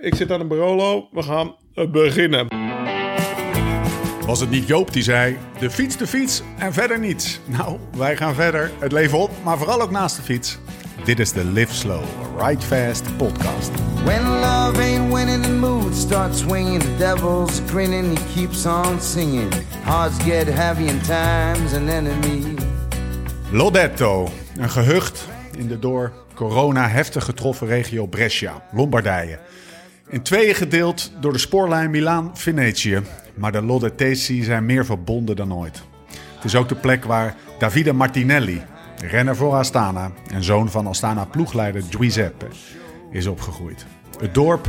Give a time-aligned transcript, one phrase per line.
[0.00, 1.08] Ik zit aan de Barolo.
[1.12, 2.48] We gaan eh, beginnen.
[4.26, 7.40] Was het niet Joop die zei: de fiets, de fiets en verder niets?
[7.44, 8.70] Nou, wij gaan verder.
[8.78, 10.58] Het leven op, maar vooral ook naast de fiets.
[11.04, 12.02] Dit is de Live Slow,
[12.38, 13.70] Ride Fast podcast.
[14.04, 16.82] When love ain't winning, the mood starts swinging.
[16.82, 19.52] The devil's grinning, he keeps on singing.
[19.84, 22.54] Hearts get heavy and time's an enemy.
[23.52, 29.38] Lodetto, een gehucht in de door corona heftig getroffen regio Brescia, Lombardije.
[30.10, 33.00] In tweeën gedeeld door de spoorlijn Milaan-Venetië.
[33.34, 35.82] Maar de Lodettesi zijn meer verbonden dan ooit.
[36.34, 38.62] Het is ook de plek waar Davide Martinelli,
[39.04, 42.46] renner voor Astana en zoon van Astana ploegleider Giuseppe,
[43.10, 43.86] is opgegroeid.
[44.18, 44.68] Het dorp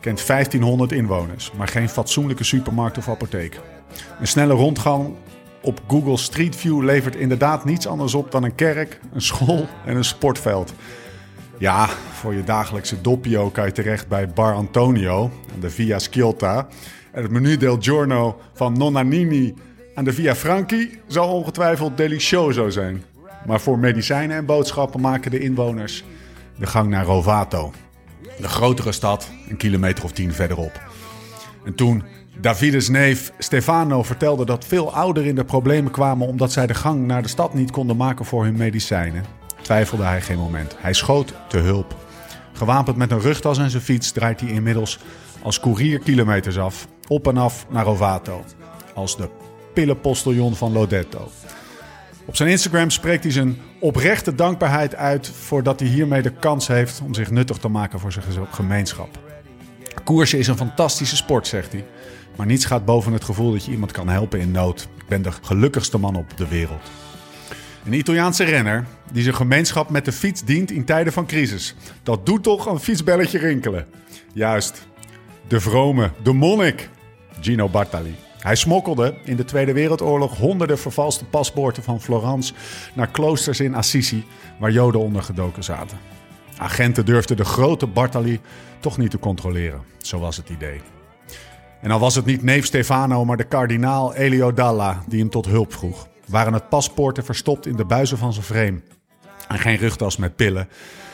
[0.00, 3.60] kent 1500 inwoners, maar geen fatsoenlijke supermarkt of apotheek.
[4.20, 5.14] Een snelle rondgang
[5.62, 9.96] op Google Street View levert inderdaad niets anders op dan een kerk, een school en
[9.96, 10.74] een sportveld.
[11.60, 16.68] Ja, voor je dagelijkse doppio kan je terecht bij Bar Antonio aan de Via Sciolta.
[17.12, 19.54] En het menu del giorno van Nonnanini
[19.94, 23.02] aan de Via Franchi zal ongetwijfeld delicioso zijn.
[23.46, 26.04] Maar voor medicijnen en boodschappen maken de inwoners
[26.58, 27.72] de gang naar Rovato.
[28.38, 30.80] De grotere stad, een kilometer of tien verderop.
[31.64, 32.02] En toen
[32.40, 37.06] Davides neef Stefano vertelde dat veel ouderen in de problemen kwamen omdat zij de gang
[37.06, 39.24] naar de stad niet konden maken voor hun medicijnen,
[39.70, 40.76] twijfelde hij geen moment.
[40.78, 41.96] Hij schoot te hulp.
[42.52, 44.98] Gewapend met een rugtas en zijn fiets draait hij inmiddels
[45.42, 48.44] als koerier kilometers af, op en af naar Rovato.
[48.94, 49.28] Als de
[49.74, 51.30] pillenpostiljon van Lodetto.
[52.24, 57.00] Op zijn Instagram spreekt hij zijn oprechte dankbaarheid uit voordat hij hiermee de kans heeft
[57.04, 59.18] om zich nuttig te maken voor zijn gemeenschap.
[60.04, 61.84] Koersen is een fantastische sport, zegt hij.
[62.36, 64.88] Maar niets gaat boven het gevoel dat je iemand kan helpen in nood.
[64.98, 66.90] Ik ben de gelukkigste man op de wereld.
[67.84, 71.74] Een Italiaanse renner die zijn gemeenschap met de fiets dient in tijden van crisis.
[72.02, 73.86] Dat doet toch een fietsbelletje rinkelen.
[74.32, 74.86] Juist,
[75.48, 76.88] de vrome, de monnik,
[77.40, 78.14] Gino Bartali.
[78.38, 82.52] Hij smokkelde in de Tweede Wereldoorlog honderden vervalste paspoorten van Florence
[82.94, 84.24] naar kloosters in Assisi,
[84.58, 85.98] waar Joden ondergedoken zaten.
[86.56, 88.40] Agenten durfden de grote Bartali
[88.80, 90.80] toch niet te controleren, zo was het idee.
[91.80, 95.46] En al was het niet neef Stefano, maar de kardinaal Elio Dalla die hem tot
[95.46, 98.80] hulp vroeg, waren het paspoorten verstopt in de buizen van zijn frame.
[99.48, 100.68] En geen rugtas met pillen.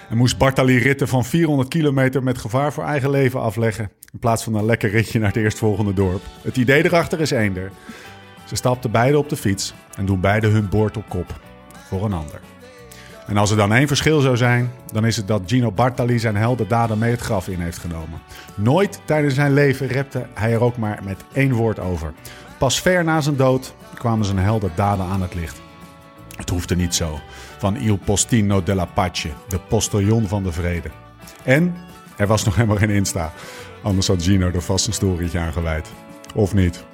[0.09, 3.91] En moest Bartali ritten van 400 kilometer met gevaar voor eigen leven afleggen.
[4.13, 6.23] In plaats van een lekker ritje naar het eerstvolgende dorp.
[6.43, 7.71] Het idee erachter is eender.
[8.45, 11.41] Ze stapten beide op de fiets en doen beide hun boord op kop.
[11.89, 12.41] Voor een ander.
[13.27, 16.37] En als er dan één verschil zou zijn, dan is het dat Gino Bartali zijn
[16.37, 18.21] heldendaden mee het graf in heeft genomen.
[18.55, 22.13] Nooit tijdens zijn leven repte hij er ook maar met één woord over.
[22.59, 25.61] Pas ver na zijn dood kwamen zijn heldendaden aan het licht.
[26.37, 27.21] Het hoefde niet zo.
[27.59, 30.91] Van Il Postino della Pace, de postillon van de vrede.
[31.45, 31.75] En
[32.17, 33.33] er was nog helemaal geen Insta.
[33.83, 35.89] Anders had Gino er vast een storytje aan gewijd.
[36.35, 36.85] Of niet?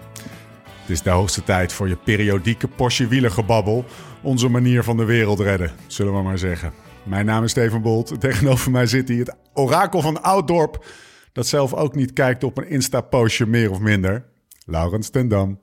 [0.81, 3.85] Het is de hoogste tijd voor je periodieke Porsche wielergebabbel.
[4.23, 6.73] Onze manier van de wereld redden, zullen we maar zeggen.
[7.03, 8.21] Mijn naam is Steven Bolt.
[8.21, 10.85] Tegenover mij zit hij het orakel van Ouddorp.
[11.33, 14.25] Dat zelf ook niet kijkt op een Insta-postje meer of minder.
[14.67, 15.61] Laurens ten Dam.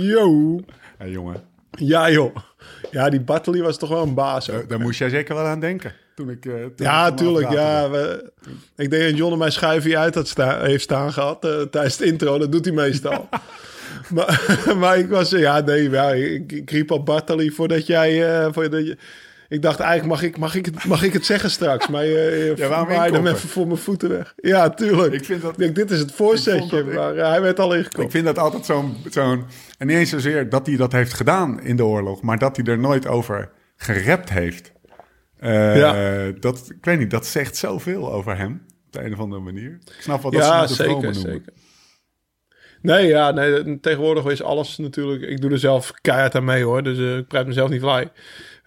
[0.00, 0.60] Yo.
[0.98, 2.36] Hey jongen, Ja, joh.
[2.90, 4.50] Ja, die Bartoli was toch wel een baas.
[4.50, 4.68] ook.
[4.68, 5.92] daar moest jij zeker wel aan denken.
[6.14, 7.50] Toen ik, eh, toen Ja, tuurlijk.
[7.50, 8.32] Ja, we,
[8.76, 12.06] ik denk dat John mijn schuifje uit had sta, heeft staan gehad eh, tijdens het
[12.06, 12.38] intro.
[12.38, 13.28] Dat doet hij meestal.
[14.14, 15.30] maar, maar ik was...
[15.30, 18.40] Ja, nee, ja, ik, ik riep op Bartali voordat jij...
[18.44, 18.96] eh, voordat je,
[19.48, 21.88] ik dacht eigenlijk, mag ik, mag, ik het, mag ik het zeggen straks?
[21.88, 24.32] Maar je, je Ja, waaide hem even voor mijn voeten weg.
[24.36, 25.12] Ja, tuurlijk.
[25.12, 26.78] Ik vind dat- Ik denk, dit is het Ik voorzetje.
[26.78, 28.10] ik- maar eh, hij werd al Ik ingekomen.
[28.10, 28.96] vind dat altijd zo'n...
[29.10, 29.44] zo'n
[29.78, 32.22] en niet eens zozeer dat hij dat heeft gedaan in de oorlog...
[32.22, 34.72] maar dat hij er nooit over gerept heeft.
[35.38, 36.30] Eh, Ja.
[36.40, 38.62] dat, ik weet niet, dat zegt zoveel over hem.
[38.86, 39.78] Op de een of andere manier.
[39.84, 41.14] Ik snap wel dat Ja, ze zeker, noemen.
[41.14, 41.52] zeker.
[42.82, 45.22] Nee, ja, nee, tegenwoordig is alles natuurlijk...
[45.22, 46.82] Ik doe er zelf keihard aan mee, hoor.
[46.82, 48.08] Dus eh, ik prijs mezelf niet vrij.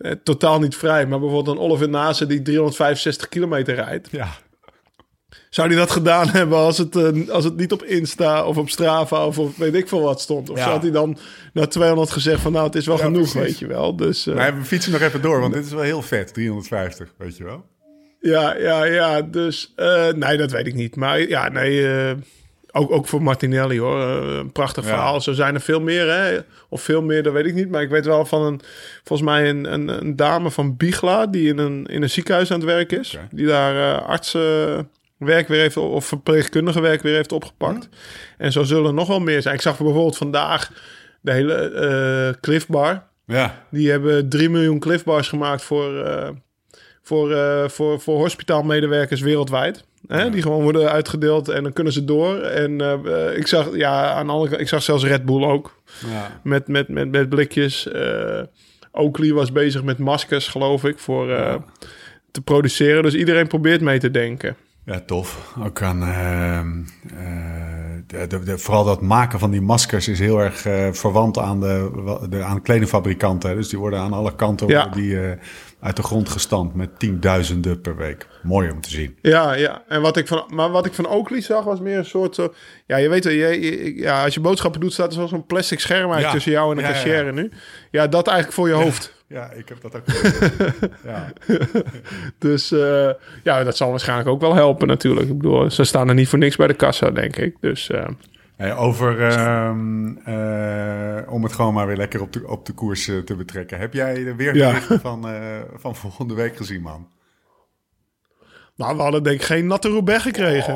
[0.02, 1.06] Eh, totaal niet vrij.
[1.08, 4.08] Maar bijvoorbeeld een Oliver Nase die 365 kilometer rijdt.
[4.12, 4.28] Ja,
[5.50, 8.70] Zou hij dat gedaan hebben als het, eh, als het niet op Insta of op
[8.70, 10.50] Strava of op weet ik veel wat stond?
[10.50, 10.64] Of Ja.
[10.64, 11.18] zou hij dan
[11.54, 13.42] na 200 gezegd van nou, het is wel Ja, genoeg, precies.
[13.50, 13.96] weet je wel.
[13.96, 16.34] Dus eh, maar we fietsen nog even door, want dit is wel heel vet.
[16.34, 17.66] 350, weet je wel.
[18.20, 19.22] ja, ja, ja.
[19.22, 20.96] Dus eh, nee, dat weet ik niet.
[20.96, 21.88] Maar ja, nee...
[21.94, 22.12] eh,
[22.72, 24.02] ook, ook voor Martinelli hoor.
[24.02, 24.90] Eh, een prachtig Ja.
[24.90, 25.22] verhaal.
[25.22, 26.40] Zo zijn er veel meer, hè?
[26.70, 27.70] Of veel meer, dat weet ik niet.
[27.70, 28.62] Maar ik weet wel van een,
[29.04, 31.26] volgens mij een, een, een dame van Bigla.
[31.28, 33.18] die in een, in een ziekenhuis aan het werk is.
[33.32, 35.78] Die daar eh artsenwerk weer heeft.
[35.78, 37.90] of verpleegkundige werk weer heeft opgepakt.
[38.38, 39.56] En zo zullen er nog wel meer zijn.
[39.56, 40.72] Ik zag bijvoorbeeld vandaag
[41.22, 43.04] de hele eh Cliff Bar.
[43.26, 46.06] Ja, Die hebben 3 miljoen Cliff Bars gemaakt voor,
[47.02, 47.36] voor,
[47.70, 49.84] voor, voor hospitaalmedewerkers wereldwijd.
[50.08, 52.40] Hè, Die gewoon worden uitgedeeld en dan kunnen ze door.
[52.40, 55.76] En eh, ik zag, ja, aan kant, ik zag zelfs Red Bull ook.
[56.12, 56.40] Ja.
[56.44, 57.88] Met, met, met, met blikjes.
[57.92, 58.42] Eh
[58.92, 61.56] Oakley was bezig met maskers, geloof ik, voor eh,
[62.32, 63.04] te produceren.
[63.04, 64.56] Dus iedereen probeert mee te denken.
[64.86, 65.54] Ja, tof.
[65.66, 66.62] Ook aan, eh,
[68.28, 71.92] de, de, vooral dat maken van die maskers is heel erg eh, verwant aan de,
[72.30, 73.50] de aan kledingfabrikanten.
[73.50, 73.56] hè.
[73.56, 74.86] Dus die worden aan alle kanten Ja.
[74.86, 75.38] die, eh,
[75.82, 78.28] uit de grond gestampt met tienduizenden per week.
[78.44, 79.18] Mooi om te zien.
[79.22, 79.84] Ja, ja.
[79.88, 82.54] En wat ik van, maar wat ik van Oakley zag was meer een soort zo.
[82.86, 85.80] Ja, je weet wel, je, je- ja, als je boodschappen doet, staat er zo'n plastic
[85.80, 86.32] scherm Ja.
[86.32, 87.32] tussen jou en de Ja, cashier ja.
[87.32, 87.52] nu.
[87.92, 89.20] Ja, dat eigenlijk voor je hoofd.
[89.28, 90.04] Ja, ik heb dat ook
[91.12, 91.34] ja.
[92.38, 93.10] Dus eh,
[93.44, 95.28] ja, dat zal waarschijnlijk ook wel helpen natuurlijk.
[95.30, 97.56] Ik bedoel, ze staan er niet voor niks bij de kassa, denk ik.
[97.60, 98.08] Dus eh,
[98.62, 103.08] Hey, over, ehm, eh, om het gewoon maar weer lekker op de, op de koers
[103.08, 103.78] eh, te betrekken.
[103.80, 107.08] Heb jij de weerberichten van, eh, van volgende week gezien, man?
[108.76, 110.76] nou, we hadden denk ik geen natte Roubaix gekregen.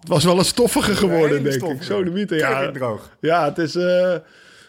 [0.00, 1.82] Het was wel een stoffige geworden, denk ik.
[1.82, 2.58] Zo de mythe, ja.
[2.60, 3.16] Kerkdroog.
[3.20, 3.74] Ja, het is,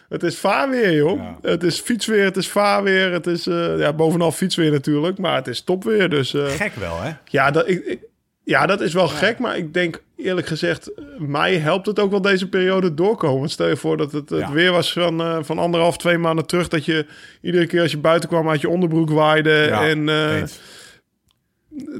[0.08, 1.18] het is vaarweer, joh.
[1.18, 1.38] Ja.
[1.42, 3.12] Het is fietsweer, het is vaarweer.
[3.12, 3.44] Het is
[3.78, 6.08] ja, bovenal fietsweer natuurlijk, maar het is topweer.
[6.08, 7.12] Dus Gek wel, hè?
[7.24, 8.04] ja, dat, ik, ik-
[8.44, 9.38] ja, dat is wel gek.
[9.38, 13.48] Maar ik denk eerlijk gezegd, mij helpt het ook wel deze periode doorkomen.
[13.48, 14.52] Stel je voor dat het, het Ja.
[14.52, 16.68] weer was van, eh, van anderhalf, twee maanden terug.
[16.68, 17.06] Dat je
[17.40, 19.50] iedere keer als je buiten kwam uit je onderbroek waaide.
[19.50, 20.42] Ja, en eh,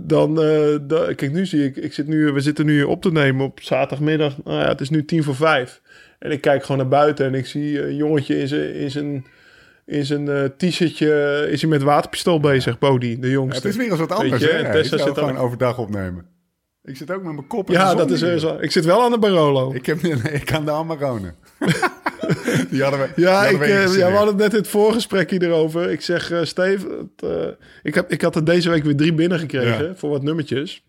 [0.03, 3.13] dan, eh, da- kijk, nu zie ik, ik zit nu, we zitten nu op te
[3.13, 4.35] nemen op zaterdagmiddag.
[4.45, 5.81] Nou ja, het is nu tien voor vijf.
[6.19, 9.27] En ik kijk gewoon naar buiten en ik zie een jongetje in zijn, in zijn,
[9.87, 13.57] in zijn eh, t-shirtje, is hij met waterpistool bezig, Bodie, de Ja, jongste.
[13.67, 14.49] het is weer eens wat anders, hè?
[14.49, 16.27] en Tessa zit dan- gewoon overdag opnemen.
[16.87, 18.57] Ik zit ook met mijn kop in de ja, dat is weer zo.
[18.61, 19.73] Ik zit wel aan de Barolo.
[19.75, 21.35] Ik, heb, nee, ik kan de Amaronen.
[22.71, 25.31] die hadden we, die ja, hadden ik, we eh, ja, we hadden net het voorgesprek
[25.31, 25.91] hierover.
[25.91, 27.47] Ik zeg, eh Steve, het, eh,
[27.83, 29.95] ik, heb, ik had er deze week weer drie binnengekregen Ja.
[29.95, 30.85] voor wat nummertjes.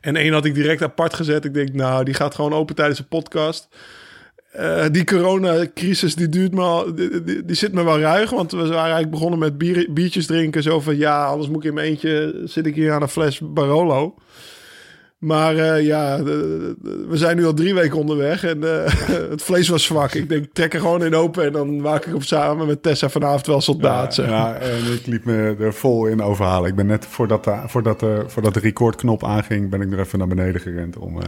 [0.00, 1.44] En één had ik direct apart gezet.
[1.44, 3.68] Ik denk, nou, die gaat gewoon open tijdens de podcast.
[4.52, 8.30] Eh, die coronacrisis, die duurt me al, die, die, die zit me wel ruig.
[8.30, 10.62] Want we waren eigenlijk begonnen met bier, biertjes drinken.
[10.62, 13.40] Zo van, ja, anders moet ik in mijn eentje, zit ik hier aan een fles
[13.42, 14.14] Barolo.
[15.20, 16.76] Maar eh, ja, de-
[17.08, 18.92] we zijn nu al drie weken onderweg en eh,
[19.30, 20.12] het vlees was zwak.
[20.14, 23.08] Ik denk, trek er gewoon in open en dan maak ik op samen met Tessa
[23.08, 24.14] vanavond wel soldaat.
[24.14, 24.28] zeg.
[24.28, 26.68] Ja, en ik liep me er vol in overhalen.
[26.70, 30.18] Ik ben net voordat de, voordat de, voordat de recordknop aanging, ben ik nog even
[30.18, 31.18] naar beneden gerend om.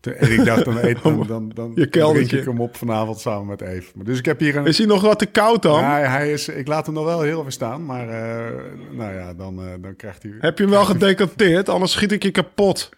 [0.00, 3.46] En ik dacht, dan eet dan, dan, dan, Je drink ik hem op vanavond samen
[3.46, 3.90] met Eve.
[3.94, 4.66] Maar Dus ik heb hier een.
[4.66, 5.80] Is hij nog wat te koud dan?
[5.80, 8.54] Ja, hij is, ik laat hem nog wel heel even staan, maar eh,
[8.90, 10.32] nou ja, dan, eh, dan krijgt hij.
[10.38, 11.68] Heb je hem wel gedecanteerd?
[11.68, 12.88] Anders schiet ik je kapot.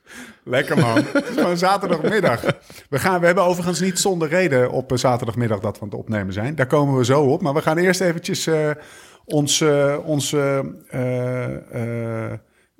[0.44, 0.96] Lekker man.
[1.12, 2.44] Het is gewoon zaterdagmiddag.
[2.88, 5.98] We, gaan, we hebben overigens niet zonder reden op eh, zaterdagmiddag dat we aan het
[5.98, 6.54] opnemen zijn.
[6.54, 7.42] Daar komen we zo op.
[7.42, 8.70] Maar we gaan eerst eventjes eh
[9.24, 9.64] ons,
[10.04, 10.34] ons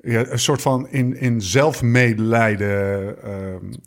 [0.03, 3.79] ja, een soort van in, in zelfmedelijden ehm, eh,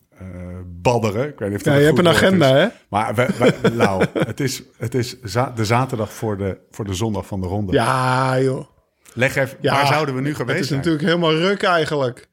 [0.82, 1.28] badderen.
[1.28, 2.54] Ik weet niet of dat Ja, je hebt een agenda, is.
[2.62, 2.68] hè?
[2.90, 3.28] Maar we,
[3.62, 7.42] we, Lau, het is, het is za- de zaterdag voor de, voor de zondag van
[7.42, 7.74] de ronde.
[7.74, 8.66] Ja, joh.
[9.14, 10.80] Leg even, Ja, waar zouden we nu Het geweest is zijn?
[10.80, 12.28] natuurlijk helemaal ruk eigenlijk.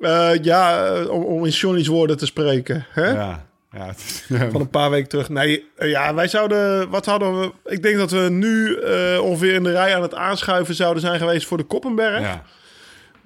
[0.00, 2.86] Eh, ja, eh, om, om in Johnny's woorden te spreken.
[2.90, 3.06] Hè?
[3.10, 5.28] Ja, ja, het is, Van een paar weken terug.
[5.28, 6.90] Nee, eh, ja, wij zouden.
[6.90, 7.52] Wat hadden we?
[7.64, 11.18] Ik denk dat we nu eh, ongeveer in de rij aan het aanschuiven zouden zijn
[11.18, 12.20] geweest voor de Koppenberg.
[12.20, 12.42] ja.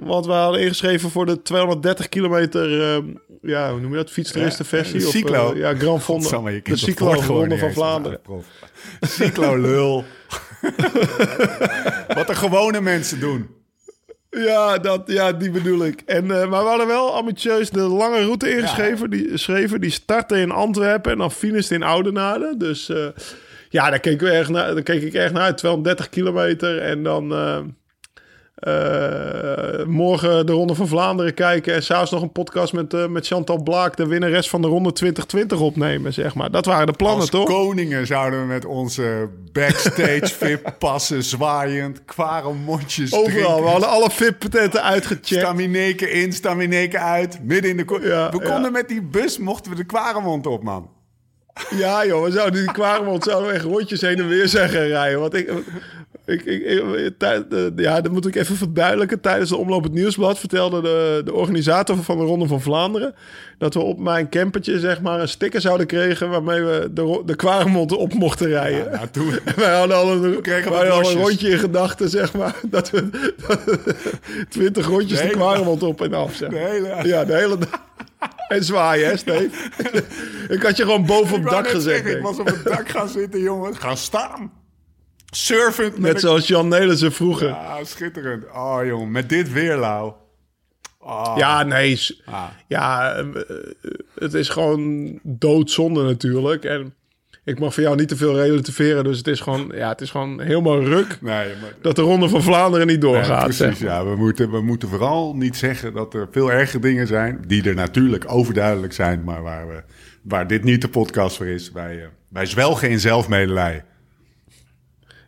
[0.02, 2.80] Want we hadden ingeschreven voor de 230 kilometer.
[2.82, 3.02] eh,
[3.42, 4.10] ja, hoe noem je dat?
[4.10, 5.00] Fietstoeristenversie?
[5.00, 5.52] Ja, of, cyclo.
[5.52, 6.28] eh, ja, Grand Fonde.
[6.28, 7.72] De kent het cyclo woord gewoon Ronde niet van.
[7.72, 8.18] Vlaanderen.
[8.22, 8.46] Ja, prof.
[9.00, 10.04] Cyclo lul.
[12.16, 13.48] Wat de gewone mensen doen.
[14.30, 16.02] Ja, dat, ja, die bedoel ik.
[16.06, 19.10] En, eh, maar we hadden wel ambitieus de lange route ingeschreven.
[19.10, 22.54] Die, schreven, die startte in Antwerpen en dan finishte in Oudenaarde.
[22.58, 23.06] Dus eh,
[23.68, 25.56] ja, daar keek, we erg naar, daar keek ik erg naar uit.
[25.56, 27.32] 230 kilometer en dan
[28.60, 31.74] eh, morgen de Ronde van Vlaanderen kijken.
[31.74, 34.92] En s'avonds nog een podcast met, eh, met Chantal Blaak, de winnares van de Ronde
[34.92, 36.50] 2020 opnemen, zeg maar.
[36.50, 37.44] Dat waren de plannen, Als toch?
[37.44, 43.62] koningen zouden we met onze backstage VIP passen zwaaiend, kware mondjes Overal.
[43.62, 45.26] We hadden alle VIP-patenten uitgecheckt.
[45.26, 47.98] Stamineke in, stamineke uit, midden in de...
[48.02, 48.70] Ja, we konden ja.
[48.70, 50.90] met die bus, mochten we de kwaremond op, man.
[51.70, 54.82] Ja, joh, we zouden die Kwaremond zouden we echt rondjes heen en weer zijn gaan
[54.82, 55.20] rijden.
[55.20, 55.50] Want ik,
[56.30, 57.12] ik, ik,
[57.76, 59.20] ja, dat moet ik even verduidelijken.
[59.20, 63.14] Tijdens de omloop het nieuwsblad vertelde de, de organisator van de Ronde van Vlaanderen
[63.60, 67.36] dat we op mijn campertje zeg maar een sticker zouden kregen waarmee we de, de
[67.36, 68.84] Kwaremond op mochten rijden.
[68.84, 69.30] Ja, nou, toen...
[69.56, 72.54] Wij hadden al een, wij hadden een rondje in gedachten, zeg maar.
[72.70, 73.08] Dat we
[74.48, 77.08] twintig rondjes De de, Kwaremond op en af, zeg De hele...
[77.08, 77.88] Ja, de hele dag.
[78.48, 79.70] En zwaaien, hè, Steve?
[80.48, 82.22] ik had je gewoon boven op het dak denk ik.
[82.22, 83.76] was op het dak gaan zitten, jongen.
[83.76, 84.59] Gaan staan.
[85.30, 85.98] Surfend.
[85.98, 87.48] met Net zoals Jan Nelissen vroeger.
[87.48, 88.44] Ja, schitterend.
[88.54, 90.12] Oh, jongen, met dit weer, Lau.
[90.98, 91.34] Oh.
[91.36, 92.00] Ja, nee.
[92.24, 92.44] Ah.
[92.66, 93.26] Ja, eh,
[94.14, 96.64] het is gewoon doodzonde natuurlijk.
[96.64, 96.94] En
[97.44, 99.04] ik mag voor jou niet te veel relativeren.
[99.04, 101.74] Dus het is gewoon, ja, het is gewoon helemaal ruk Nee, maar...
[101.80, 103.44] dat de Ronde van Vlaanderen niet Nee, doorgaat.
[103.44, 104.04] precies, ja.
[104.04, 107.44] We moeten, we moeten vooral niet zeggen dat er veel erge dingen zijn...
[107.46, 109.24] die er natuurlijk overduidelijk zijn...
[109.24, 109.82] maar waar, we,
[110.22, 111.72] waar dit niet de podcast voor is.
[111.72, 113.84] Wij, eh, wij zwelgen in zelfmedelij.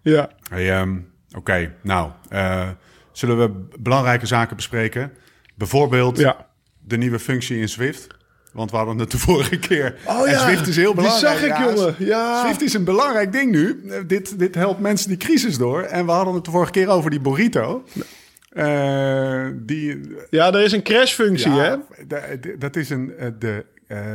[0.03, 0.31] Ja.
[0.49, 0.97] Hey, ehm,
[1.37, 2.69] Oké, nou, eh,
[3.13, 5.13] zullen we belangrijke zaken bespreken?
[5.55, 6.47] Bijvoorbeeld Ja.
[6.81, 8.07] de nieuwe functie in Swift.
[8.53, 9.97] Want we hadden het de vorige keer.
[10.07, 11.39] Oh en ja, Swift is heel die belangrijk.
[11.39, 11.95] zag ik, Ja, jongen.
[11.99, 12.41] Ja.
[12.45, 13.83] Swift is een belangrijk ding nu.
[13.91, 15.83] Eh, Dit, dit helpt mensen die crisis door.
[15.83, 17.85] En we hadden het de vorige keer over die burrito.
[18.51, 21.69] Eh, die, ja, er is een crashfunctie, hè?
[21.69, 21.81] ja,
[22.41, 23.13] de- dat is een...
[23.39, 23.65] de,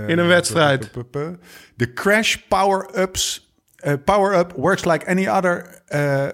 [0.07, 0.89] In een wedstrijd.
[1.75, 3.46] De crash power-ups.
[3.77, 6.27] Eh, power-up works like any other eh,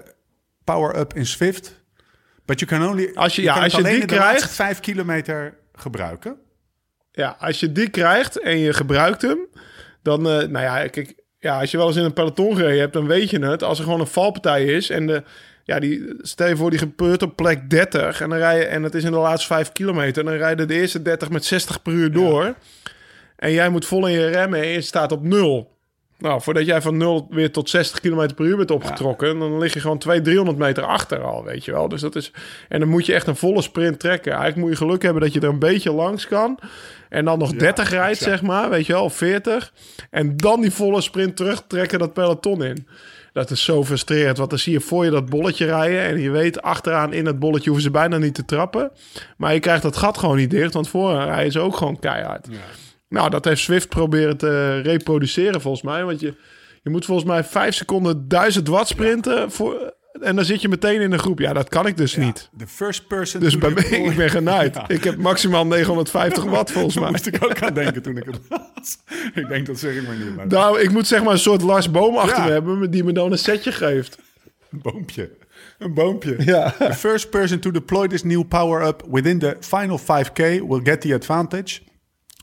[0.63, 1.81] power-up in Swift.
[2.45, 3.11] But you can only...
[3.13, 6.35] Als je- ja, kan als je die krijgt- vijf kilometer gebruiken.
[7.11, 9.37] Ja, als je die krijgt en je gebruikt hem,
[10.01, 12.93] dan, eh, nou ja, kijk, ja, als je wel eens in een peloton gereden hebt,
[12.93, 13.63] dan weet je het.
[13.63, 15.23] Als er gewoon een valpartij is en de,
[15.63, 18.83] ja, die, stel je voor die gebeurt op plek 30 en dan rij je, en
[18.83, 21.93] het is in de laatste 5 kilometer, dan rijden de eerste 30 met 60 per
[21.93, 22.55] uur door.
[23.35, 25.72] En jij moet vol in je remmen en je staat op nul.
[26.23, 29.73] Nou, voordat jij van 0 weer tot 60 km per uur bent opgetrokken, dan lig
[29.73, 31.87] je gewoon 200, 300 meter achter al, weet je wel.
[31.87, 32.31] Dus dat is,
[32.69, 34.31] en dan moet je echt een volle sprint trekken.
[34.31, 36.59] Eigenlijk moet je geluk hebben dat je er een beetje langs kan.
[37.09, 38.31] En dan nog 30 rijdt, exact.
[38.31, 39.73] zeg maar, weet je wel, of 40.
[40.09, 42.87] En dan die volle sprint terugtrekken dat peloton in.
[43.33, 46.01] Dat is zo frustrerend, want dan zie je voor je dat bolletje rijden...
[46.01, 48.91] en je weet, achteraan in het bolletje hoeven ze bijna niet te trappen.
[49.37, 52.47] Maar je krijgt dat gat gewoon niet dicht, want vooraan rijden ze ook gewoon keihard.
[53.13, 56.03] Nou, dat heeft Swift proberen te reproduceren volgens mij.
[56.03, 56.33] Want je,
[56.83, 59.51] je moet volgens mij 5 seconden 1000 watt sprinten...
[59.51, 61.39] Voor, en dan zit je meteen in de groep.
[61.39, 62.49] Ja, dat kan ik dus niet.
[62.51, 63.39] De first person...
[63.41, 64.75] Dus bij mij, ik ben genaaid.
[64.87, 64.87] Ja.
[64.87, 67.11] Ik heb maximaal 950 watt volgens Daar mij.
[67.17, 68.97] moest ik ook aan denken toen ik het was.
[69.41, 70.35] ik denk, dat zeg ik maar niet.
[70.35, 72.91] Maar Nou, ik moet zeg maar een soort Lars Boom achter me hebben...
[72.91, 74.17] die me dan een setje geeft.
[74.71, 75.29] Een boompje.
[75.79, 76.35] Een boompje.
[76.39, 76.75] Ja.
[76.79, 81.13] The first person to deploy this new power-up within the final 5k will get the
[81.13, 81.79] advantage.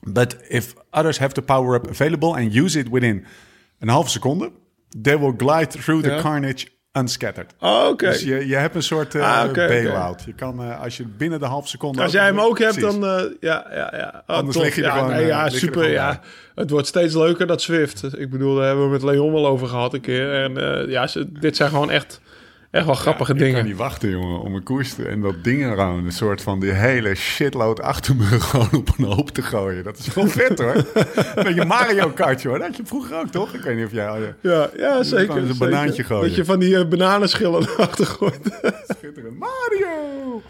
[0.00, 3.24] But if others have the power-up available and use it within
[3.78, 4.50] een halve seconde,
[5.02, 6.20] they will glide through the Ja.
[6.20, 7.54] carnage unscattered.
[7.60, 8.06] Oh, oké.
[8.06, 10.22] Dus je, je hebt een soort eh Ah, bail-out.
[10.26, 12.02] Je kan, eh, als je binnen de halve seconde...
[12.02, 12.98] Als jij hem ook hebt, Precies.
[13.00, 13.18] dan...
[13.18, 14.22] eh, ja, ja, ja.
[14.26, 15.72] Oh, Anders lig je er ja, gewoon, nee, ja, er super.
[15.80, 16.20] gewoon Ja.
[16.54, 18.18] Het wordt steeds leuker, dat Swift.
[18.18, 20.34] Ik bedoel, daar hebben we met Leon wel over gehad een keer.
[20.42, 22.20] En ja, ze, dit zijn gewoon echt,
[22.70, 23.54] echt wel grappige Ik dingen.
[23.54, 25.04] kan niet wachten, jongen, om een koers te...
[25.08, 29.04] En dat ding gewoon, een soort van die hele shitload achter me gewoon op een
[29.04, 29.84] hoop te gooien.
[29.84, 30.74] Dat is wel vet, hoor.
[30.74, 32.58] Een beetje Mario Kart, hoor.
[32.58, 33.54] Dat had je vroeger ook, toch?
[33.54, 34.18] Ik weet niet of jij...
[34.20, 35.36] je- Ja, ja zeker.
[35.36, 35.58] een zeker.
[35.70, 36.26] banaantje gooien.
[36.26, 38.38] Dat je van die eh, bananenschillen erachter gooit.
[38.98, 39.38] Schitterend.
[39.38, 40.42] Mario!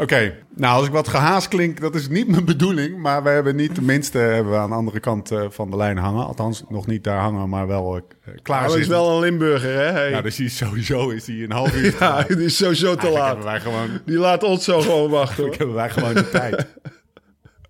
[0.00, 2.98] Oké, nou als ik wat gehaast klink, dat is niet mijn bedoeling.
[2.98, 5.96] Maar we hebben niet, tenminste, hebben we aan de andere kant eh, van de lijn
[5.96, 6.26] hangen.
[6.26, 8.02] Althans, nog niet daar hangen, maar wel eh,
[8.42, 9.90] klaar Hij is wel een Limburger, hè?
[9.90, 10.10] Hey.
[10.10, 11.96] Nou, dus die is sowieso is die een half uur.
[12.00, 13.26] ja, die is sowieso te laat.
[13.26, 15.44] hebben wij gewoon, Die laat ons zo gewoon wachten.
[15.44, 15.54] hoor.
[15.56, 16.66] hebben wij gewoon de tijd.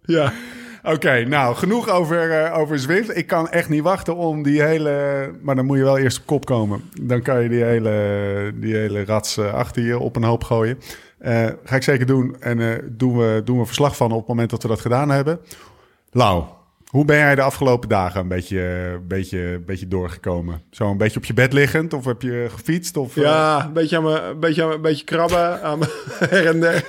[0.02, 0.32] Ja.
[0.82, 3.16] Oké, nou, genoeg over, eh, over Zwift.
[3.16, 5.30] Ik kan echt niet wachten om die hele...
[5.42, 6.82] Maar dan moet je wel eerst op kop komen.
[7.02, 10.78] Dan kan je die hele, die hele rats achter je op een hoop gooien.
[11.20, 12.36] Eh, ga ik zeker doen.
[12.40, 15.10] En eh, doen, we, doen we verslag van op het moment dat we dat gedaan
[15.10, 15.40] hebben.
[16.10, 16.44] Lau,
[16.86, 20.62] hoe ben jij de afgelopen dagen een beetje, een beetje, beetje doorgekomen?
[20.70, 21.92] Zo een beetje op je bed liggend?
[21.92, 22.96] Of heb je gefietst?
[22.96, 25.78] Of, eh, Ja, een beetje, aan me, een beetje, aan me- een beetje krabben aan
[25.78, 26.84] me, her en der.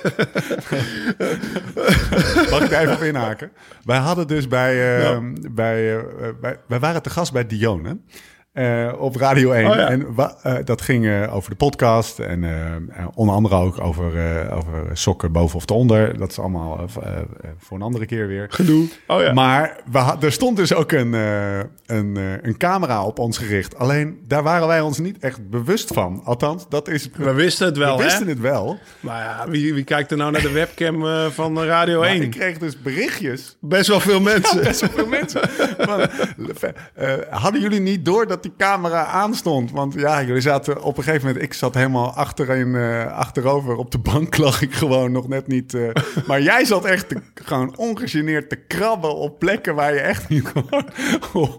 [2.50, 3.50] Mag ik daar even op inhaken?
[3.84, 4.70] Wij hadden dus bij...
[4.96, 5.20] eh, Ja.
[5.50, 6.02] bij, eh,
[6.40, 7.96] bij wij waren te gast bij Dione.
[8.52, 9.70] Eh, op Radio 1.
[9.70, 9.88] Oh ja.
[9.88, 12.18] En eh, dat ging eh, over de podcast.
[12.18, 12.44] En
[13.14, 14.12] onder andere ook over,
[14.52, 16.18] over sokken boven of onder.
[16.18, 16.80] Dat is allemaal
[17.58, 18.46] voor een andere keer weer.
[18.50, 18.88] Gedoe.
[19.06, 19.32] Oh ja.
[19.32, 23.78] Maar we ha- er stond dus ook een, een, een camera op ons gericht.
[23.78, 26.20] Alleen daar waren wij ons niet echt bewust van.
[26.24, 27.08] Althans, dat is.
[27.16, 28.30] we wisten het wel, we wisten hè?
[28.32, 28.78] het wel.
[29.00, 32.22] Maar ja, wie, wie kijkt er nou naar de webcam van Radio Maar 1?
[32.22, 34.62] ik kreeg dus berichtjes Best wel veel mensen.
[34.62, 35.40] best wel veel mensen.
[36.94, 39.70] Eh, hadden jullie niet door dat die camera aanstond?
[39.70, 41.44] Want ja, jullie zaten op een gegeven moment...
[41.44, 43.76] Ik zat helemaal achterin, eh, achterover.
[43.76, 45.74] Op de bank lag ik gewoon nog net niet...
[45.74, 45.88] eh,
[46.26, 50.46] maar jij zat echt te- gewoon ongegeneerd te krabben op plekken waar je echt niet
[50.46, 50.84] gewoon...
[51.32, 51.50] Oh,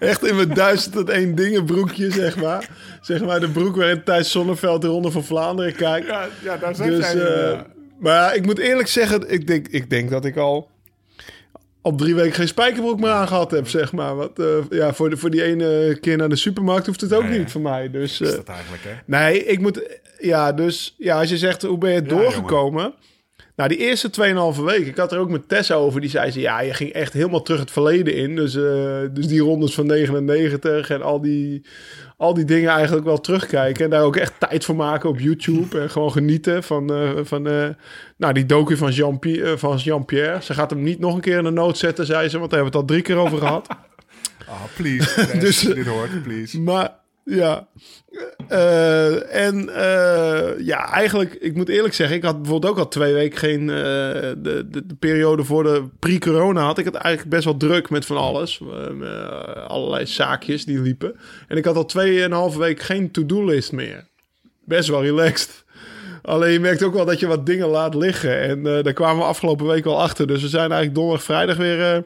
[0.00, 2.68] Echt in mijn duizend en één dingen broekje, zeg maar.
[3.00, 6.06] Zeg maar de broek waarin Thijs Zonneveld de Ronde van Vlaanderen kijkt.
[6.06, 7.50] ja, ja, daar zat Dus, jij.
[7.52, 7.60] eh,
[7.98, 10.70] maar ik moet eerlijk zeggen, ik denk, ik denk dat ik al
[11.82, 14.16] op drie weken geen spijkerbroek meer aangehad heb, zeg maar.
[14.16, 17.22] Want, eh, ja, voor, de, voor die ene keer naar de supermarkt hoeft het ook
[17.24, 17.90] Nee, niet voor mij.
[17.90, 18.90] Dus, is eh, dat eigenlijk, hè?
[19.04, 22.94] nee, ik moet, ja, dus, ja, als je zegt, hoe ben je Ja, doorgekomen?
[23.58, 24.10] Nou, die eerste
[24.56, 26.00] 2,5 week, ik had er ook met Tessa over.
[26.00, 28.36] Die zei ze, ja, je ging echt helemaal terug het verleden in.
[28.36, 31.62] Dus, eh, dus die rondes van 99 en al die,
[32.16, 33.84] al die dingen eigenlijk wel terugkijken.
[33.84, 35.80] En daar ook echt tijd voor maken op YouTube.
[35.80, 37.68] En gewoon genieten van, eh, van eh,
[38.16, 39.58] nou, die docu van Jean-Pierre.
[39.58, 40.42] van Jean-Pierre.
[40.42, 42.38] Ze gaat hem niet nog een keer in de nood zetten, zei ze.
[42.38, 43.66] Want daar hebben we het al drie keer over gehad.
[44.48, 45.26] Ah, please.
[45.40, 46.60] Dus- dus, dit hoort, please.
[46.60, 46.97] Maar
[47.28, 47.68] ja.
[48.48, 53.12] Eh, en eh, ja, eigenlijk, ik moet eerlijk zeggen, ik had bijvoorbeeld ook al twee
[53.12, 53.60] weken geen.
[53.60, 57.90] eh, de, de, de periode voor de pre-corona had ik het eigenlijk best wel druk
[57.90, 58.60] met van alles.
[59.66, 61.16] Allerlei zaakjes die liepen.
[61.48, 64.06] En ik had al tweeënhalve week geen to-do-list meer.
[64.64, 65.64] Best wel relaxed.
[66.22, 68.40] Alleen je merkt ook wel dat je wat dingen laat liggen.
[68.40, 70.26] En daar kwamen we afgelopen week wel achter.
[70.26, 72.04] Dus we zijn eigenlijk donderdag, vrijdag weer,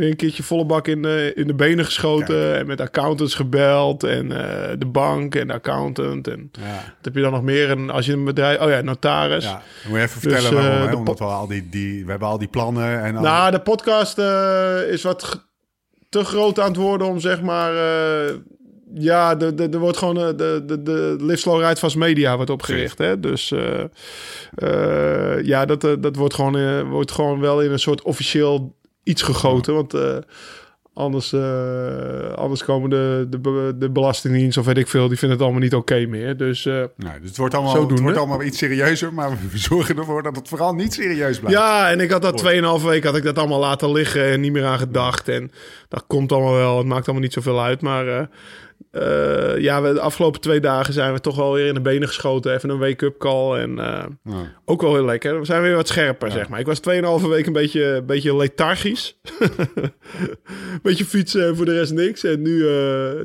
[0.00, 2.56] weer een keertje volle bak in, de in de benen geschoten.
[2.56, 4.02] En met accountants gebeld.
[4.04, 6.28] En eh, de bank en de accountant.
[6.28, 6.74] En Ja.
[6.74, 7.70] wat heb je dan nog meer?
[7.70, 8.60] En als je een bedrijf...
[8.60, 9.44] Oh ja, notaris.
[9.44, 10.82] Ja, moet je even Dus, vertellen waarom.
[10.82, 10.94] eh, hè?
[10.96, 14.18] Omdat we al die, die, we hebben al die plannen en al- Nou, de podcast
[14.18, 15.48] eh, is wat
[16.08, 17.74] te groot aan het worden om zeg maar...
[17.74, 18.34] eh,
[18.94, 22.36] ja, de- de- er wordt gewoon eh, de, de, de Live Slow Ride Fast Media
[22.36, 22.98] wordt opgericht.
[22.98, 23.20] Hè?
[23.20, 23.80] Dus eh,
[24.54, 28.78] eh, ja, dat, eh, dat wordt, gewoon, eh, wordt gewoon wel in een soort officieel
[29.02, 29.74] iets gegoten.
[29.74, 30.16] Want eh,
[30.94, 35.08] anders, eh, anders komen de, de, de Belastingdienst of weet ik veel...
[35.08, 36.36] die vinden het allemaal niet oké meer.
[36.36, 40.22] Dus eh, dus het wordt, allemaal, het wordt allemaal iets serieuzer, maar we zorgen ervoor
[40.22, 41.58] dat het vooral niet serieus blijft.
[41.58, 42.44] Ja, en ik had dat
[42.80, 45.28] 2,5 week had ik dat allemaal laten liggen en niet meer aan gedacht.
[45.28, 45.50] En
[45.88, 46.78] dat komt allemaal wel.
[46.78, 47.80] Het maakt allemaal niet zoveel uit.
[47.80, 48.28] Maar
[48.90, 51.80] eh, eh, ja, we, de afgelopen twee dagen zijn we toch wel weer in de
[51.80, 52.54] benen geschoten.
[52.54, 53.58] Even een wake-up call.
[53.58, 54.52] En eh, Ja.
[54.64, 55.38] ook wel heel lekker.
[55.38, 56.60] We zijn weer wat scherper, zeg maar.
[56.60, 59.20] Ik was 2,5 week een beetje, beetje lethargisch.
[60.82, 62.24] beetje fietsen en voor de rest niks.
[62.24, 62.64] En nu uh,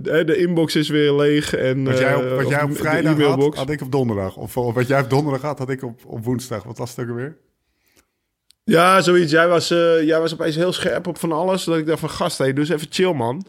[0.02, 1.56] de, de inbox is weer leeg.
[1.56, 4.38] En, Wat jij op, wat jij op vrijdag had, had ik op donderdag.
[4.38, 6.64] Of, of wat jij op donderdag had, had ik op, op woensdag.
[6.64, 7.38] Wat was het ook alweer?
[8.72, 9.32] Ja, zoiets.
[9.32, 11.64] Jij was, uh, jij was opeens heel scherp op van alles.
[11.64, 13.46] Dat ik dacht van, gast, hey, dus even chill, man.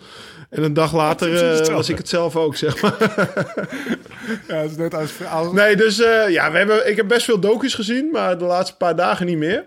[0.51, 2.97] En een dag later uh, was ik het zelf ook, zeg maar.
[4.49, 5.13] ja, dat is net als...
[5.31, 5.53] als...
[5.63, 8.77] Nee, dus uh, ja, we hebben, ik heb best veel docu's gezien, maar de laatste
[8.77, 9.67] paar dagen niet meer.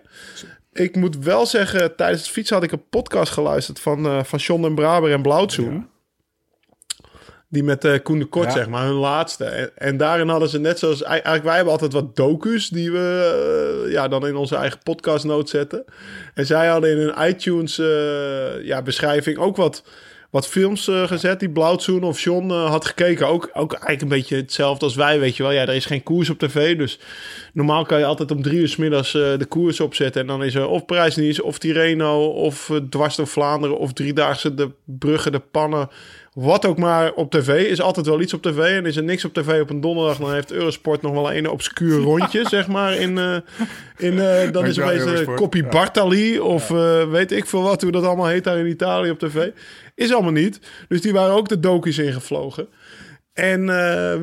[0.74, 4.66] Ik moet wel zeggen, tijdens het fietsen had ik een podcast geluisterd van, van John
[4.66, 5.74] en Braber en Blauwtsoen.
[5.74, 5.88] Ja.
[7.52, 8.52] Die met uh, Koen de Kort, ja.
[8.52, 9.46] zeg maar, hun laatste.
[9.46, 11.04] En, en, daarin hadden ze net zoals...
[11.04, 15.50] Eigenlijk, wij hebben altijd wat docu's die we uh, ja, dan in onze eigen podcastnoot
[15.50, 15.86] zetten.
[16.34, 19.84] En zij hadden in hun iTunes uh, ja, beschrijving ook wat,
[20.30, 23.28] wat films uh, gezet die Blauwtsoen of John had gekeken.
[23.28, 25.52] Ook, ook eigenlijk een beetje hetzelfde als wij, weet je wel.
[25.52, 27.00] Ja, er is geen koers op tv, dus
[27.54, 30.22] normaal kan je altijd om drie uur s middags de koers opzetten.
[30.22, 34.72] En dan is er of Prijsnieuws, of Tireno, of Dwars door Vlaanderen, of Driedaagse, de
[34.86, 35.90] Bruggen, de Pannen
[36.42, 37.70] wat ook maar op tv.
[37.70, 38.58] Is altijd wel iets op tv.
[38.58, 41.50] En is er niks op tv op een donderdag, dan heeft Eurosport nog wel een
[41.50, 42.96] obscuur rondje, zeg maar.
[42.96, 43.36] In, uh,
[43.98, 45.70] in, uh, dan is er opeens uh.
[45.70, 47.08] Bartali of ja.
[47.08, 49.48] weet ik veel wat, hoe dat allemaal heet daar in Italië op tv.
[49.96, 50.60] Is allemaal niet.
[50.88, 52.68] Dus die waren ook de dokies ingevlogen.
[53.34, 53.66] En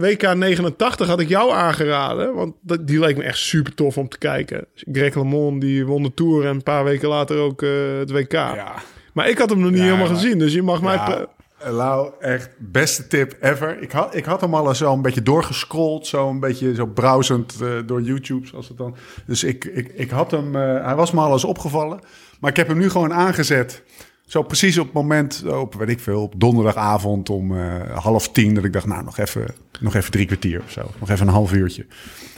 [0.01, 4.09] WK 89 had ik jou aangeraden, want dat, die leek me echt super tof om
[4.09, 4.67] te kijken.
[4.75, 7.61] Greg LeMond die won de Tour en een paar weken later ook
[7.99, 8.33] het WK.
[8.33, 8.75] Ja.
[9.13, 11.27] Maar ik had hem nog niet helemaal maar, gezien, dus je mag mij...
[11.65, 13.83] Lau, echt beste tip ever.
[13.83, 17.55] Ik had, ik had hem al zo een beetje doorgescrolld, zo een beetje zo browsend
[17.63, 18.97] uh, door YouTube, zoals het dan.
[19.27, 22.01] Dus ik, ik, ik had hem, uh, hij was me al eens opgevallen,
[22.41, 23.83] maar ik heb hem nu gewoon aangezet.
[24.27, 28.55] Zo precies op het moment, op weet ik veel, op donderdagavond om uh, half tien,
[28.55, 29.47] dat ik dacht, nou nog even,
[29.81, 31.87] nog even drie kwartier of zo, nog even een half uurtje.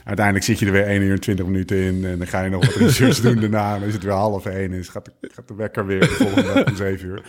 [0.05, 2.51] Uiteindelijk zit je er weer 1 uur en 20 minuten in en dan ga je
[2.51, 3.79] nog wat research doen daarna.
[3.79, 5.13] Dan is het weer half één en gaat de,
[5.47, 7.23] de wekker weer de volgende om zeven uur.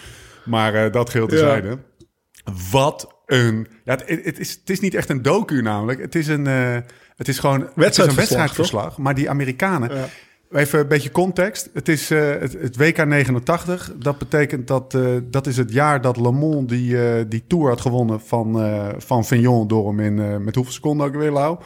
[0.49, 1.67] Maar uh, dat geldt terzijde.
[1.67, 2.53] Ja.
[2.71, 3.67] Wat een...
[3.85, 6.01] Ja, het, het, is, het is niet echt een docu namelijk.
[6.01, 6.77] Het is, een, uh,
[7.15, 8.97] het is gewoon het is een wedstrijdverslag.
[8.97, 9.95] Maar die Amerikanen...
[9.95, 10.07] Ja.
[10.51, 11.69] Even een beetje context.
[11.73, 13.91] Het is uh, het, het, WK 89.
[13.95, 17.67] Dat betekent dat uh, dat is het jaar dat Le Mans die, uh, die Tour
[17.67, 20.43] had gewonnen van, van Vignon door hem in...
[20.43, 21.57] met hoeveel seconden ook weer, Lau?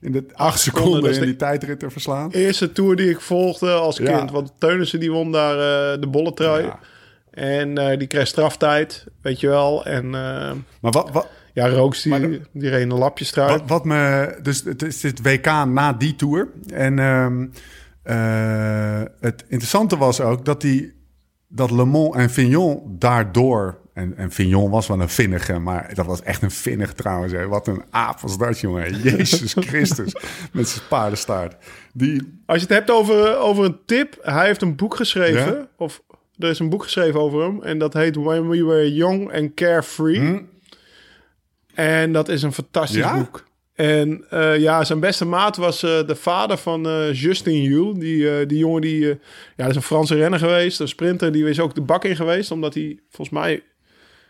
[0.00, 2.30] In de acht seconden, seconden dus in die tijdrit te verslaan.
[2.30, 4.08] Eerste Tour die ik volgde als kind.
[4.08, 4.32] Ja.
[4.32, 5.56] Want Teunissen die won daar
[6.00, 6.64] de bolletrui.
[6.64, 6.78] Ja.
[7.34, 9.84] En uh, die kreeg straftijd, weet je wel.
[9.84, 10.12] En, uh,
[10.80, 13.50] maar wat, wat, ja, Rooks die, de, die reed een lapje straat.
[13.50, 16.48] Wat, wat, me, dus het is het WK na die tour.
[16.72, 17.52] En um,
[18.04, 20.92] uh, het interessante was ook dat die
[21.48, 26.06] dat Le Mans en Fignon daardoor en, en Fignon was wel een vinnige, maar dat
[26.06, 27.32] was echt een vinnig trouwens.
[27.32, 27.46] Hè.
[27.46, 29.00] Wat een aap was dat, jongen.
[29.02, 30.14] Jezus Christus,
[30.52, 31.56] met zijn paardenstaart.
[31.92, 32.42] Die...
[32.46, 35.68] Als je het hebt over, over een tip, hij heeft een boek geschreven, ja?
[35.76, 36.02] of
[36.38, 37.62] er is een boek geschreven over hem.
[37.62, 40.18] En dat heet When We Were Young and Carefree.
[40.18, 40.40] Hm?
[41.74, 43.16] En dat is een fantastisch ja?
[43.18, 43.44] boek.
[43.74, 47.98] En eh, ja, zijn beste maat was eh, de vader van eh, Justin Jules.
[47.98, 49.06] Die, die jongen die...
[49.06, 49.16] ja,
[49.56, 50.80] dat is een Franse renner geweest.
[50.80, 51.32] Een sprinter.
[51.32, 52.50] Die is ook de bak in geweest.
[52.50, 53.62] Omdat hij volgens mij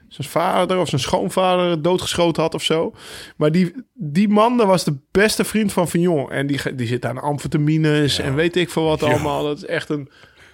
[0.09, 2.95] zijn vader of zijn schoonvader doodgeschoten had of zo.
[3.37, 6.31] Maar die, die man, dat was de beste vriend van Vignon.
[6.31, 9.07] En die, die zit aan amfetamines en weet ik veel wat Ja.
[9.07, 9.45] allemaal.
[9.45, 10.09] Dat is echt een...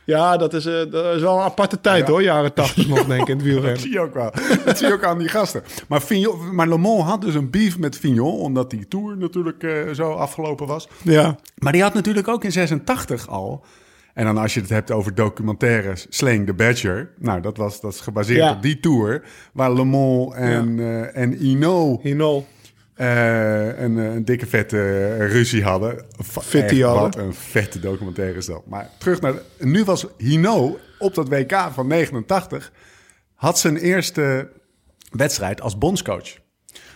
[0.05, 2.13] Ja, dat is, eh, dat is wel een aparte tijd Ja.
[2.13, 2.23] hoor.
[2.23, 3.81] Jaren tachtig nog, denk ik, in het Dat wielrennen.
[3.81, 4.31] zie je ook wel.
[4.65, 5.63] Dat zie je ook aan die gasten.
[5.89, 9.63] Maar, Vignon, maar Le Mans had dus een beef met Vignon, omdat die Tour natuurlijk
[9.63, 10.89] eh, zo afgelopen was.
[11.03, 13.65] Ja, Maar die had natuurlijk ook in 86 al.
[14.15, 17.11] En dan als je het hebt over documentaires, Slaying the Badger.
[17.19, 18.51] Nou, dat, was, dat is gebaseerd Ja.
[18.53, 19.23] op die tour.
[19.53, 22.01] Waar Le Mans en, eh, en Hinol.
[23.01, 26.05] Eh, een, eh, een dikke vette eh, ruzie hadden.
[26.23, 27.03] Fitty hadden.
[27.03, 28.67] Wat een vette documentaire is dat.
[28.67, 29.35] Maar terug naar...
[29.59, 32.73] Nu was Hino op dat WK van 89...
[33.35, 34.49] had zijn eerste
[35.11, 36.39] wedstrijd als bondscoach.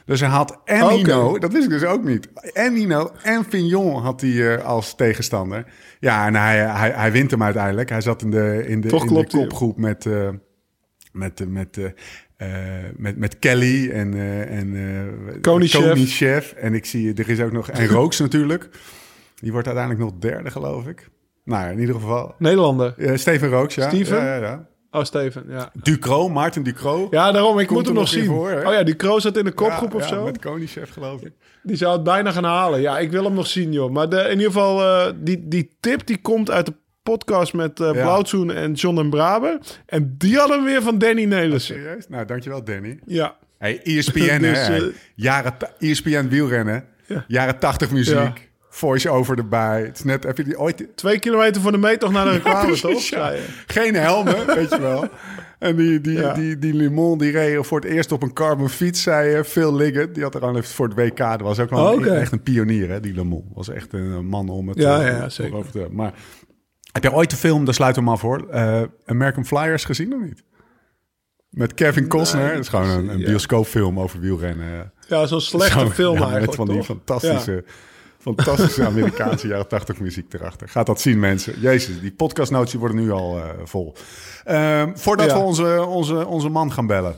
[0.04, 0.88] Dus hij had en.
[0.88, 2.28] Hino, dat wist ik dus ook niet.
[2.52, 5.64] En Hino en Vignon had hij als tegenstander.
[6.00, 7.88] Ja, en hij, hij, hij wint hem uiteindelijk.
[7.88, 10.28] Hij zat in de, in de, Toch in de kopgroep met, eh,
[11.12, 11.84] met, met, eh,
[12.44, 14.74] eh, met, met Kelly en, eh en
[15.34, 16.52] eh, Koningschef.
[16.52, 18.68] En ik zie, er is ook nog, en Rooks natuurlijk.
[19.34, 21.08] Die wordt uiteindelijk nog derde, geloof ik.
[21.44, 22.34] Nou in ieder geval.
[22.38, 22.94] Nederlander.
[22.98, 23.88] eh, Steven Rooks, ja.
[23.88, 24.16] Steven?
[24.16, 24.66] Ja, ja, ja.
[24.90, 25.70] Oh, Steven, ja.
[25.82, 27.06] Ducro, Maarten Ducro.
[27.10, 28.24] Ja, daarom, ik Komt moet hem nog zien.
[28.24, 30.24] voor, oh ja, Kroos zat in de kopgroep Ja, of zo.
[30.24, 31.32] Met Koningschef, geloof ik.
[31.62, 32.80] Die zou het bijna gaan halen.
[32.80, 33.90] Ja, ik wil hem nog zien, joh.
[33.90, 36.74] Maar de, in ieder geval, die, die tip die komt uit de
[37.12, 37.90] podcast met eh.
[37.90, 39.58] Blauwtsoen en John en Braber.
[39.86, 41.74] En die hadden we weer van Danny Nelissen.
[41.74, 42.08] Serieus?
[42.08, 42.98] Nou, dankjewel, Danny.
[43.06, 43.36] Ja.
[43.58, 44.76] Hey, ESPN, Dus, hè?
[44.76, 46.84] eh, Jaren, ESPN wielrennen.
[47.06, 47.24] Ja.
[47.28, 48.14] Jaren 80 muziek.
[48.14, 48.32] Ja.
[48.68, 49.82] Voice-over erbij.
[49.82, 50.86] Het is net, heb je die ooit...
[50.94, 53.02] Twee kilometer voor de meet toch naar de reclame, toch?
[53.66, 55.08] Geen helmen, weet je wel.
[55.58, 59.02] En die, die, die, die Limon, die reed voor het eerst op een carbon fiets,
[59.02, 60.14] zei eh, Phil Liggett.
[60.14, 61.16] Die had er al voor het WK.
[61.18, 62.10] Dat was ook wel Oh, oké.
[62.14, 63.44] echt een pionier, hè, die Limon.
[63.54, 65.54] Was echt een man om het Ja, eh, ja, zeker.
[65.56, 66.12] over te Maar
[66.94, 70.14] heb je ooit de film, daar sluiten we hem af hoor, eh, American Flyers gezien
[70.14, 70.42] of niet?
[71.48, 72.50] Met Kevin Costner.
[72.52, 74.92] dat is gewoon een, bioscoopfilm over wielrennen.
[75.08, 77.64] Ja, zo'n slechte film ja, eigenlijk, Met van die fantastische,
[78.18, 80.68] fantastische Amerikaanse jaren 80 muziek erachter.
[80.68, 81.60] Gaat dat zien, mensen.
[81.60, 83.94] Jezus, die podcastnotes die worden nu al eh, vol.
[84.44, 85.34] Ehm, voordat Ja.
[85.34, 87.16] we onze, onze, onze man gaan bellen,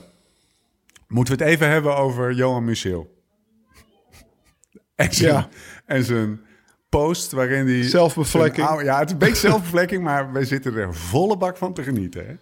[1.07, 3.07] moeten we het even hebben over Johan Museeuw.
[4.95, 5.45] En zijn,
[5.85, 6.46] en zijn
[6.97, 7.83] post waarin hij...
[7.83, 8.67] Zelfbevlekking.
[8.67, 11.83] oude- Ja, het is een beetje zelfbevlekking, maar wij zitten er volle bak van te
[11.83, 12.25] genieten.
[12.27, 12.33] Hè?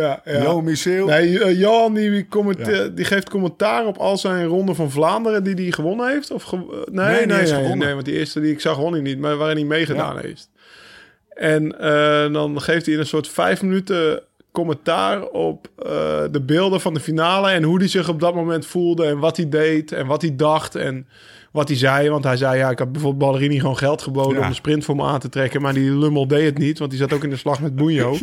[0.00, 0.42] Ja, ja.
[0.42, 0.64] Johan.
[0.64, 5.54] Nee, eh, Johan die, commente- die geeft commentaar op al zijn ronde van Vlaanderen die
[5.54, 6.30] hij gewonnen heeft.
[6.30, 7.78] Of ge- eh, nee, Nee, nee, nee, gewonnen.
[7.78, 10.50] nee, want die eerste die ik zag won hij niet, maar waarin hij meegedaan heeft.
[11.28, 15.88] En eh, dan geeft hij in een soort vijf minuten commentaar op eh,
[16.30, 19.36] de beelden van de finale en hoe hij zich op dat moment voelde en wat
[19.36, 21.06] hij deed en wat hij dacht en
[21.52, 22.10] wat hij zei.
[22.10, 24.42] Want hij zei, ja, ik had bijvoorbeeld Ballerini gewoon geld geboden Ja.
[24.42, 26.90] om de sprint voor me aan te trekken, maar die lummel deed het niet, want
[26.90, 28.16] die zat ook in de slag met Bunjo.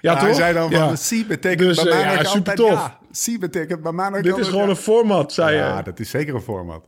[0.00, 0.24] Ja, Ja, toch?
[0.24, 0.96] hij zei dan van, Ja.
[0.96, 2.70] zie betekent Dus, bij mij ja, super tof.
[2.70, 2.98] ja.
[3.10, 4.70] Zie betekent bij mij Dit is altijd gewoon ja.
[4.70, 5.62] een format, zei je.
[5.62, 6.84] Ja, dat is zeker een format.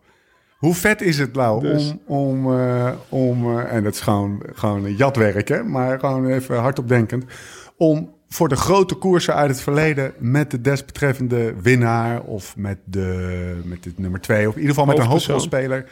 [0.59, 4.43] Hoe vet is het nou Dus- om, om, eh, om eh, en dat is gewoon,
[4.55, 7.25] gewoon jatwerk, hè, maar gewoon even hardop denkend,
[7.77, 13.61] om voor de grote koersen uit het verleden met de desbetreffende winnaar of met de
[13.65, 15.85] met het nummer twee of in ieder geval met een hoofdrolspeler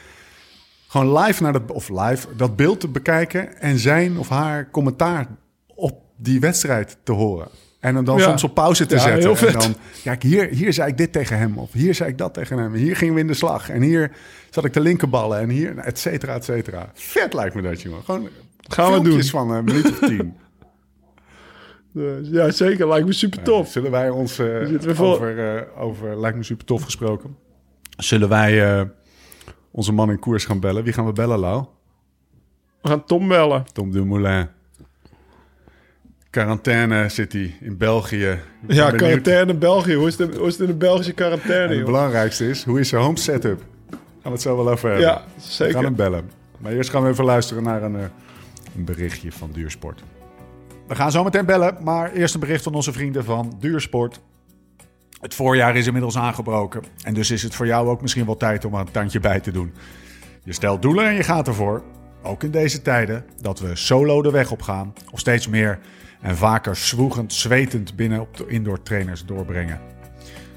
[0.88, 5.26] gewoon live naar dat of live dat beeld te bekijken en zijn of haar commentaar
[5.74, 7.48] op die wedstrijd te horen.
[7.80, 8.22] En hem dan Ja.
[8.24, 9.46] soms op pauze te Ja, zetten.
[9.48, 11.58] En dan, kijk, hier, hier zei ik dit tegen hem.
[11.58, 12.74] Of hier zei ik dat tegen hem.
[12.74, 13.70] Hier gingen we in de slag.
[13.70, 14.10] En hier
[14.50, 15.38] zat ik de linkerballen.
[15.40, 16.90] En hier, et cetera, et cetera.
[16.94, 18.04] Vet lijkt me dat, jongen.
[18.04, 18.28] Gewoon
[18.60, 19.22] Gaan we doen.
[19.24, 20.36] van een minuut of tien.
[21.98, 22.88] Dus, ja, zeker.
[22.88, 23.68] Lijkt me super tof.
[23.68, 27.36] Zullen wij ons, eh, we over, eh, over, lijkt me super tof gesproken.
[27.96, 28.82] Zullen wij eh,
[29.70, 30.84] onze man in koers gaan bellen?
[30.84, 31.64] Wie gaan we bellen, Lau?
[32.82, 33.64] We gaan Tom bellen.
[33.72, 34.48] Tom Dumoulin.
[36.30, 38.26] Quarantaine zit hij in België.
[38.30, 38.38] Ik
[38.74, 38.96] Ja, benieuwd.
[38.96, 39.94] quarantaine België.
[39.94, 42.80] Hoe is, het, hoe is het in de Belgische En quarantaine, het belangrijkste is, hoe
[42.80, 43.62] is zijn home setup?
[43.90, 45.06] Gaan we het zo wel over hebben.
[45.06, 45.74] Ja, We zeker.
[45.74, 46.30] gaan hem bellen.
[46.58, 48.02] Maar eerst gaan we even luisteren naar een, eh,
[48.76, 50.02] een berichtje van Duursport.
[50.88, 54.20] We gaan zo meteen bellen, maar eerst een bericht van onze vrienden van Duursport.
[55.20, 56.82] Het voorjaar is inmiddels aangebroken.
[57.02, 59.50] En dus is het voor jou ook misschien wel tijd om een tandje bij te
[59.50, 59.72] doen.
[60.44, 61.82] Je stelt doelen en je gaat ervoor.
[62.22, 64.92] Ook in deze tijden dat we solo de weg op gaan.
[65.10, 65.78] Of steeds meer
[66.20, 69.80] en vaker zwoegend, zwetend binnen op de indoor trainers doorbrengen.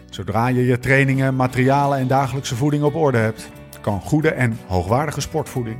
[0.09, 3.49] Zodra je je trainingen, materialen en dagelijkse voeding op orde hebt,
[3.81, 5.77] kan goede en hoogwaardige sportvoeding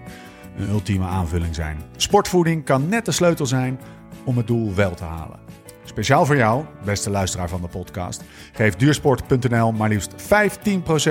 [0.57, 1.77] een ultieme aanvulling zijn.
[1.95, 3.79] Sportvoeding kan net de sleutel zijn
[4.23, 5.39] om het doel wel te halen.
[5.83, 10.13] Speciaal voor jou, beste luisteraar van de podcast, geeft duursport.nl maar liefst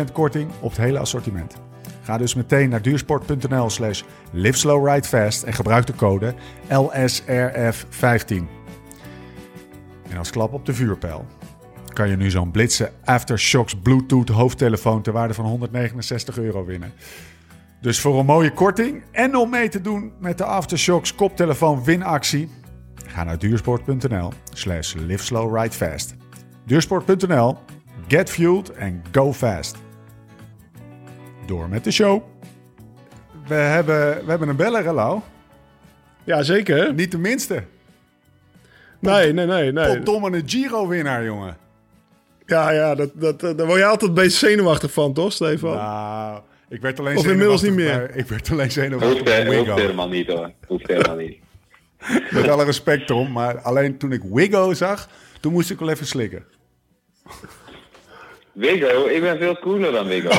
[0.09, 1.57] 15% korting op het hele assortiment.
[2.03, 6.35] Ga dus meteen naar duursport.nl slash liveslowridefast en gebruik de code
[6.69, 8.35] LSRF15.
[10.09, 11.27] En als klap op de vuurpijl
[11.93, 16.93] kan je nu zo'n Blitze Aftershocks Bluetooth hoofdtelefoon ter waarde van 169 euro winnen.
[17.81, 22.49] Dus voor een mooie korting en om mee te doen met de Aftershocks koptelefoon winactie,
[23.11, 26.15] ga naar duursport.nl slash liveslowridefast.
[26.65, 27.59] Duursport.nl,
[28.09, 29.77] get fueled and go fast.
[31.47, 32.23] Door met de show.
[33.47, 35.23] We hebben, we hebben een beller, hallo.
[36.25, 36.95] Ja, zeker.
[36.95, 37.63] Niet de minste.
[38.99, 39.73] Nee, nee, nee.
[39.73, 39.97] nee.
[39.97, 41.57] Potdomme een Giro-winnaar, jongen.
[42.47, 45.75] Ja, ja, dat, dat, daar word je altijd een beetje zenuwachtig van, toch, Stefan?
[45.75, 48.17] Nou, ik werd alleen Of inmiddels niet meer.
[48.17, 50.53] Ik werd alleen zenuwachtig Hoeft, helemaal niet hoor.
[50.67, 51.39] Hoeft helemaal niet.
[52.31, 53.33] Met alle respect, Tom.
[53.33, 55.09] Maar alleen toen ik Wigo zag,
[55.41, 56.45] toen moest ik wel even slikken.
[58.53, 60.29] Wigo, ik ben veel cooler dan Wigo.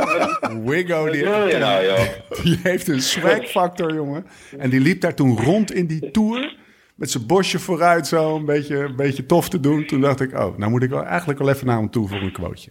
[0.70, 1.98] Wigo, die, nou joh?
[2.42, 4.26] die heeft een swag factor, jongen.
[4.58, 6.60] En die liep daar toen rond in die tour.
[6.94, 9.86] Met zijn bosje vooruit zo, een beetje, een beetje tof te doen.
[9.86, 12.20] Toen dacht ik, oh, nou moet ik wel eigenlijk wel even naar hem toe voor
[12.20, 12.70] een quoteje.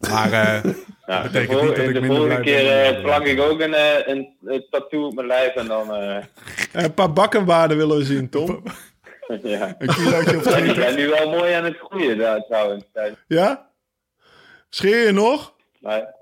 [0.00, 0.72] Maar eh,
[1.10, 2.96] Ja, dat de, betekent vol- niet dat ik de minder volgende blij keer ben.
[2.96, 5.94] eh, plak ik ook een, eh, een, een tattoo op mijn lijf en dan...
[5.94, 6.16] eh,
[6.84, 8.62] Een paar bakkenwaarden willen we zien, Tom.
[9.42, 9.74] ja.
[9.78, 10.74] Een kilootje of Die 20.
[10.74, 12.84] zijn nu wel mooi aan het groeien daar, trouwens.
[13.26, 13.68] Ja?
[14.68, 15.54] Scheer je nog?
[15.80, 16.14] Maar,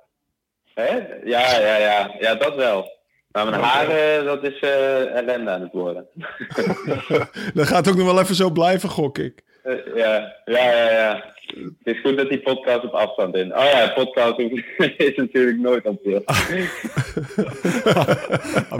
[0.74, 0.90] hè?
[1.24, 2.14] Ja, ja, ja.
[2.20, 2.96] Ja, dat wel.
[3.32, 6.06] Maar mijn haren, dat is eh, ellende aan het worden.
[7.54, 9.42] Dat gaat ook nog wel even zo blijven, gok ik.
[9.94, 11.24] Ja, ja, ja, ja.
[11.84, 13.44] Het is goed dat die podcast op afstand is.
[13.44, 14.38] Oh ja, podcast
[14.96, 16.24] is natuurlijk nooit op beeld.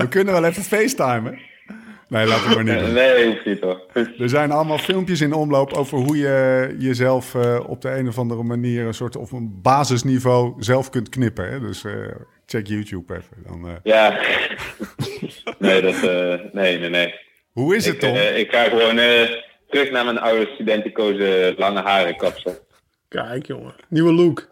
[0.03, 1.38] We kunnen wel even facetimen.
[2.09, 2.92] Nee, laten we maar niet doen.
[2.92, 3.81] Nee, hoeft niet hoor.
[4.18, 8.18] Er zijn allemaal filmpjes in omloop over hoe je jezelf eh, op de een of
[8.18, 11.51] andere manier een soort op een basisniveau zelf kunt knippen.
[11.51, 11.61] Hè?
[11.61, 11.92] Dus eh,
[12.46, 13.37] check YouTube even.
[13.46, 14.18] Dan, eh, Ja.
[15.59, 16.03] Nee, dat,
[16.53, 17.14] nee, nee, nee.
[17.53, 18.14] Hoe is het, Tom?
[18.14, 18.98] eh, ik ga gewoon
[19.68, 22.54] terug naar mijn oude studentenkozen lange haren kapsel.
[23.09, 23.74] Kijk, jongen.
[23.88, 24.48] Nieuwe look.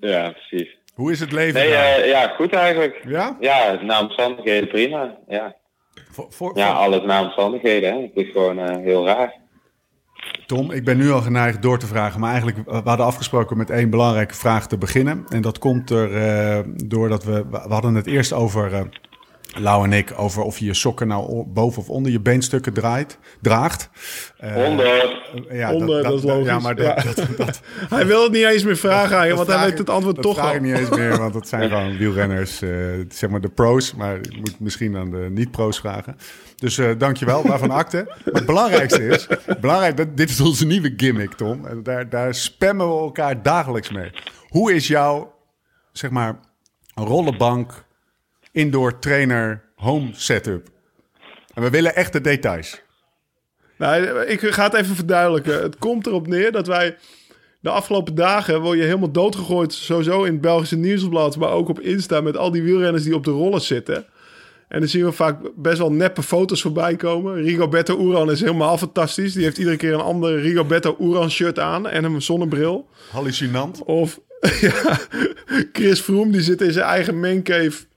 [0.00, 0.78] Ja, precies.
[0.94, 3.02] Hoe is het leven Nee, eh, ja, goed eigenlijk.
[3.08, 3.36] ja?
[3.40, 5.16] Ja, naar omstandigheden prima.
[5.28, 5.56] Ja,
[6.10, 7.92] Voor, voor- ja voor- alles naar omstandigheden.
[7.92, 8.00] Hè.
[8.00, 9.34] Het is gewoon eh, heel raar.
[10.46, 12.20] Tom, ik ben nu al geneigd door te vragen.
[12.20, 15.24] Maar eigenlijk, we hadden afgesproken met één belangrijke vraag te beginnen.
[15.28, 17.44] En dat komt er eh, doordat we...
[17.50, 18.88] We hadden het eerst over...
[19.54, 22.72] eh Lau en ik, over of je je sokken nou boven of onder je beenstukken
[22.72, 23.90] draait, draagt.
[24.36, 25.16] Eh, Honderd.
[25.50, 26.46] ja, Onder, dat is logisch.
[26.46, 27.12] Ja, maar dat, Ja.
[27.14, 27.60] dat, dat,
[27.90, 30.24] Hij wil het niet eens meer vragen aan je, want hij weet het antwoord dat
[30.24, 30.54] toch vraag al.
[30.54, 32.70] ik niet eens meer, want dat zijn gewoon wielrenners, eh,
[33.08, 33.94] zeg maar de pro's.
[33.94, 36.16] Maar ik moet misschien aan de niet-pro's vragen.
[36.56, 38.04] Dus eh dankjewel, waarvan akte.
[38.06, 39.26] Maar het belangrijkste is,
[39.60, 41.66] belangrijk, dat, dit is onze nieuwe gimmick, Tom.
[41.66, 44.10] En daar, daar spammen we elkaar dagelijks mee.
[44.48, 45.34] Hoe is jouw,
[45.92, 46.38] zeg maar,
[46.94, 47.84] rollenbank,
[48.52, 50.68] indoor trainer, home setup?
[51.54, 52.82] En we willen echt de details.
[53.78, 55.62] Nou, ik ga het even verduidelijken.
[55.62, 56.96] Het komt erop neer dat wij
[57.60, 58.60] de afgelopen dagen...
[58.60, 61.36] word je helemaal doodgegooid, sowieso in het Belgische Nieuwsblad...
[61.36, 64.06] maar ook op Insta met al die wielrenners die op de rollen zitten.
[64.68, 67.42] En dan zien we vaak best wel neppe foto's voorbij komen.
[67.42, 69.32] Rigoberto Uran is helemaal fantastisch.
[69.32, 72.88] Die heeft iedere keer een ander Rigoberto Uran shirt aan en een zonnebril.
[73.10, 73.82] Hallucinant.
[73.84, 74.20] Of
[74.60, 74.98] ja,
[75.72, 77.88] Chris Froome, die zit in zijn eigen mancave...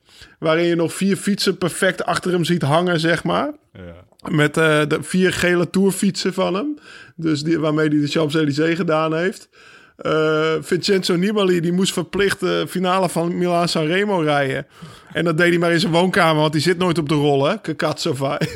[0.43, 3.51] waarin je nog vier fietsen perfect achter hem ziet hangen, zeg maar.
[3.73, 4.29] Ja.
[4.29, 6.79] Met eh, de vier gele tourfietsen van hem.
[7.15, 9.49] Dus die, waarmee hij de Champs-Élysées gedaan heeft.
[9.95, 14.67] Eh, Vincenzo Nibali die moest verplicht de finale van Milan Sanremo rijden.
[15.13, 17.61] En dat deed hij maar in zijn woonkamer, want die zit nooit op de rollen.
[17.61, 18.37] Kakatso vai.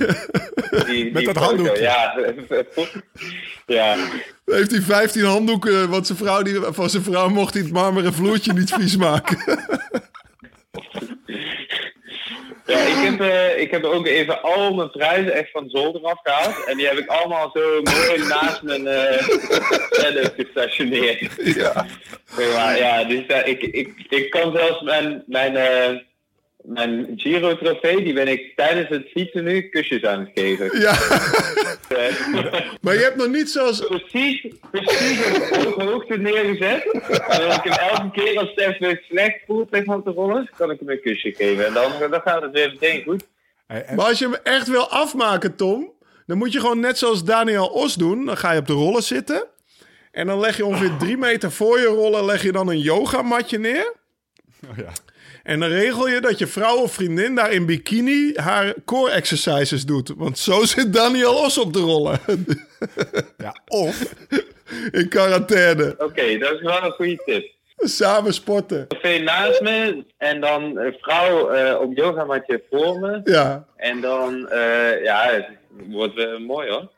[0.86, 1.82] Die, Met dat foto, handdoekje.
[1.82, 2.14] Ja,
[3.66, 3.96] ja.
[4.46, 8.14] heeft hij 15 handdoeken, want zijn vrouw, die, van zijn vrouw mocht hij het marmeren
[8.14, 9.38] vloertje niet vies maken.
[12.68, 16.02] Ja, ik heb, eh, ik heb ook even al mijn prijzen echt van de zolder
[16.02, 16.66] afgehaald.
[16.66, 19.28] En die heb ik allemaal zo mooi naast mijn eh
[20.00, 21.56] setup gestationeerd.
[21.56, 21.86] Ja,
[22.36, 25.96] maar, ja dus, eh, ik, ik, ik kan zelfs mijn, mijn, eh,
[26.68, 30.80] mijn Giro-trofee, die ben ik tijdens het fietsen nu kusjes aan het geven.
[30.80, 30.96] ja,
[31.88, 33.88] Eh, maar je hebt nog niet zoals...
[33.88, 35.20] precies, precies
[35.66, 36.84] op hoogte neergezet.
[37.28, 40.80] En ik hem elke keer als het even slecht voelt op de rollen, kan ik
[40.80, 41.66] hem een kusje geven.
[41.66, 43.28] En dan, dan gaat het weer meteen goed.
[43.68, 45.92] Maar als je hem echt wil afmaken, Tom...
[46.26, 48.26] dan moet je gewoon net zoals Daniel Os doen.
[48.26, 49.46] Dan ga je op de rollen zitten.
[50.12, 52.26] En dan leg je ongeveer drie meter voor je rollen...
[52.26, 53.94] leg je dan een yogamatje neer.
[54.70, 54.92] oh ja.
[55.48, 59.86] En dan regel je dat je vrouw of vriendin daar in bikini haar core exercises
[59.86, 60.14] doet.
[60.18, 62.20] Want zo zit Daniel Os op de rollen.
[63.38, 64.14] ja, of
[64.92, 65.96] in quarantaine.
[65.98, 67.52] Oké, dat is wel een goede tip.
[67.78, 68.88] Samen sporten.
[68.88, 73.22] Café naast me en dan een vrouw eh, op yogamatje voor me.
[73.24, 73.66] Ja.
[73.76, 76.92] En dan, eh, ja, het wordt eh, mooi hoor.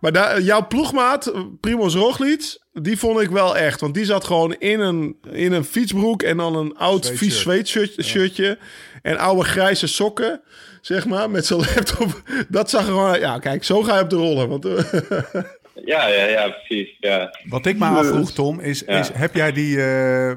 [0.00, 3.80] Maar daar, jouw ploegmaat, Primoz Roglic, die vond ik wel echt.
[3.80, 7.32] Want die zat gewoon in een, in een fietsbroek en dan een oud Zweetshirt.
[7.32, 8.58] vies zweetshirtje.
[9.02, 10.40] En oude grijze sokken,
[10.80, 12.22] zeg maar, met zijn laptop.
[12.48, 13.18] Dat zag er gewoon.
[13.18, 14.48] Ja, kijk, zo ga je op de rollen.
[14.48, 14.78] Want, eh,
[15.84, 16.96] Ja, ja, ja, precies.
[17.00, 17.38] Ja.
[17.48, 18.98] Wat ik me afvroeg, Tom, is, Ja.
[18.98, 20.32] is heb jij die, eh,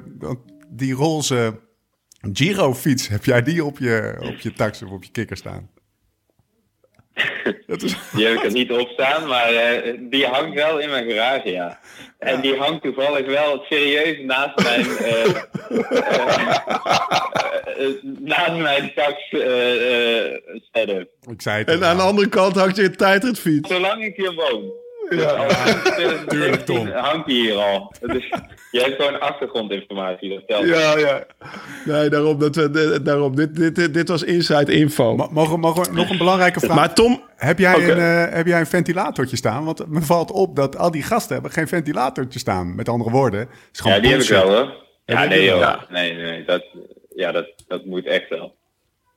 [0.70, 1.60] die roze
[2.34, 5.70] Giro-fiets, heb jij die op je, op je tax of op je kikker staan?
[7.68, 10.90] Dat is, Die heb ik er niet op staan, maar eh, die hangt wel in
[10.90, 11.80] mijn garage, ja.
[12.20, 16.56] En die hangt toevallig wel serieus naast mijn, eh, eh,
[17.78, 17.88] eh,
[18.20, 21.10] naast mijn tax eh, eh, setup.
[21.32, 23.70] ik zei het en aan de andere kant hangt je een tijdritfiets.
[23.70, 24.72] Zolang ik hier woon.
[25.16, 25.48] Ja.
[26.28, 26.88] Tuurlijk, Tom.
[26.92, 27.94] Hangt die hier al.
[28.02, 28.30] Dus
[28.72, 30.66] je hebt gewoon achtergrondinformatie, dat telt.
[30.68, 31.24] Ja, ja.
[31.86, 32.40] Nee, daarom.
[32.40, 35.16] Dat we, daarom dit, dit, dit, dit was inside info.
[35.16, 36.76] Mo- Mogen, mogen we nog een belangrijke vraag?
[36.76, 39.66] Maar Tom, heb, jij een, eh, heb jij een ventilatortje staan?
[39.66, 42.76] Want me valt op dat al die gasten hebben geen ventilatortje staan.
[42.76, 44.74] Met andere woorden, het is gewoon Ja, die heb ik wel hoor.
[45.06, 45.60] Ja, nee joh.
[45.60, 45.76] wel.
[45.90, 46.64] Nee, nee, dat,
[47.16, 48.56] ja, dat, dat moet echt wel.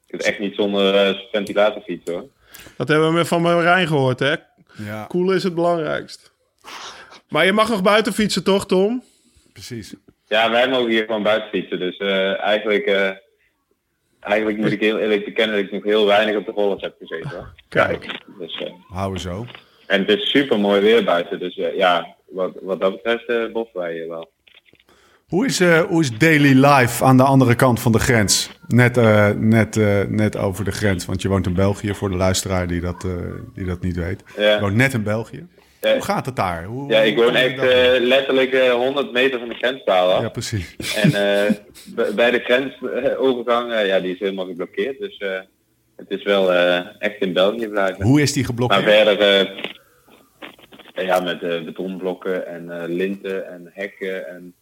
[0.06, 2.24] Ik heb echt niet zonder ventilatorfiets hoor.
[2.76, 4.34] dat hebben we van Marijn gehoord, hè?
[4.76, 6.32] Ja, Koelen is het belangrijkst.
[7.28, 9.02] Maar je mag nog buiten fietsen, toch, Tom?
[9.52, 9.94] precies.
[10.28, 11.78] Ja, wij mogen hier gewoon buiten fietsen.
[11.78, 13.10] Dus eh, eigenlijk, eh,
[14.20, 16.94] eigenlijk moet ik heel eerlijk bekennen dat ik nog heel weinig op de rollers heb
[17.00, 17.30] gezeten.
[17.30, 17.52] Hoor.
[17.68, 18.06] Kijk.
[18.38, 19.46] Dus, eh, Houden we zo.
[19.86, 21.38] en het is super mooi weer buiten.
[21.38, 24.30] Dus ja, wat, wat dat betreft uh, boffen wij hier wel.
[25.34, 28.50] Hoe is, eh, hoe is daily life aan de andere kant van de grens?
[28.68, 32.16] Net, eh, net, eh, net over de grens, want je woont in België voor de
[32.16, 33.06] luisteraar die dat,
[33.54, 34.22] die dat niet weet.
[34.36, 34.54] Ja.
[34.54, 35.46] Je woont net in België.
[35.80, 35.92] Ja.
[35.92, 36.64] Hoe gaat het daar?
[36.64, 37.56] Hoe, Ja, ik woon echt
[38.00, 40.22] letterlijk eh, 100 meter van de grenspaal af.
[40.22, 40.76] Ja, precies.
[40.94, 41.10] En
[42.16, 44.98] bij de grensovergang, ja, die is helemaal geblokkeerd.
[44.98, 45.18] Dus
[45.96, 46.52] het is wel
[46.98, 48.04] echt in België blijven.
[48.04, 48.84] Hoe is die Maar geblokkeerd?
[48.84, 49.20] verder,
[50.94, 54.28] eh, ja, met betonblokken en linten en hekken.
[54.28, 54.54] En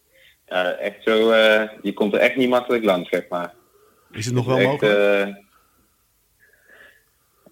[0.53, 3.53] ja, echt zo, eh, je komt er echt niet makkelijk langs, zeg maar.
[4.11, 5.33] Is het nog wel Echt, mogelijk?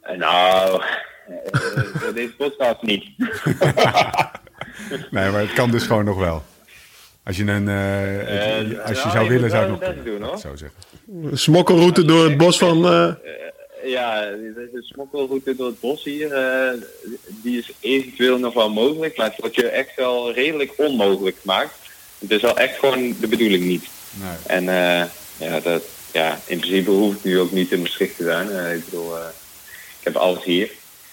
[0.01, 3.05] eh, nou, eh, voor deze podcast niet.
[5.11, 6.43] Nee, maar het kan dus gewoon nog wel.
[7.23, 10.21] Als je, een, eh, Eh, als je nou, zou je willen, zou het nog doen,
[10.21, 10.37] hoor.
[10.37, 11.37] Zo zeggen.
[11.37, 12.85] Smokkelroute door het bos van...
[12.85, 13.13] eh,
[13.85, 16.71] Ja, de smokkelroute door het bos hier, eh,
[17.43, 21.73] die is eventueel nog wel mogelijk, maar het wordt je echt wel redelijk onmogelijk gemaakt.
[22.21, 23.85] Het is wel echt gewoon de bedoeling niet.
[24.13, 24.37] Nee.
[24.45, 25.05] En eh,
[25.37, 28.51] ja, dat, ja, in principe hoef ik nu ook niet in Maastricht te zijn.
[28.51, 29.25] Eh, ik bedoel, eh,
[29.99, 30.71] ik heb alles hier.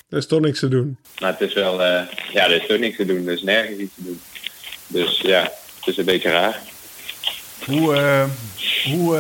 [0.09, 0.97] er is toch niks te doen.
[1.21, 3.79] Maar het is wel, eh, ja, er is toch niks te doen, er is nergens
[3.79, 4.21] iets te doen.
[4.87, 5.43] Dus ja,
[5.79, 6.61] het is een beetje raar.
[7.67, 8.25] Hoe, eh,
[8.93, 9.17] hoe,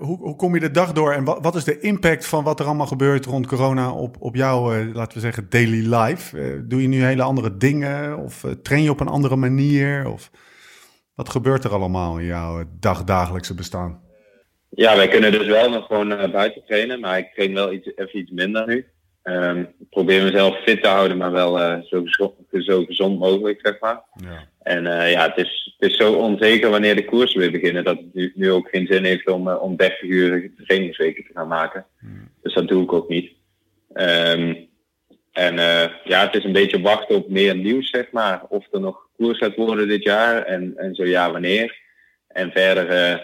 [0.00, 2.60] hoe, hoe kom je de dag door en wat, wat is de impact van wat
[2.60, 6.38] er allemaal gebeurt rond corona op, op jouw, eh, laten we zeggen, daily life?
[6.38, 10.08] Eh, doe je nu hele andere dingen of train je op een andere manier?
[10.08, 10.30] Of
[11.22, 14.00] wat gebeurt er allemaal in jouw dagdagelijkse bestaan?
[14.68, 17.90] Ja, wij kunnen dus wel nog gewoon eh, buiten trainen, maar ik train wel iets,
[17.94, 18.86] even iets minder nu.
[19.22, 23.60] Ehm, ik probeer mezelf fit te houden, maar wel eh, zo, gezond, zo gezond mogelijk,
[23.62, 24.02] zeg maar.
[24.14, 24.48] Ja.
[24.62, 27.96] En eh, ja, het is, het is zo onzeker wanneer de koersen weer beginnen, dat
[27.96, 31.86] het nu, nu ook geen zin heeft om, om 30 uur trainingsweken te gaan maken.
[32.42, 33.30] Dus dat doe ik ook niet.
[33.92, 34.54] Ehm,
[35.32, 35.54] en
[36.04, 38.42] ja, het is een beetje wachten op meer nieuws, zeg maar.
[38.48, 41.80] Of er nog koers gaat worden dit jaar en, en zo ja, wanneer.
[42.28, 43.18] En verder, eh,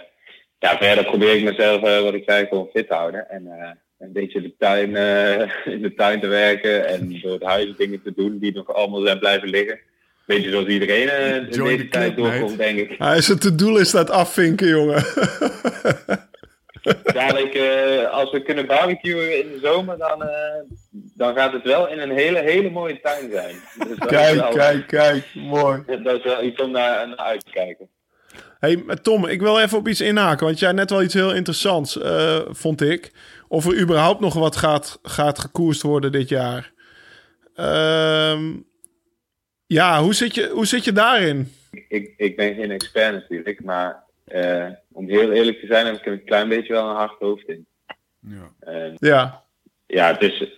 [0.58, 3.30] ja, verder probeer ik mezelf, eh, wat ik zei, gewoon fit te houden.
[3.30, 7.42] En eh, een beetje de tuin, eh, in de tuin te werken en door het
[7.42, 9.78] huis dingen te doen die nog allemaal zijn blijven liggen.
[10.26, 12.94] Beetje zoals iedereen in Join deze the tijd club, doorkomt, denk ik.
[12.98, 15.04] Hij is het to-do list aan het afvinken, jongen.
[17.12, 20.62] Dadelijk, eh, als we kunnen barbecuen in de zomer, dan, eh,
[21.18, 23.56] dan gaat het wel in een hele, hele mooie tuin zijn.
[23.88, 25.34] Dus kijk, wel- kijk, kijk.
[25.34, 25.82] Mooi.
[26.02, 27.88] Dat is wel iets om naar, naar uit te kijken.
[28.58, 30.46] Hey, Tom, ik wil even op iets inhaken.
[30.46, 33.12] Want jij net wel iets heel interessants, eh, vond ik.
[33.48, 36.72] Of er überhaupt nog wat gaat, gaat gekoerst worden dit jaar.
[37.54, 38.52] Ehm,
[39.66, 41.52] ja, hoe zit, je, hoe zit je daarin?
[41.88, 46.06] Ik, ik ben geen expert natuurlijk, maar eh, om heel eerlijk te zijn heb ik
[46.06, 47.66] er een klein beetje wel een hard hoofd in.
[48.20, 48.52] Ja.
[48.60, 49.44] En Ja,
[49.86, 50.57] ja, het is,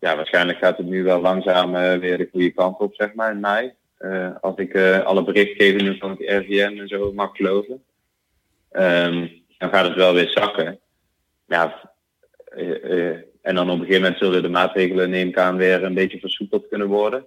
[0.00, 3.32] ja, waarschijnlijk gaat het nu wel langzaam eh, weer de goede kant op, zeg maar,
[3.32, 3.72] in mei.
[3.98, 7.82] Eh, als ik eh, alle berichtgevingen van het RVM en zo mag geloven.
[8.70, 9.28] Ehm,
[9.58, 10.78] dan gaat het wel weer zakken.
[11.46, 11.92] Ja,
[12.44, 15.84] eh, eh, en dan op een gegeven moment zullen de maatregelen, neem ik aan, weer
[15.84, 17.26] een beetje versoepeld kunnen worden.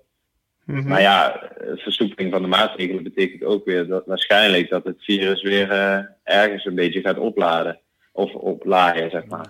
[0.65, 5.71] Maar ja, versoepeling van de maatregelen betekent ook weer dat waarschijnlijk dat het virus weer
[5.71, 7.79] uh, ergens een beetje gaat opladen.
[8.11, 9.47] Of oplaaien, zeg maar.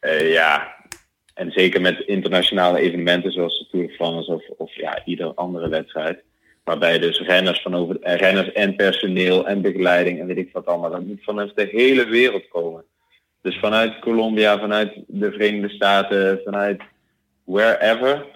[0.00, 0.75] Uh, ja,
[1.36, 5.68] en zeker met internationale evenementen zoals de Tour de France of, of ja, ieder andere
[5.68, 6.22] wedstrijd.
[6.64, 10.66] Waarbij dus renners, van over, eh, renners en personeel en begeleiding en weet ik wat
[10.66, 10.90] allemaal.
[10.90, 12.84] Dat moet vanuit de hele wereld komen.
[13.42, 16.82] Dus vanuit Colombia, vanuit de Verenigde Staten, vanuit
[17.44, 18.26] wherever.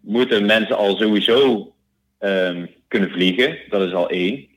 [0.00, 1.72] Moeten mensen al sowieso
[2.20, 3.58] um, kunnen vliegen.
[3.68, 4.48] Dat is al één.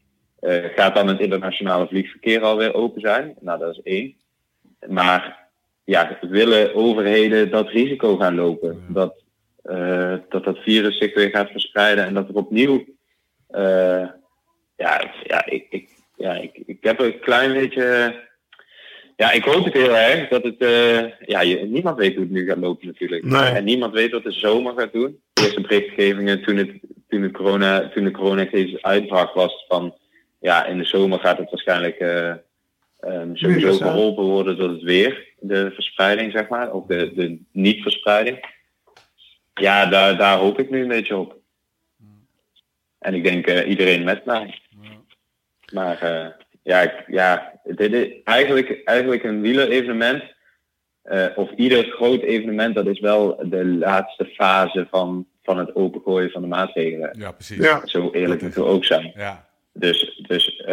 [0.42, 3.36] Uh, gaat dan het internationale vliegverkeer alweer open zijn?
[3.40, 4.16] Nou, dat is één.
[4.88, 5.43] Maar
[5.84, 8.86] ja, willen overheden dat risico gaan lopen?
[8.88, 9.24] Dat,
[9.64, 12.86] uh, dat dat virus zich weer gaat verspreiden en dat er opnieuw.
[13.52, 14.08] Uh,
[14.78, 18.16] ja, ja, ik, ik, ja ik, ik heb een klein beetje.
[19.16, 20.56] Ja, ik hoop het heel erg dat het.
[20.62, 23.24] Uh, ja, je, niemand weet hoe het nu gaat lopen natuurlijk.
[23.24, 23.42] Nee.
[23.42, 25.20] En niemand weet wat de zomer gaat doen.
[25.34, 26.72] De eerste berichtgevingen toen, het,
[27.08, 29.98] toen, de corona, toen de coronacrisis uitbrak was van.
[30.40, 32.00] Ja, in de zomer gaat het waarschijnlijk
[33.08, 35.28] um, sowieso geholpen worden door het weer.
[35.40, 36.72] De verspreiding, zeg maar.
[36.72, 38.52] Of de, de niet-verspreiding.
[39.54, 41.42] Ja, daar, daar hoop ik nu een beetje op.
[43.00, 44.60] En ik denk uh, iedereen met mij.
[45.74, 46.28] Maar uh,
[46.64, 50.24] ja, ik, ja dit is eigenlijk, eigenlijk een wielerevenement.
[51.06, 56.32] Uh, of ieder groot evenement, dat is wel de laatste fase van, van het opengooien
[56.32, 57.16] van de maatregelen.
[57.20, 57.58] Ja, precies.
[57.58, 57.86] Ja.
[57.86, 59.12] Zo eerlijk moet het ook zijn.
[59.16, 59.48] Ja.
[59.74, 60.64] Dus, dus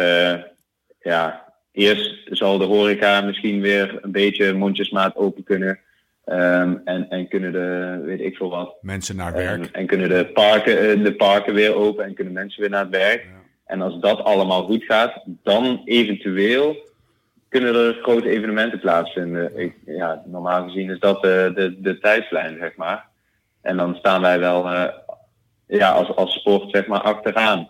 [0.99, 5.79] ja, eerst zal de horeca misschien weer een beetje mondjesmaat open kunnen.
[6.25, 8.75] Um, en, en kunnen de, weet ik veel wat.
[8.81, 9.65] Mensen naar werk.
[9.65, 12.95] En, en kunnen de parken, de parken weer open en kunnen mensen weer naar het
[12.95, 13.23] werk.
[13.23, 13.29] Ja.
[13.65, 16.75] En als dat allemaal goed gaat, dan eventueel
[17.49, 19.57] kunnen er grote evenementen plaatsvinden.
[19.57, 23.05] Ik, ja, normaal gezien is dat de, de, de tijdslijn, zeg maar.
[23.61, 24.83] En dan staan wij wel uh,
[25.67, 27.69] ja, als, als sport zeg maar, achteraan.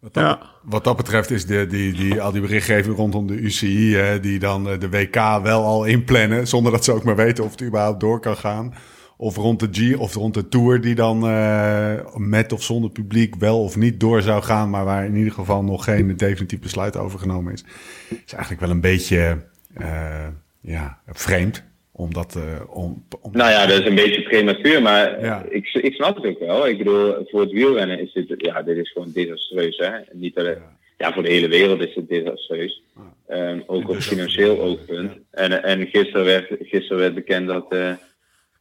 [0.00, 0.50] Wat dat, ja.
[0.62, 4.38] wat dat betreft is de, die, die, al die berichtgeving rondom de UCI, hè, die
[4.38, 8.00] dan de WK wel al inplannen, zonder dat ze ook maar weten of het überhaupt
[8.00, 8.74] door kan gaan.
[9.18, 13.34] Of rond de G of rond de Tour, die dan uh, met of zonder publiek
[13.34, 16.96] wel of niet door zou gaan, maar waar in ieder geval nog geen definitief besluit
[16.96, 17.64] over genomen is.
[18.08, 19.44] Is eigenlijk wel een beetje
[19.78, 20.26] uh,
[20.60, 21.64] ja, vreemd.
[21.98, 23.32] Omdat, uh, om, om...
[23.32, 25.46] Nou ja, dat is een beetje prematuur, maar ja.
[25.48, 26.68] ik, ik snap het ook wel.
[26.68, 29.76] Ik bedoel, voor het wielrennen is dit, ja, dit is gewoon desastreus.
[29.76, 29.90] Hè?
[30.12, 30.76] Niet alleen, ja.
[30.98, 31.12] ja.
[31.12, 32.82] voor de hele wereld is het desastreus.
[33.28, 33.50] Ja.
[33.50, 35.12] Um, ook op financieel oogpunt.
[35.30, 37.92] En, en gisteren, werd, gisteren werd bekend dat, uh,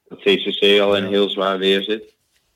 [0.07, 2.03] dat CCC al in heel zwaar weer zit.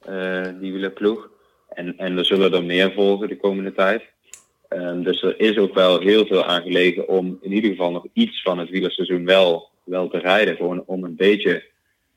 [0.10, 1.30] Uh, die wielerploeg.
[1.70, 4.04] En, en er zullen er meer volgen de komende tijd.
[4.70, 8.06] Um, dus er is ook wel heel veel aan gelegen om in ieder geval nog
[8.14, 10.56] iets van het wielerseizoen wel wel te rijden.
[10.56, 11.64] Gewoon om een beetje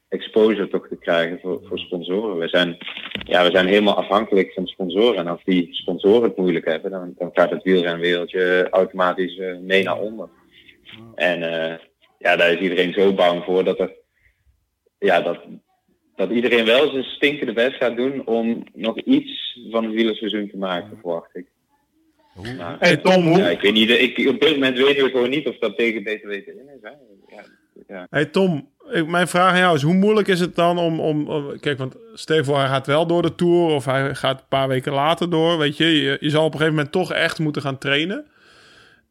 [0.08, 2.38] exposure toch te krijgen voor, voor sponsoren.
[2.38, 2.76] We zijn,
[3.24, 5.16] ja, we zijn helemaal afhankelijk van sponsoren.
[5.18, 9.82] En als die sponsoren het moeilijk hebben, dan, dan gaat het wielrenwereldje automatisch uh, mee
[9.82, 10.28] naar onder.
[11.14, 11.74] En uh,
[12.18, 14.00] ja, daar is iedereen zo bang voor dat er
[14.98, 15.38] ja, dat,
[16.16, 20.56] dat iedereen wel zijn stinkende best gaat doen om nog iets van het wielerseizoen te
[20.56, 21.46] maken, verwacht ik.
[22.58, 23.38] Maar, hey Tom, hoe...
[23.38, 26.02] ja, ik weet niet, ik, op dit moment weten we gewoon niet of dat tegen
[26.02, 26.82] beter weten in is.
[26.82, 26.90] Hè?
[27.86, 28.06] Ja.
[28.10, 28.68] Hey Tom,
[29.06, 31.00] mijn vraag aan jou is: hoe moeilijk is het dan om.
[31.00, 31.26] om,
[31.60, 34.92] kijk, want Steven hij gaat wel door de tour of hij gaat een paar weken
[34.92, 35.58] later door.
[35.58, 38.26] Weet je, je, zal op een gegeven moment toch echt moeten gaan trainen.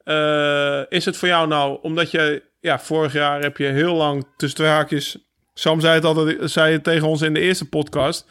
[0.05, 4.25] Uh, is het voor jou nou, omdat je, ja, vorig jaar heb je heel lang
[4.37, 5.17] tussen haakjes.
[5.53, 8.29] Sam zei het altijd, zei het tegen ons in de eerste podcast.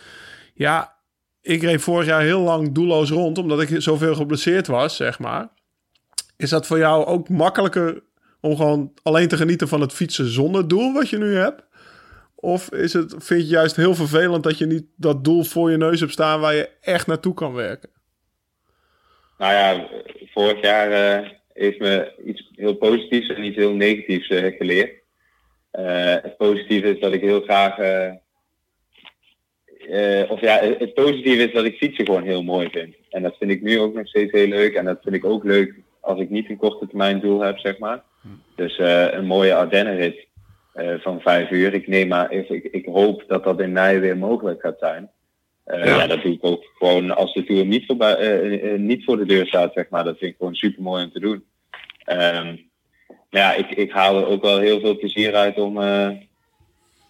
[0.54, 0.96] Ja,
[1.42, 5.48] ik reed vorig jaar heel lang doelloos rond, omdat ik zoveel geblesseerd was, zeg maar.
[6.36, 8.02] Is dat voor jou ook makkelijker
[8.40, 11.62] om gewoon alleen te genieten van het fietsen zonder doel wat je nu hebt?
[12.34, 15.76] Of is het, vind je juist heel vervelend dat je niet dat doel voor je
[15.76, 17.90] neus hebt staan waar je echt naartoe kan werken?
[19.38, 19.88] Nou ja,
[20.32, 20.90] vorig jaar
[21.52, 24.92] heeft me iets heel positiefs en iets heel negatiefs uh, geleerd.
[25.72, 27.78] Uh, het positieve is dat ik heel graag.
[30.28, 32.94] of ja, het positieve is dat ik fietsen gewoon heel mooi vind.
[33.10, 34.74] En dat vind ik nu ook nog steeds heel leuk.
[34.74, 37.78] En dat vind ik ook leuk als ik niet een korte termijn doel heb, zeg
[37.78, 38.02] maar.
[38.60, 40.26] Dus uh, een mooie Ardennenrit
[40.74, 41.74] uh, van vijf uur.
[41.74, 45.10] Ik neem maar, ik, ik, hoop dat dat in mei weer mogelijk gaat zijn.
[45.66, 45.96] Uh, ja.
[45.96, 46.06] ja.
[46.06, 49.72] dat doe ik ook gewoon als de Tour niet, voorbij, niet voor de deur staat,
[49.72, 50.04] zeg maar.
[50.04, 51.44] Dat vind ik gewoon super mooi om te doen.
[52.06, 52.70] Um,
[53.30, 55.78] ja, ik, ik haal er ook wel heel veel plezier uit om,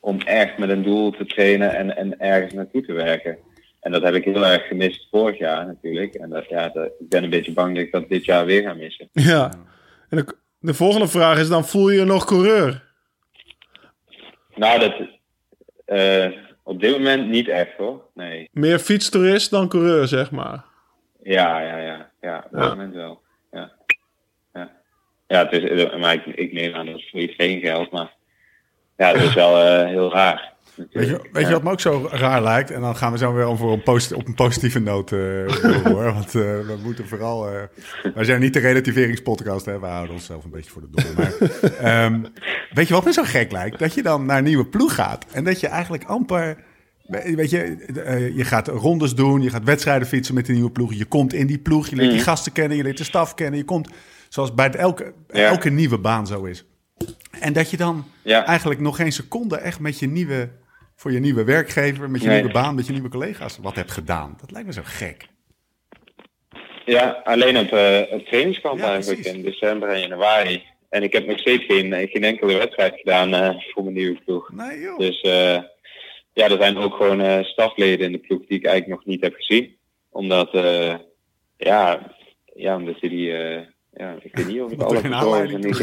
[0.01, 3.39] om echt met een doel te trainen en, en ergens naartoe te werken.
[3.81, 6.15] En dat heb ik heel erg gemist vorig jaar natuurlijk.
[6.15, 8.63] En dat, ja, dat, ik ben een beetje bang dat ik dat dit jaar weer
[8.63, 9.09] ga missen.
[9.13, 9.53] Ja,
[10.09, 12.83] en de, de volgende vraag is dan, voel je je nog coureur?
[14.55, 14.95] Nou, dat,
[15.87, 18.03] uh, Op dit moment niet echt hoor.
[18.15, 18.49] Nee.
[18.53, 20.65] Meer fietstoerist dan coureur, zeg maar.
[21.23, 22.11] Ja, ja, ja.
[22.21, 22.69] Ja, op dit Ja.
[22.69, 23.23] moment wel.
[23.53, 23.73] Ja.
[24.55, 24.71] Ja,
[25.27, 28.13] ja het is, eh, maar ik, ik neem aan dat het voor iedereen geldt, maar
[28.97, 30.53] ja, het is wel eh, heel raar.
[30.77, 32.71] Weet je, weet je wat me ook zo raar lijkt?
[32.71, 35.19] En dan gaan we zo weer over een posit- op een positieve noot eh,
[35.63, 36.13] door, hoor.
[36.13, 37.49] Want eh, we moeten vooral...
[37.49, 37.63] eh,
[38.15, 39.79] wij zijn niet de relativeringspodcast, hè.
[39.81, 41.13] We houden onszelf een beetje voor de dol.
[41.17, 41.33] Maar,
[42.05, 42.21] ehm,
[42.73, 43.79] weet je wat me zo gek lijkt?
[43.79, 45.27] Dat je dan naar een nieuwe ploeg gaat.
[45.33, 46.57] En dat je eigenlijk amper...
[47.35, 47.77] Weet je,
[48.37, 50.95] je gaat rondes doen, je gaat wedstrijden fietsen met die nieuwe ploeg.
[50.95, 53.59] Je komt in die ploeg, je leert die gasten kennen, je leert de staf kennen.
[53.59, 53.89] Je komt,
[54.29, 55.49] zoals bij elke, Ja.
[55.49, 56.65] elke nieuwe baan zo is.
[57.41, 58.47] En dat je dan Ja.
[58.47, 60.49] eigenlijk nog geen seconde echt met je nieuwe,
[61.01, 62.37] voor je nieuwe werkgever, met je Nee.
[62.37, 64.37] nieuwe baan, met je nieuwe collega's wat hebt gedaan.
[64.41, 65.27] Dat lijkt me zo gek.
[66.85, 69.39] Ja, alleen op het trainingskamp Ja, eigenlijk precies.
[69.39, 70.63] in december en januari.
[70.89, 74.21] En ik heb nog steeds geen, eh, geen enkele wedstrijd gedaan eh, voor mijn nieuwe
[74.25, 74.53] ploeg.
[74.53, 74.99] Nee joh.
[74.99, 75.21] Dus
[76.33, 79.35] ja, er zijn ook gewoon stafleden in de ploeg die ik eigenlijk nog niet heb
[79.35, 79.77] gezien.
[80.11, 80.51] Omdat,
[81.57, 82.13] ja,
[82.55, 83.27] ja, omdat je die,
[83.93, 85.75] ja, ik weet niet of ik alle controles en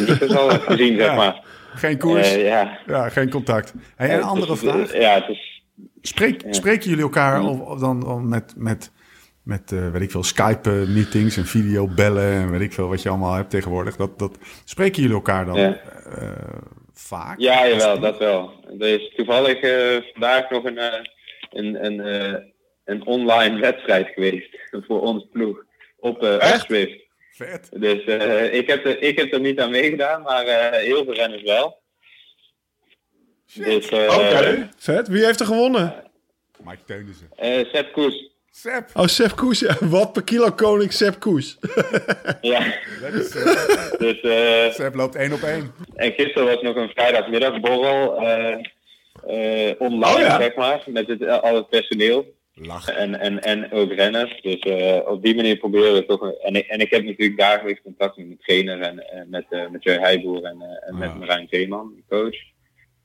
[0.61, 1.45] gezien, zeg maar.
[1.78, 2.80] Geen koers, Eh, ja.
[2.88, 3.73] ja, geen contact.
[3.95, 4.97] Hey, een andere dus, eh, vraag.
[4.97, 5.63] Ja, het is,
[6.01, 6.43] Spreek.
[6.49, 8.91] Spreken jullie elkaar of, of dan of met, met,
[9.43, 13.34] met eh, weet ik veel, Skype-meetings en videobellen en weet ik veel wat je allemaal
[13.34, 13.95] hebt tegenwoordig?
[13.95, 15.80] Dat, dat, spreken jullie elkaar dan Ja.
[16.93, 17.39] vaak?
[17.39, 18.51] ja, jawel, dat wel.
[18.80, 19.59] Er is toevallig
[20.11, 20.80] vandaag nog een,
[21.49, 22.43] een, een,
[22.86, 24.57] een online wedstrijd geweest
[24.88, 25.63] voor ons ploeg
[25.99, 26.65] op Echt?
[26.65, 27.07] Zwift.
[27.38, 27.69] Vet.
[27.71, 31.13] Dus eh, ik, heb er, ik heb er niet aan meegedaan, maar eh, heel veel
[31.13, 31.79] renners wel.
[33.53, 35.07] Dus, eh Oké, vet.
[35.07, 36.03] Wie heeft er gewonnen?
[36.63, 37.29] Mike Teunissen.
[37.35, 38.29] eh, Sepp Koes.
[38.51, 38.89] Sepp.
[38.93, 39.59] Oh, Sepp Koes.
[39.59, 41.57] Ja, wat per kilo koning Sepp Koes.
[42.41, 43.29] Ja, Dat is,
[43.97, 45.73] dus eh, Sepp loopt één op één.
[45.95, 48.51] en gisteren was nog een vrijdagmiddagborrel eh,
[49.69, 50.39] eh, online, Oh ja.
[50.41, 52.35] zeg maar, met het, al het personeel.
[52.62, 52.95] Lachen.
[52.95, 54.41] En, en, en ook renners.
[54.41, 56.22] Dus eh, op die manier proberen we toch.
[56.22, 59.45] een- En ik, en ik heb natuurlijk dagelijks contact met mijn trainer en, en met,
[59.49, 60.99] eh met Joy Heijboer en, eh, en Ah.
[60.99, 62.36] met Marijn Zeeman, de coach.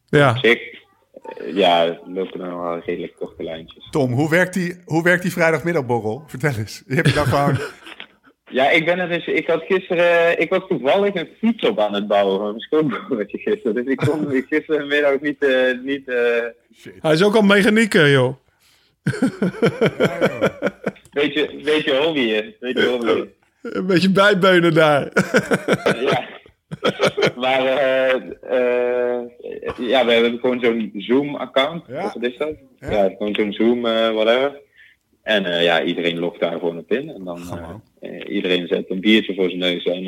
[0.07, 0.31] Ja.
[0.31, 3.89] Op zich, eh, ja, lopen er nog wel redelijk korte lijntjes.
[3.91, 6.23] Tom, hoe werkt die, hoe werkt die vrijdagmiddagborrel?
[6.27, 6.83] Vertel eens.
[6.87, 7.59] Je hebt je dan gewoon...
[8.51, 9.27] Ja, ik ben er dus.
[9.27, 10.27] Ik had gisteren.
[10.37, 13.75] eh, Ik was toevallig een fiets op aan het bouwen van mijn schoonbroertje gisteren.
[13.75, 15.45] Dus ik kon ik gisterenmiddag niet.
[15.45, 16.17] eh niet eh
[17.01, 18.35] Hij is ook al mechanieker, joh.
[21.13, 22.55] beetje, beetje hobbyen.
[22.61, 23.33] Beetje hobbyen.
[23.63, 25.11] Een beetje bijbeunen daar.
[26.09, 26.31] ja.
[27.37, 29.23] Maar eh, eh,
[29.79, 31.85] ja, we hebben gewoon zo'n Zoom-account.
[31.89, 32.03] Ja.
[32.03, 32.55] Wat is dat?
[32.79, 32.91] Ja.
[32.91, 34.61] Ja, gewoon zo'n Zoom, eh, whatever.
[35.23, 37.09] En ja, iedereen logt daar gewoon op in.
[37.09, 37.41] En dan
[38.01, 39.85] eh, iedereen zet een biertje voor zijn neus.
[39.85, 40.05] En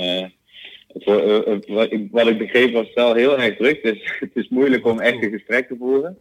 [0.88, 3.82] het, wat, ik, wat ik begreep was wel heel erg druk.
[3.82, 6.18] Dus het is moeilijk om echt een gesprek te voeren.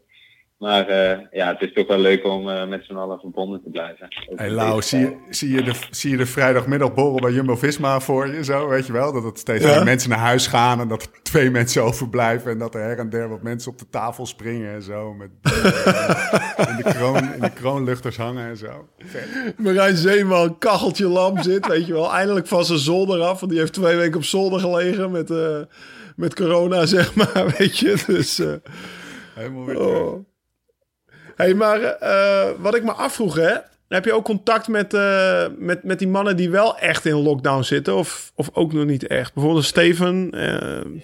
[0.63, 3.69] Maar eh, ja, het is toch wel leuk om eh, met z'n allen verbonden te
[3.69, 4.07] blijven.
[4.29, 5.35] Ook Hey Lau, zie je, tijd.
[5.35, 9.13] zie, je de, zie je de vrijdagmiddagborrel bij Jumbo-Visma voor je zo, weet je wel?
[9.13, 9.75] Dat het steeds Ja.
[9.75, 12.51] meer mensen naar huis gaan en dat er twee mensen overblijven...
[12.51, 15.13] en dat er her en der wat mensen op de tafel springen en zo...
[15.13, 15.29] met
[16.69, 18.87] in, de kroon, in de kroonluchters hangen en zo.
[18.97, 19.57] Vet.
[19.57, 22.13] Marijn Zeeman, kacheltje lam zit, weet je wel.
[22.13, 25.57] Eindelijk van zijn zolder af, want die heeft twee weken op zolder gelegen met, eh,
[26.15, 28.03] met corona, zeg maar, weet je.
[28.07, 28.53] Dus, eh,
[29.35, 30.01] Helemaal weer terug.
[30.01, 30.31] oh.
[31.35, 33.53] Hey, maar eh, wat ik me afvroeg, hè.
[33.87, 37.61] Heb je ook contact met, eh, met, met die mannen die wel echt in lockdown
[37.63, 37.95] zitten?
[37.95, 39.33] Of, of ook nog niet echt?
[39.33, 40.29] Bijvoorbeeld Steven.
[40.31, 41.01] eh,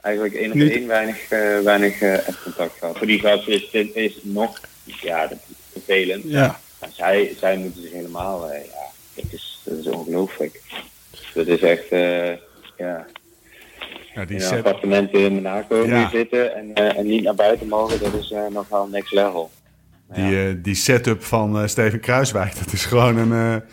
[0.00, 2.98] Eigenlijk één op Niet- één weinig, eh, weinig echt contact gehad.
[2.98, 6.24] Voor die gast is is nog, ja, dat is vervelend.
[6.26, 6.58] ja.
[6.80, 10.60] Maar zij, zij moeten zich helemaal, eh, ja, dat is, dat is ongelooflijk.
[11.34, 12.26] Dat is echt, eh,
[12.76, 13.06] ja,
[14.14, 16.08] Ja, die in een appartement in Monaco Ja.
[16.10, 19.50] zitten en, eh, en niet naar buiten mogen, dat is eh, nog wel next level.
[20.14, 23.68] Die, eh, die setup van eh, Steven Kruiswijk, dat is gewoon een, eh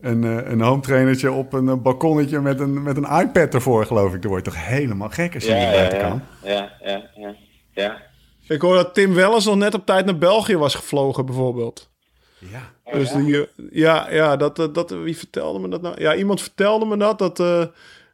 [0.00, 4.22] een, een home trainertje op een balkonnetje met een, met een iPad ervoor, geloof ik.
[4.22, 6.22] Dan word je toch helemaal gek als je Ja, niet buiten ja, kan.
[6.42, 7.34] ja, ja, ja,
[7.72, 8.02] ja.
[8.48, 11.90] Ik hoor dat Tim Wellens nog net op tijd naar België was gevlogen, bijvoorbeeld.
[12.38, 12.92] Ja.
[12.92, 16.00] Dus die, ja, ja dat, dat, dat, wie vertelde me dat nou?
[16.00, 17.64] Ja, iemand vertelde me dat, dat, eh,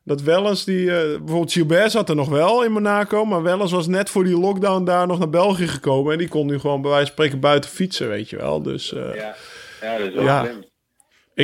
[0.05, 3.87] dat Wellens, die, eh, bijvoorbeeld Gilbert zat er nog wel in Monaco, maar Wellens was
[3.87, 6.91] net voor die lockdown daar nog naar België gekomen en die kon nu gewoon bij
[6.91, 8.63] wijze van spreken buiten fietsen, weet je wel.
[8.63, 9.35] Dus eh, Ja,
[9.83, 10.45] ja, dat is wel Ja.
[10.45, 10.65] slim.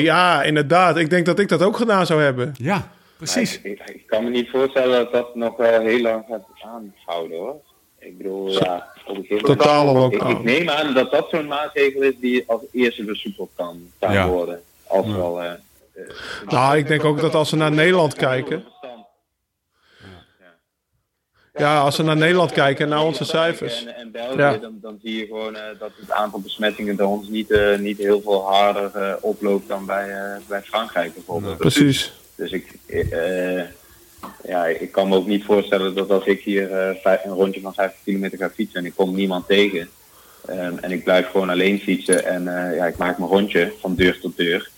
[0.04, 0.96] ja, inderdaad.
[0.96, 2.54] Ik denk dat ik dat ook gedaan zou hebben.
[2.56, 3.60] Ja, precies.
[3.62, 7.38] Ik, ik, ik kan me niet voorstellen dat dat nog wel heel lang gaat aanhouden
[7.38, 7.56] hoor.
[8.00, 10.12] Ik bedoel, ja, op een gegeven moment.
[10.12, 10.30] Ik, lockdown.
[10.30, 14.28] ik neem aan dat dat zo'n maatregel is die als eerste versoepeld kan, kan Ja.
[14.28, 14.60] worden.
[14.86, 15.42] Als wel.
[15.42, 15.50] eh,
[16.46, 18.64] Nou, ik denk ook dat als we naar Nederland kijken.
[21.54, 23.84] Ja, als we naar Nederland kijken en naar onze cijfers.
[23.84, 24.56] En, en België, Ja.
[24.56, 27.98] dan, dan zie je gewoon eh, dat het aantal besmettingen bij ons niet, eh, niet
[27.98, 31.56] heel veel harder eh, oploopt dan bij, eh, bij Frankrijk bijvoorbeeld.
[31.58, 32.12] Precies.
[32.34, 33.62] Dus ik, eh,
[34.44, 37.74] ja, ik kan me ook niet voorstellen dat als ik hier eh, een rondje van
[37.74, 39.88] 50 kilometer ga fietsen en ik kom niemand tegen.
[40.46, 43.94] ehm, en ik blijf gewoon alleen fietsen en eh, ja, ik maak mijn rondje van
[43.94, 44.70] deur tot deur.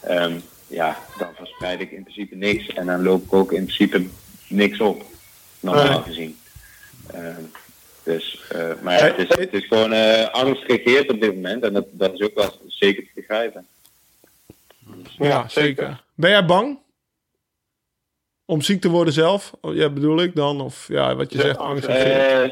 [0.00, 2.68] ehm, ja, dan verspreid ik in principe niks.
[2.68, 4.06] En dan loop ik ook in principe
[4.48, 5.02] niks op.
[5.60, 6.02] Normaal Nee.
[6.02, 6.38] gezien.
[7.12, 7.42] Ehm,
[8.02, 11.62] dus, eh, maar ja, het, is, het is gewoon eh, angst regeert op dit moment.
[11.64, 13.66] En dat, dat is ook wel zeker te begrijpen.
[15.18, 16.02] Ja, zeker.
[16.14, 16.78] Ben jij bang?
[18.44, 19.52] Om ziek te worden zelf?
[19.60, 20.60] Oh, Ja, bedoel ik dan?
[20.60, 21.86] Of ja, wat je zegt, angst.
[21.86, 22.50] Eh,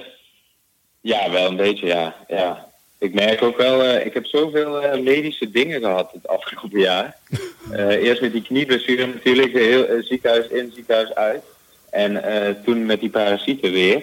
[1.00, 2.16] ja, wel een beetje, ja.
[2.28, 2.63] ja.
[3.04, 7.16] Ik merk ook wel, eh, ik heb zoveel eh, medische dingen gehad het afgelopen jaar.
[7.72, 11.42] Eh, eerst met die knieblessure natuurlijk, heel, ziekenhuis in, ziekenhuis uit.
[11.90, 14.02] En eh, toen met die parasieten weer.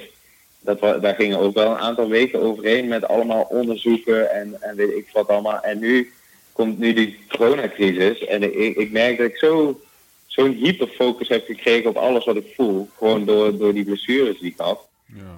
[0.60, 4.95] Dat, daar gingen ook wel een aantal weken overheen met allemaal onderzoeken en, en weet
[4.95, 5.60] ik wat allemaal.
[5.62, 6.12] En nu
[6.52, 9.80] komt nu die coronacrisis en ik, ik merk dat ik zo,
[10.28, 12.89] zo'n hyperfocus heb gekregen op alles wat ik voel.
[12.97, 14.88] Gewoon door, door die blessures die ik had.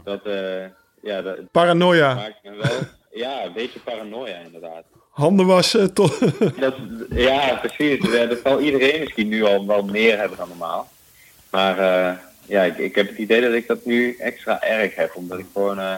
[0.03, 0.65] Dat, eh,
[1.01, 2.13] ja, dat Paranoia.
[2.13, 2.79] maakt me wel
[3.13, 4.83] ja, een beetje paranoia inderdaad.
[5.09, 5.93] Handen wassen.
[5.93, 6.19] Tot...
[6.59, 6.75] Dat,
[7.09, 8.11] ja, precies.
[8.11, 10.91] Ja, dat zal iedereen misschien nu al wel meer hebben dan normaal.
[11.49, 15.15] Maar eh, ja, ik, ik heb het idee dat ik dat nu extra erg heb.
[15.15, 15.95] Omdat ik gewoon, eh,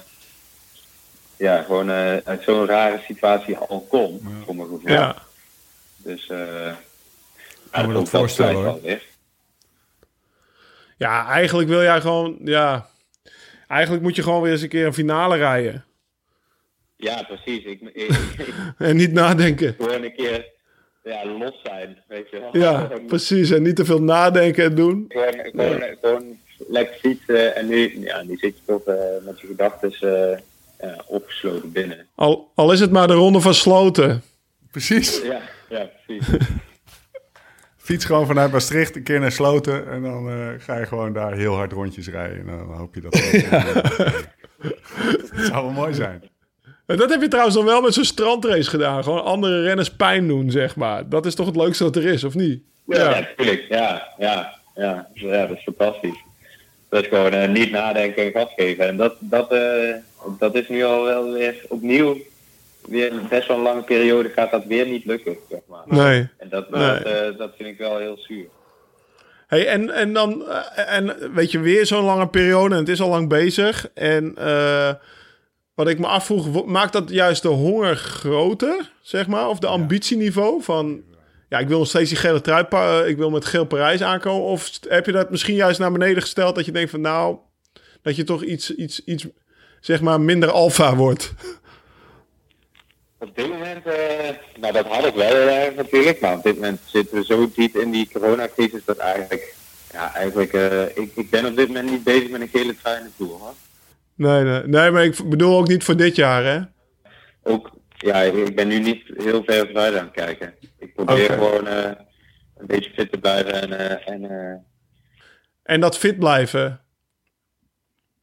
[1.37, 4.19] ja, gewoon eh, uit zo'n rare situatie al kom.
[4.45, 4.89] Voor mijn gevoel.
[4.89, 5.15] ja.
[5.97, 6.71] Dus eh
[7.71, 8.79] Kan me dat ook voorstellen, hoor.
[10.97, 12.37] ja, eigenlijk wil jij gewoon...
[12.43, 12.89] Ja,
[13.67, 15.85] eigenlijk moet je gewoon weer eens een keer een finale rijden.
[17.05, 17.63] Ja, precies.
[17.73, 17.79] Ik,
[18.77, 19.75] En niet nadenken.
[19.77, 20.45] gewoon een keer
[21.03, 22.57] ja, los zijn, weet je wel.
[22.57, 23.51] Ja, precies.
[23.51, 25.05] En niet te veel nadenken en doen.
[25.07, 26.37] Gewoon, gewoon, gewoon
[26.67, 28.95] lekker fietsen en nu, ja, nu zit je toch eh,
[29.25, 30.39] met je gedachten eh,
[30.79, 32.07] ja, opgesloten binnen.
[32.15, 34.21] Al, al is het maar de ronde van Sloten.
[34.71, 35.21] Precies.
[35.23, 36.27] Ja, ja precies.
[37.77, 39.87] Fiets gewoon vanuit Maastricht een keer naar Sloten.
[39.89, 42.37] En dan eh, ga je gewoon daar heel hard rondjes rijden.
[42.37, 43.11] En dan hoop je dat...
[45.35, 46.23] Dat zou wel mooi zijn.
[46.85, 49.03] Dat heb je trouwens dan wel met zo'n strandrace gedaan.
[49.03, 51.09] Gewoon andere renners pijn doen, zeg maar.
[51.09, 52.61] Dat is toch het leukste wat er is, of niet?
[52.87, 53.65] Ja, natuurlijk.
[53.69, 56.23] Ja, ja, ja, ja, dat is fantastisch.
[56.89, 58.87] Dat is gewoon eh, niet nadenken en gas geven.
[58.87, 59.93] En dat, dat, eh,
[60.39, 62.17] dat is nu al wel weer opnieuw,
[62.87, 65.83] weer best wel een lange periode gaat dat weer niet lukken, zeg maar.
[65.85, 66.27] Nee.
[66.37, 66.81] En dat, Nee.
[66.81, 68.45] dat, eh, dat vind ik wel heel zuur.
[69.47, 73.09] Hey, en, en dan, en weet je, weer zo'n lange periode en het is al
[73.09, 73.89] lang bezig.
[73.93, 74.35] En
[75.75, 79.49] wat ik me afvroeg, maakt dat juist de honger groter, zeg maar?
[79.49, 81.03] Of de ambitieniveau van,
[81.49, 84.47] ja, ik wil nog steeds die gele trui, eh, ik wil met geel Parijs aankomen.
[84.47, 87.37] Of heb je dat misschien juist naar beneden gesteld dat je denkt van, nou,
[88.01, 89.25] dat je toch iets, iets, iets
[89.79, 91.33] zeg maar, minder alfa wordt?
[93.19, 96.55] Op dit moment, eh, nou dat had ik wel heel erg natuurlijk, maar op dit
[96.55, 99.55] moment zitten we zo diep in die coronacrisis dat eigenlijk,
[99.91, 100.53] ja eigenlijk,
[100.95, 103.39] ik, ik ben op dit moment niet bezig met een gele trui in de Tour
[103.39, 103.53] hoor.
[104.15, 106.59] Nee, nee, nee, maar ik bedoel ook niet voor dit jaar, hè?
[107.43, 110.53] Ook, ja, ik ben nu niet heel ver vooruit aan het kijken.
[110.79, 111.91] Ik probeer gewoon eh,
[112.57, 114.57] een beetje fit te blijven en, eh, en eh,
[115.63, 116.79] En dat fit blijven.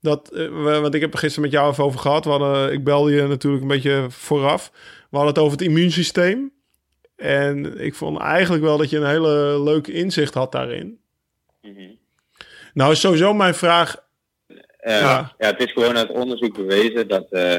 [0.00, 2.24] Dat, want ik heb er gisteren met jou even over gehad.
[2.24, 4.70] We hadden, ik belde je natuurlijk een beetje vooraf.
[5.10, 6.52] We hadden het over het immuunsysteem.
[7.16, 11.00] En ik vond eigenlijk wel dat je een hele leuke inzicht had daarin.
[11.62, 11.90] mhm.
[12.74, 14.10] Nou is sowieso mijn vraag.
[14.82, 15.34] Eh, Ja.
[15.38, 15.46] ja.
[15.46, 17.58] het is gewoon uit onderzoek bewezen dat eh,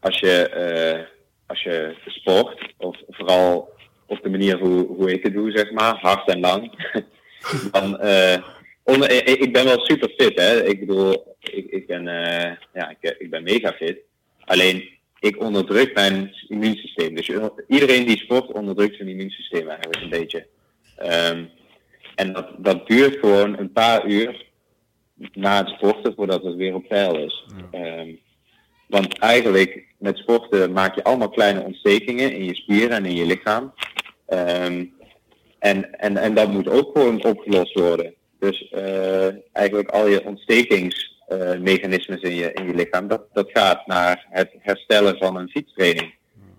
[0.00, 1.00] als, je, eh,
[1.46, 3.72] als je sport, of vooral
[4.06, 6.70] op de manier hoe, hoe ik het doe, zeg maar, hard en lang,
[7.72, 8.00] dan.
[8.82, 10.64] onder, ik, ben wel super fit, hè.
[10.64, 12.04] Ik bedoel, ik, ik, ben,
[12.74, 13.98] ja, ik, ik ben mega fit.
[14.44, 17.14] Alleen, ik onderdruk mijn immuunsysteem.
[17.14, 17.30] Dus
[17.68, 20.46] iedereen die sport onderdrukt zijn immuunsysteem eigenlijk een beetje.
[20.96, 21.44] Ehm,
[22.14, 24.44] en dat, dat duurt gewoon een paar uur
[25.32, 27.44] na het sporten voordat het weer op peil is.
[27.70, 28.10] Ehm,
[28.88, 33.26] want eigenlijk met sporten maak je allemaal kleine ontstekingen in je spieren en in je
[33.26, 33.72] lichaam.
[34.26, 34.84] Ehm,
[35.58, 38.14] en, en, en dat moet ook gewoon opgelost worden.
[38.38, 44.26] Dus eh, eigenlijk al je ontstekingsmechanismes in, je, in je lichaam, dat, dat gaat naar
[44.30, 46.14] het herstellen van een fietstraining,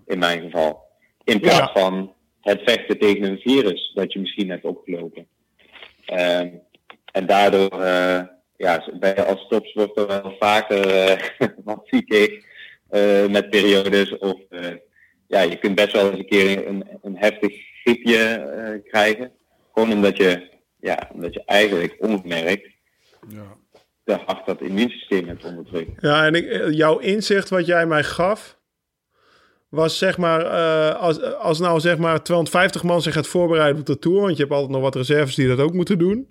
[0.06, 0.84] in mijn geval.
[1.24, 1.80] In plaats Ja.
[1.80, 5.26] van het vechten tegen een virus dat je misschien hebt opgelopen.
[6.04, 6.48] Ehm,
[7.12, 8.22] en daardoor eh,
[8.56, 11.18] ja, je als topsporter wel vaker eh,
[11.64, 12.44] wat ziekig
[12.88, 14.18] eh, met periodes.
[14.18, 14.72] Of eh,
[15.26, 17.52] ja, je kunt best wel eens een keer een, een heftig
[17.82, 19.32] griepje krijgen.
[19.72, 20.50] Gewoon omdat je,
[20.80, 22.68] ja, omdat je eigenlijk ongemerkt
[23.28, 23.56] Ja.
[24.04, 26.02] te hard dat immuunsysteem hebt onderdrukt.
[26.02, 28.58] Ja, en ik, jouw inzicht wat jij mij gaf,
[29.68, 30.44] was zeg maar,
[30.94, 34.42] als, als nou zeg maar 250 man zich gaat voorbereiden op de Tour, want je
[34.42, 36.28] hebt altijd nog wat reserves die dat ook moeten doen.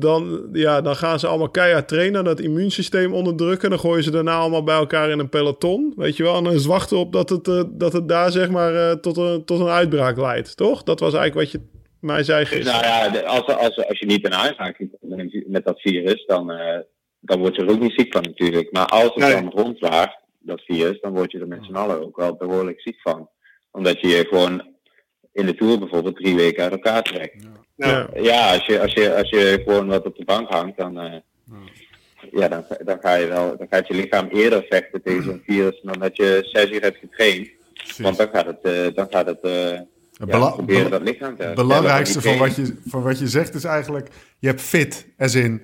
[0.00, 3.70] Dan, ja, dan gaan ze allemaal keihard trainen, dat immuunsysteem onderdrukken.
[3.70, 6.36] Dan gooien ze daarna allemaal bij elkaar in een peloton, weet je wel.
[6.36, 9.16] En dan is wachten op dat het, eh, dat het daar zeg maar eh, tot,
[9.16, 10.82] een, tot een uitbraak leidt, toch?
[10.82, 11.68] Dat was eigenlijk wat je
[12.00, 12.80] mij zei gisteren.
[12.80, 16.78] Nou ja, als, als, als je niet in aanraking komt met- dat virus, dan, eh,
[17.20, 18.72] dan word je er ook niet ziek van natuurlijk.
[18.72, 19.32] Maar als het Nee.
[19.32, 23.00] dan rondwaart, dat virus, dan word je er met z'n allen ook wel behoorlijk ziek
[23.00, 23.28] van.
[23.70, 24.74] Omdat je je gewoon
[25.32, 27.42] in de Tour bijvoorbeeld drie weken uit elkaar trekt.
[27.42, 27.64] Ja.
[27.76, 31.12] Ja, als je, als je, als je gewoon wat op de bank hangt, dan, eh,
[32.32, 35.80] ja, dan, dan, ga je wel, dan gaat je lichaam eerder vechten tegen zo'n virus
[35.82, 37.48] dan dat je zes uur hebt getraind.
[37.98, 41.54] Want dan gaat het, eh, dan gaat het ja, bela- proberen dat lichaam te Het
[41.54, 44.08] belangrijkste van wat, je, van wat je zegt is eigenlijk...
[44.38, 45.62] je hebt fit, als in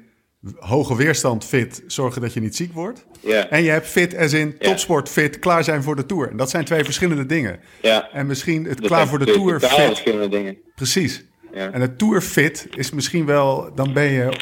[0.59, 1.83] hoge weerstand fit...
[1.87, 3.07] zorgen dat je niet ziek wordt.
[3.21, 3.49] Ja.
[3.49, 4.69] En je hebt fit, als in Ja.
[4.69, 5.39] topsport fit...
[5.39, 6.31] klaar zijn voor de Tour.
[6.31, 7.61] En dat zijn twee verschillende dingen.
[7.83, 8.11] Ja.
[8.13, 9.71] En misschien het Dat klaar voor de Tour fit...
[9.71, 10.59] verschillende dingen.
[10.75, 11.25] Precies.
[11.53, 11.71] Ja.
[11.71, 13.75] En het Tour fit is misschien wel...
[13.75, 14.39] dan ben je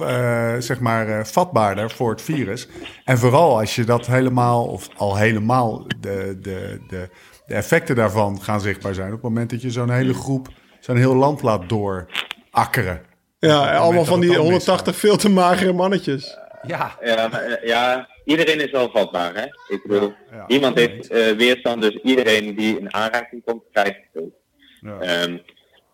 [0.00, 2.68] eh, zeg maar eh, vatbaarder voor het virus.
[3.04, 4.66] En vooral als je dat helemaal...
[4.66, 7.08] of al helemaal de, de, de,
[7.46, 9.06] de effecten daarvan gaan zichtbaar zijn...
[9.06, 10.48] op het moment dat je zo'n hele groep...
[10.80, 13.02] zo'n heel land laat doorakkeren.
[13.38, 16.38] Ja, allemaal van die dan 180 veel te magere mannetjes.
[16.62, 16.96] Ja.
[17.02, 19.44] Ja, eh, ja, iedereen is wel vatbaar, hè?
[19.74, 20.44] Ik bedoel, ja.
[20.46, 24.32] niemand heeft eh, weerstand, dus iedereen die in aanraking komt, krijgt het ook.
[24.80, 24.98] Ja.
[24.98, 25.38] Ehm,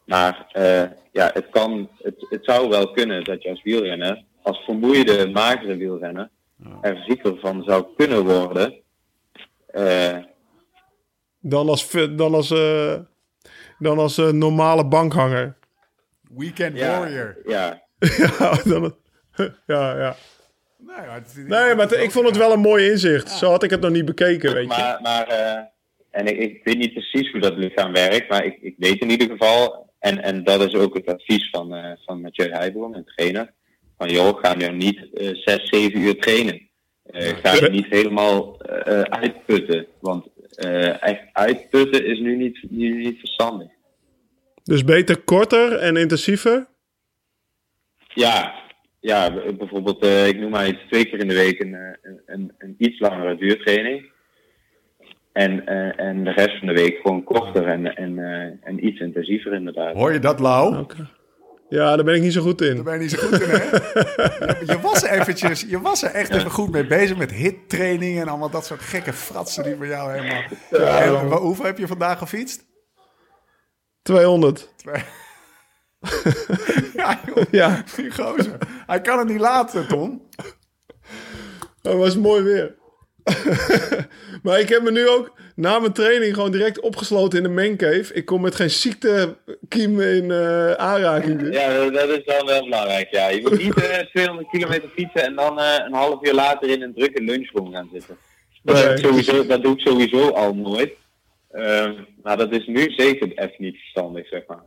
[0.07, 0.83] maar eh,
[1.13, 5.77] ja, het, kan, het, het zou wel kunnen dat je als wielrenner, als vermoeide, magere
[5.77, 6.31] wielrenner,
[6.81, 8.75] er zieker van zou kunnen worden.
[9.67, 10.17] Eh,
[11.41, 12.95] Dan als, dan als, eh,
[13.79, 15.57] dan als normale bankhanger.
[16.37, 17.37] Weekend ja, Warrior.
[17.45, 17.83] ja,
[18.39, 18.97] ja, dan,
[19.67, 20.17] ja, ja.
[20.79, 23.31] Nee, maar, het- Nee, maar het- ik vond het wel een mooi inzicht.
[23.31, 24.69] Zo had ik het nog niet bekeken, weet je.
[24.69, 25.63] Maar, maar eh,
[26.11, 29.11] en ik, ik weet niet precies hoe dat lichaam werkt, maar ik, ik weet in
[29.11, 33.05] ieder geval, en, en dat is ook het advies van, eh van Mathieu Heijboom, een
[33.05, 33.53] trainer,
[33.99, 36.69] van joh, ga nu niet eh, zes, zeven uur trainen.
[37.03, 38.63] Eh, ga je niet helemaal
[39.03, 40.27] uitputten, want
[41.01, 43.69] echt uitputten is nu niet, nu niet verstandig.
[44.63, 46.67] Dus beter korter en intensiever.
[48.15, 48.55] Ja,
[49.01, 52.75] ja bijvoorbeeld, ik noem maar iets, twee keer in de week een, een, een, een
[52.79, 54.15] iets langere duurtraining.
[55.37, 59.01] En, eh, en de rest van de week gewoon korter en, en, eh, en iets
[59.01, 59.95] intensiever inderdaad.
[59.95, 60.87] Hoor je dat, Lau?
[61.69, 62.75] Ja, daar ben ik niet zo goed in.
[62.75, 63.65] Daar ben je niet zo goed in, hè?
[64.73, 68.51] je, was eventjes, je was er echt even goed mee bezig met hittraining en allemaal
[68.51, 70.43] dat soort gekke fratsen die voor jou helemaal...
[71.21, 72.65] En wa- hoeveel heb je vandaag gefietst?
[74.03, 74.75] 200.
[76.95, 78.57] Ja, joh, Ja, die gozer.
[78.87, 80.23] Hij kan het niet laten, Tom.
[81.83, 82.75] dat was mooi weer.
[84.43, 88.15] maar ik heb me nu ook na mijn training gewoon direct opgesloten in de mancave.
[88.15, 91.39] Ik kom met geen ziektekiem in eh, aanraking.
[91.39, 91.55] dus.
[91.55, 93.09] Ja, dat, is dan wel belangrijk.
[93.11, 93.29] Ja.
[93.29, 96.83] Je moet niet eh, 200 kilometer fietsen en dan eh, een half uur later in
[96.83, 98.17] een drukke lunchroom gaan zitten.
[98.63, 98.85] Dat, Nee.
[98.85, 100.93] doe ik sowieso, dat doe ik sowieso al nooit.
[101.51, 104.63] Ehm, maar dat is nu zeker echt niet verstandig, zeg maar.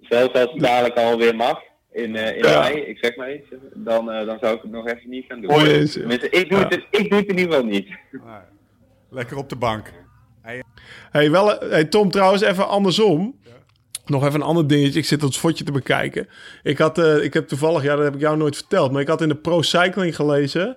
[0.00, 1.60] Zelfs als het dadelijk alweer mag,
[1.92, 2.60] in, eh in Ja.
[2.60, 5.40] mei, ik zeg maar iets, dan, eh, dan zou ik het nog even niet gaan
[5.40, 5.50] doen.
[6.00, 7.88] Tenminste, ik, doe het, ik doe het in ieder geval niet.
[9.10, 9.92] Lekker op de bank.
[11.10, 13.38] Hey, wel, hey, Tom, trouwens, even andersom.
[14.06, 14.98] Nog even een ander dingetje.
[14.98, 16.28] Ik zit dat fotje te bekijken.
[16.62, 18.92] Ik, had, eh, ik heb toevallig, ja, dat heb ik jou nooit verteld.
[18.92, 20.76] Maar ik had in de Pro Cycling gelezen.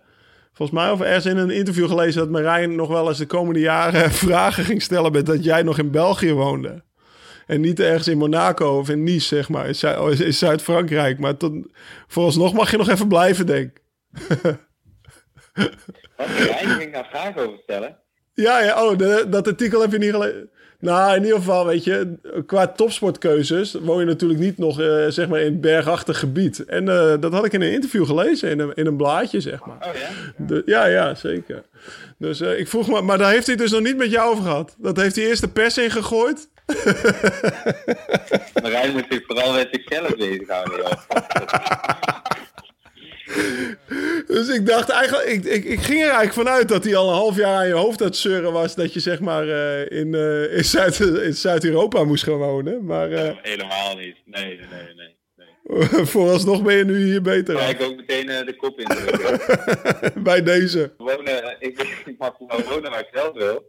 [0.54, 2.20] Volgens mij, of ergens in een interview gelezen.
[2.22, 5.12] dat Marijn nog wel eens de komende jaren vragen ging stellen.
[5.12, 6.84] met dat jij nog in België woonde.
[7.52, 9.68] En niet ergens in Monaco of in Nice, zeg maar.
[9.68, 11.20] In, Zu- in Zuid-Frankrijk.
[11.20, 11.54] Maar tot,
[12.08, 13.82] vooralsnog mag je nog even blijven, denk ik.
[16.18, 17.98] Wat Rijn ging daar vragen over stellen.
[18.34, 20.50] Ja, ja, oh, de- dat artikel heb je niet gelezen.
[20.80, 22.14] Nou, in ieder geval, weet je,
[22.46, 26.66] qua topsportkeuzes woon je natuurlijk niet nog, eh, zeg maar, in het bergachtig gebied.
[26.66, 29.66] En eh, dat had ik in een interview gelezen, in een, in een blaadje, zeg
[29.66, 29.78] maar.
[29.88, 30.10] Oh ja?
[30.46, 31.64] De- ja, ja, zeker.
[32.18, 34.44] Dus eh, ik vroeg me, maar daar heeft hij dus nog niet met jou over
[34.44, 34.76] gehad.
[34.78, 36.50] Dat heeft hij eerst de pers in gegooid.
[38.62, 40.86] Maar Rijn moet zich vooral met zichzelf bezighouden.
[44.28, 47.14] Dus ik dacht eigenlijk, ik, ik, ik ging er eigenlijk vanuit dat hij al een
[47.16, 48.76] half jaar aan je hoofd aan het zeuren was.
[48.76, 52.86] Dat je zeg maar eh, in, eh, in, Zuid, in Zuid-Europa moest gaan wonen.
[52.86, 54.16] Maar eh, Helemaal niet.
[54.26, 54.58] Nee, nee,
[54.96, 56.06] nee, nee.
[56.14, 58.88] vooralsnog ben je nu hier beter Ga ik ook meteen de kop in
[60.24, 60.92] bij deze.
[60.98, 63.64] wonen, ik, ik mag gewoon wonen waar ik zelf wil.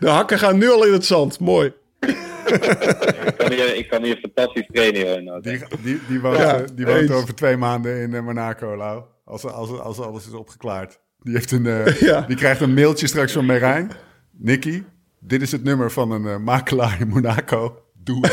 [0.00, 1.40] De hakken gaan nu al in het zand.
[1.40, 1.72] Mooi.
[2.00, 5.06] Ik, kan hier, ik kan hier fantastisch trainen.
[5.08, 5.22] hoor.
[5.22, 8.76] Nou, Die, die, die woont, Ja, eh, die woont over twee maanden in eh, Monaco,
[8.76, 9.02] Lau.
[9.24, 10.98] Als, als, als alles is opgeklaard.
[11.20, 12.20] Die, heeft een, eh, Ja.
[12.20, 13.90] die krijgt een mailtje straks van Merijn.
[14.30, 14.82] Nicky,
[15.20, 17.82] dit is het nummer van een makelaar in Monaco.
[17.94, 18.32] Doe het.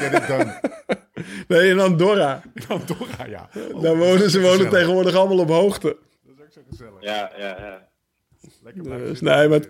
[0.00, 0.52] Get it done.
[1.48, 2.42] Nee, in Andorra.
[2.68, 3.48] Andorra, ja.
[3.80, 4.72] Daar wonen ze wonen Gezellig.
[4.72, 5.96] tegenwoordig allemaal op hoogte.
[7.00, 7.88] Ja, ja, ja.
[8.62, 9.60] Lekker Dus nee, maar...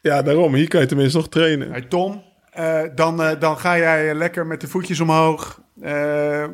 [0.00, 0.54] Ja, daarom.
[0.54, 1.70] Hier kan je tenminste nog trainen.
[1.70, 2.22] Hey Tom,
[2.56, 6.44] eh, dan, eh, dan ga jij lekker met de voetjes omhoog eh,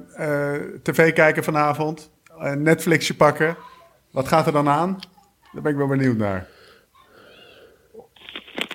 [0.82, 2.10] tv kijken vanavond.
[2.54, 3.56] Netflixje pakken.
[4.10, 4.98] Wat gaat er dan aan?
[5.52, 6.46] Daar ben ik wel benieuwd naar.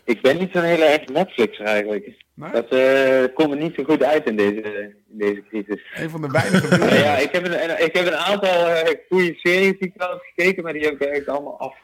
[0.04, 2.14] Ik ben niet zo'n hele echt Netflixer eigenlijk.
[2.34, 2.52] Nee?
[2.52, 2.68] Dat
[3.34, 4.62] komt er niet zo goed uit in deze,
[5.12, 5.82] in deze crisis.
[5.94, 7.04] Een van de weinige Ja, dingen.
[7.04, 8.76] ja, ik heb een, ik heb een aantal
[9.10, 11.76] goede series die ik wel heb gekeken, maar die heb ik eigenlijk allemaal af.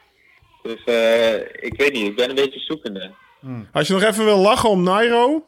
[0.61, 0.83] Dus
[1.51, 3.11] ik weet niet, ik ben een beetje zoekende.
[3.71, 5.45] Als je nog even wil lachen om Nairo...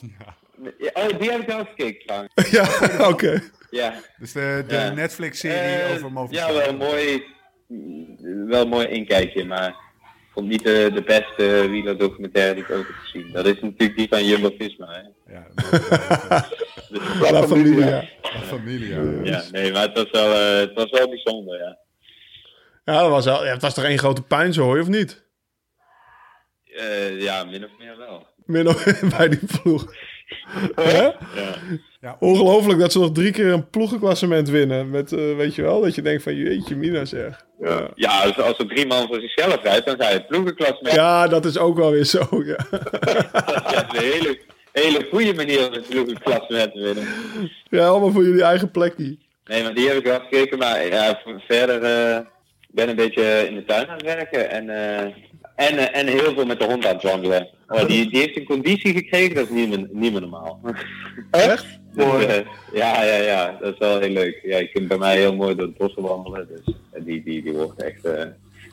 [0.78, 2.32] Ja, oh, die heb ik wel gekeken trouwens.
[2.50, 2.68] Ja,
[3.08, 3.42] oké.
[3.70, 3.94] Ja.
[4.18, 4.90] Dus de, de Ja.
[4.90, 7.22] Netflix-serie Eh, over Mo Ja, wel mooi,
[8.46, 12.86] wel een mooi inkijkje, maar ik vond niet de, de beste wielerdocumentaire die ik ooit
[12.86, 13.32] heb gezien.
[13.32, 15.32] Dat is natuurlijk die van Jumbo-Visma, hè.
[15.32, 15.70] Ja, dat
[16.90, 18.04] Dus- La Familia.
[18.42, 18.88] familie.
[18.88, 19.00] Ja.
[19.24, 21.78] ja, nee, maar het was wel, eh, het was wel bijzonder, ja.
[22.84, 25.26] Ja, dat was, wel, ja, het was toch één grote puinzooi, of niet?
[26.78, 28.26] Eh, ja, min of meer wel.
[28.44, 29.94] Min of bij die ploeg.
[30.74, 31.10] Hè?
[32.00, 32.16] Ja.
[32.20, 34.90] Ongelooflijk dat ze nog drie keer een ploegenklassement winnen.
[34.90, 37.46] Met, eh, weet je wel, dat je denkt van jeetje mina zeg.
[37.60, 37.90] Ja.
[37.94, 40.94] Ja, als, als er drie man voor zichzelf rijdt, dan ga je het ploegenklas mee.
[40.94, 42.66] ja, dat is ook wel weer zo, ja.
[42.70, 44.38] Dat is een hele,
[44.72, 47.08] hele goede manier om het ploegenklas te winnen.
[47.70, 49.16] Ja, allemaal voor jullie eigen plekje.
[49.44, 52.16] Nee, maar die heb ik wel gekeken, maar ja, verder eh,
[52.60, 55.14] ik ben een beetje in de tuin aan het werken en, eh,
[55.58, 57.48] en, eh, en heel veel met de hond aan het wandelen.
[57.68, 60.60] Oh, die, die heeft een conditie gekregen, dat is niet meer, niet meer normaal.
[61.30, 61.66] Echt?
[61.94, 64.40] Dus, eh, ja, ja, ja, dat is wel heel leuk.
[64.42, 67.42] Ja, je kunt bij mij heel mooi door het bos wandelen, dus eh, die, die,
[67.42, 68.24] die wordt echt eh,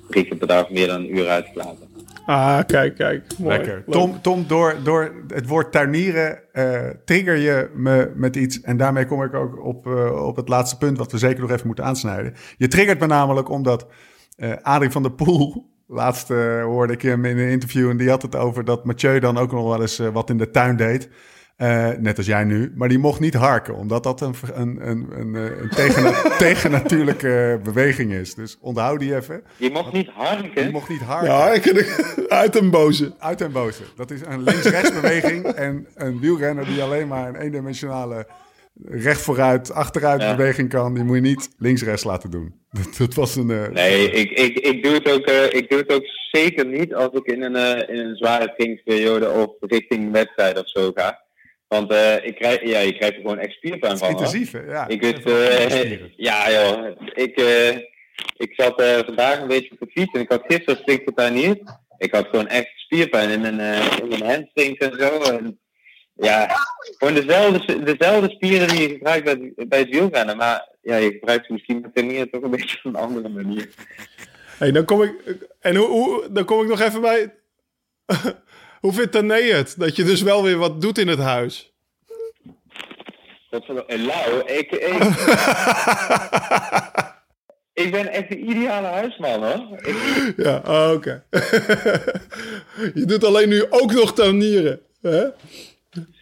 [0.10, 1.88] drie keer per dag meer dan een uur uitgelaten.
[2.26, 3.38] Ah, kijk, kijk.
[3.38, 3.58] Mooi.
[3.58, 3.84] Lekker.
[3.90, 8.62] Tom, Tom door, door het woord tuinieren eh, trigger je me met iets.
[8.62, 11.52] En daarmee kom ik ook op, eh, op het laatste punt wat we zeker nog
[11.52, 12.34] even moeten aansnijden.
[12.58, 13.88] Je triggert me namelijk omdat
[14.36, 15.74] eh Adrie van der Poel...
[15.88, 19.20] Laatst eh, hoorde ik hem in een interview en die had het over dat Mathieu
[19.20, 21.10] dan ook nog wel eens eh, wat in de tuin deed.
[21.56, 22.72] Eh, net als jij nu.
[22.76, 27.60] Maar die mocht niet harken, omdat dat een, een, een, een, eh, een tegen, tegennatuurlijke
[27.64, 28.34] beweging is.
[28.34, 29.44] Dus onthoud die even.
[29.58, 30.64] Je mocht niet harken.
[30.64, 31.28] Die mocht niet harken.
[31.28, 31.62] Ja,
[32.28, 33.14] uit een boze.
[33.20, 33.84] Uit en boze.
[33.96, 35.46] Dat is een links-rechts beweging.
[35.66, 38.28] En een wielrenner die alleen maar een eendimensionale
[38.84, 40.36] recht vooruit, achteruit Ja.
[40.36, 42.54] beweging kan, die moet je niet links-rechts laten doen.
[42.98, 43.50] Dat, was een.
[43.50, 46.94] eh, Nee, ik, ik, ik, doe het ook, eh, ik doe het ook zeker niet
[46.94, 51.24] als ik in een, eh, in een zware trainingsperiode of richting wedstrijd of zo ga.
[51.68, 54.10] Want ik krijg, ja, je krijgt er gewoon echt spierpijn van.
[54.10, 54.60] intensief, hè?
[54.60, 54.88] Ja.
[54.88, 55.24] Ik wist,
[56.16, 57.42] ja joh, ik,
[58.38, 61.64] ik zat vandaag een beetje op de fiets en ik had gisteren springpartij niet.
[61.98, 63.60] Ik had gewoon echt spierpijn in mijn,
[64.02, 65.22] in mijn hamstrings en zo.
[65.22, 65.60] En,
[66.14, 66.56] ja,
[66.98, 70.38] gewoon dezelfde, dezelfde spieren die je gebruikt bij, bij het wielrennen.
[70.38, 73.70] Maar ja, je gebruikt ze misschien met trainieren toch een beetje op een andere manier.
[74.58, 75.14] Hey, dan kom ik.
[75.60, 77.34] En hoe, hoe, dan kom ik nog even bij.
[78.82, 79.76] hoe vindt Tané het?
[79.78, 81.74] Dat je dus wel weer wat doet in het huis.
[83.50, 84.94] Dat is en Lau, ik, ik,
[87.86, 89.78] ik ben echt de ideale huisman hoor.
[89.80, 91.24] Ik, Ja, ah, oké.
[92.94, 94.82] je doet alleen nu ook nog tuinieren.
[95.02, 95.26] Hè?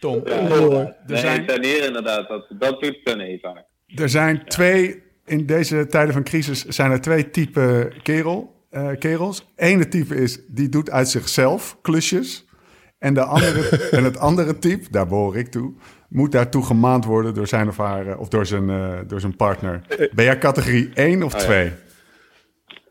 [0.00, 3.64] Tom, ja, nee, zijn- tuinieren inderdaad, dat, dat doet Tané vaak.
[3.86, 5.02] Er zijn twee.
[5.26, 9.52] In deze tijden van crisis zijn er twee typen kerel, eh, kerels.
[9.56, 12.46] Ene type is die doet uit zichzelf klusjes.
[12.98, 15.72] En, de andere, en het andere type, daar behoor ik toe,
[16.08, 19.36] moet daartoe gemaand worden door zijn of haar, eh, of door zijn, eh, door zijn
[19.36, 19.80] partner.
[20.12, 21.44] Ben jij categorie 1 of Oh, ja.
[21.46, 21.72] 2?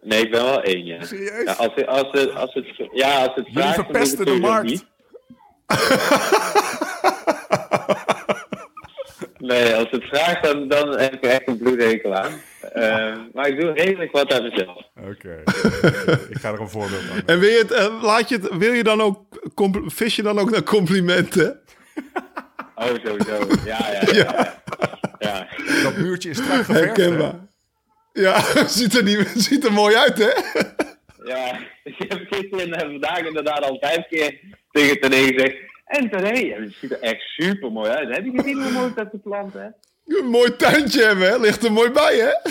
[0.02, 1.04] Nee, ik ben wel één, ja.
[1.04, 1.44] Serieus?
[1.44, 4.39] Ja, als, het- als, het, als het, ja, als het Jullie vraagt, dan verpesten de
[4.39, 4.86] markt.
[9.44, 12.32] Nee, als het vraagt, dan, dan heb ik er echt een bloedhekel aan.
[12.74, 14.82] Eh, maar ik doe redelijk wat aan mezelf.
[14.96, 15.44] Oké,
[16.34, 17.22] ik ga er een voorbeeld aan.
[17.26, 19.41] En wil je, het, eh, laat je het, wil je dan ook.
[19.86, 21.60] vis je dan ook naar complimenten?
[22.76, 23.48] Oh, sowieso.
[23.66, 24.14] Ja, ja, ja.
[24.14, 24.62] ja.
[25.20, 25.48] ja.
[25.84, 26.80] Dat muurtje is strak geverfd.
[26.80, 26.86] hè?
[26.86, 27.36] Herkenbaar.
[28.14, 28.41] Ja,
[28.78, 30.32] ziet er, niet, ziet er mooi uit, hè?
[31.24, 34.39] Ja, ik heb gisteren en vandaag inderdaad al vijf keer
[34.72, 35.56] tegen Tene gezegd.
[35.94, 36.10] En
[36.46, 38.16] ja, het ziet er echt super mooi uit.
[38.16, 39.66] Heb je gezien hoe mooi dat geplant hè?
[40.06, 41.38] Een mooi tuintje hebben, hè?
[41.39, 42.50] Ligt er mooi bij, hè?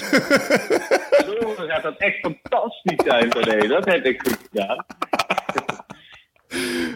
[1.25, 3.69] Zo gaat dat echt fantastisch zijn, Tene.
[3.69, 4.85] Dat heb ik goed gedaan.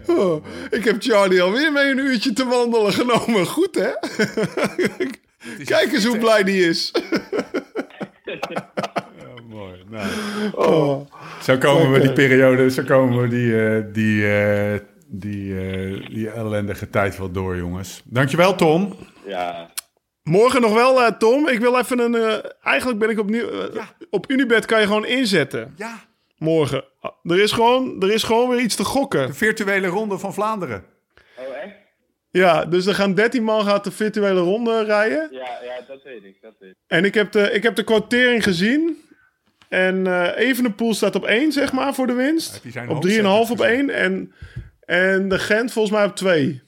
[0.07, 3.47] Oh, ik heb Charlie alweer mee een uurtje te wandelen genomen.
[3.47, 3.91] Goed, hè?
[5.65, 6.93] Kijk eens hoe blij die is.
[9.49, 9.85] Mooi.
[9.91, 10.07] Nou,
[10.55, 11.11] Oh.
[11.43, 14.81] zo komen we die periode, zo komen we die, eh, die, eh,
[15.19, 18.03] die, eh, die ellendige tijd wel door, jongens.
[18.05, 18.97] Dankjewel, Tom.
[19.27, 19.71] Ja,
[20.23, 21.49] Morgen nog wel, eh, Tom.
[21.49, 22.15] Ik wil even een...
[22.15, 23.49] eh, eigenlijk ben ik opnieuw...
[23.49, 25.75] eh, Op Unibet kan je gewoon inzetten.
[25.77, 26.05] Ja,
[26.39, 26.85] Morgen.
[27.01, 29.27] Ah, Er is, gewoon, er is gewoon weer iets te gokken.
[29.27, 30.85] de virtuele ronde van Vlaanderen.
[31.39, 31.75] oh echt?
[32.31, 35.29] Ja, dus er gaan 13 man gaat de virtuele ronde rijden.
[35.31, 36.77] Ja, ja, dat weet ik, dat weet ik.
[36.87, 38.97] En ik heb de, ik heb de quotering gezien.
[39.69, 42.63] En eh Evenepoel staat op 1, zeg maar, voor de winst.
[42.63, 43.91] die zijn Op hoogzet 3,5 op gezien.
[43.91, 43.91] 1.
[43.91, 44.33] En,
[44.87, 46.63] en de Gent volgens mij op 2.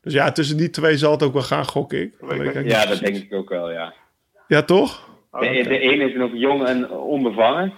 [0.00, 2.14] Dus ja, tussen die twee zal het ook wel gaan, gok ik.
[2.20, 3.00] Dat Ja, dat precies.
[3.00, 3.94] denk ik ook wel, ja.
[4.48, 5.08] Ja, toch?
[5.30, 7.72] De, de ene is nog jong en onbevangen.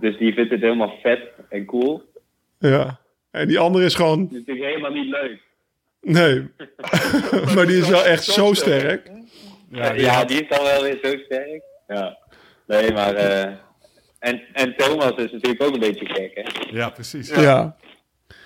[0.00, 2.02] Dus die vindt het helemaal vet en cool.
[2.58, 2.98] Ja.
[3.30, 4.20] En die andere is gewoon...
[4.20, 5.40] Het is natuurlijk helemaal niet leuk.
[6.00, 6.48] Nee.
[7.54, 9.10] maar die is wel echt zo sterk.
[9.70, 11.62] Ja, die ja, die is dan wel weer zo sterk.
[11.88, 12.18] Ja.
[12.66, 13.14] Nee, maar...
[13.14, 13.52] eh,
[14.18, 16.76] en, en Thomas is natuurlijk ook een beetje gek, hè?
[16.78, 17.28] ja precies.
[17.28, 17.76] Ja.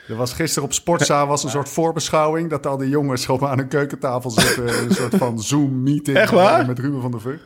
[0.08, 2.50] Er was gisteren op Sportza was een soort voorbeschouwing...
[2.50, 4.82] dat al die jongens gewoon aan een keukentafel zitten...
[4.82, 6.16] een soort van Zoom-meeting.
[6.16, 6.66] Echt waar?
[6.66, 7.40] Met Ruben van der.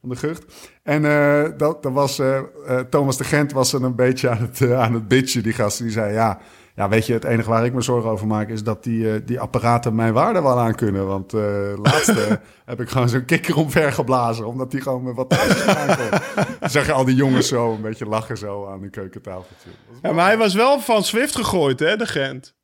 [0.00, 0.44] Van de Gucht.
[0.82, 4.38] En eh, dat, dat was, eh, eh, Thomas de Gent was dan een beetje aan
[4.40, 5.78] het, aan het bitchen, die gast.
[5.78, 6.38] Die zei, ja,
[6.74, 8.48] ja, weet je, het enige waar ik me zorgen over maak...
[8.48, 11.06] is dat die, eh, die apparaten mijn waarde wel aan kunnen.
[11.06, 12.30] Want eh laatst eh,
[12.64, 14.46] heb ik gewoon zo'n kikker omver geblazen...
[14.46, 16.72] omdat die gewoon met wat thuis aankomt.
[16.72, 19.70] Je al die jongens zo een beetje lachen zo aan een keukentafeltje.
[20.02, 22.54] Ja, maar hij was wel van Swift gegooid, hè, de Gent.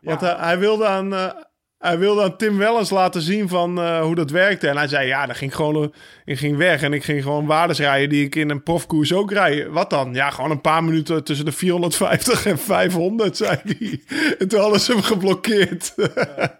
[0.00, 1.30] Want hij, hij wilde aan, eh,
[1.78, 4.68] hij wilde aan Tim Wellens laten zien van eh, hoe dat werkte.
[4.68, 5.92] En hij zei, ja, dat ging gewoon
[6.24, 6.82] ik ging weg.
[6.82, 9.66] En ik ging gewoon waardes rijden die ik in een profkoers ook rijd.
[9.68, 10.14] Wat dan?
[10.14, 14.00] Ja, gewoon een paar minuten tussen de 450 en 500, zei hij.
[14.38, 15.94] En toen hadden ze hem geblokkeerd.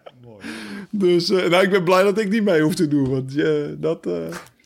[0.90, 3.10] dus eh, nou, ik ben blij dat ik niet mee hoef te doen.
[3.10, 4.06] Want eh, dat...
[4.06, 4.12] eh,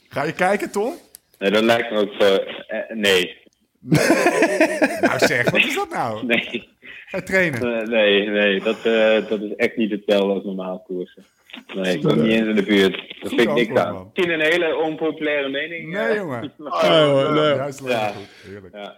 [0.09, 0.95] Ga je kijken, Tom?
[1.39, 2.35] Nee, dat lijkt me ook zo...
[2.35, 3.37] eh, nee.
[5.01, 6.27] Nou zeg, wat is dat nou?
[6.27, 6.69] Nee.
[7.21, 7.81] Trainen?
[7.81, 8.61] Eh, nee, nee.
[8.61, 11.25] Dat, eh, dat is echt niet hetzelfde als normaal koersen.
[11.75, 12.93] Nee, ik kom niet eens in de buurt.
[12.93, 14.11] Daar vind ik niks aan.
[14.15, 15.93] Misschien een hele onpopulaire mening.
[15.93, 16.53] Nee, eh, jongen.
[17.35, 17.55] nee.
[17.55, 18.09] Juist Ja.
[18.09, 18.27] goed.
[18.51, 18.75] Heerlijk.
[18.75, 18.97] Ja.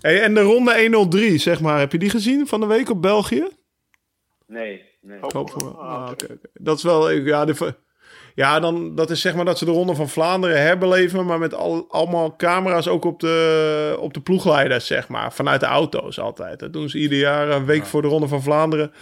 [0.00, 3.02] Hey, en de ronde 103, zeg maar, heb je die gezien van de week op
[3.02, 3.48] België?
[4.46, 5.18] Nee, nee.
[5.18, 6.10] Ik hoop voor- ah.
[6.52, 7.74] Dat is wel, ja, de,
[8.36, 11.54] ja, dan, dat is zeg maar dat ze de Ronde van Vlaanderen herbeleven, maar met
[11.54, 16.58] al, allemaal camera's ook op de, op de ploegleiders, zeg maar, vanuit de auto's altijd.
[16.58, 18.92] Dat doen ze ieder jaar, een week voor de Ronde van Vlaanderen,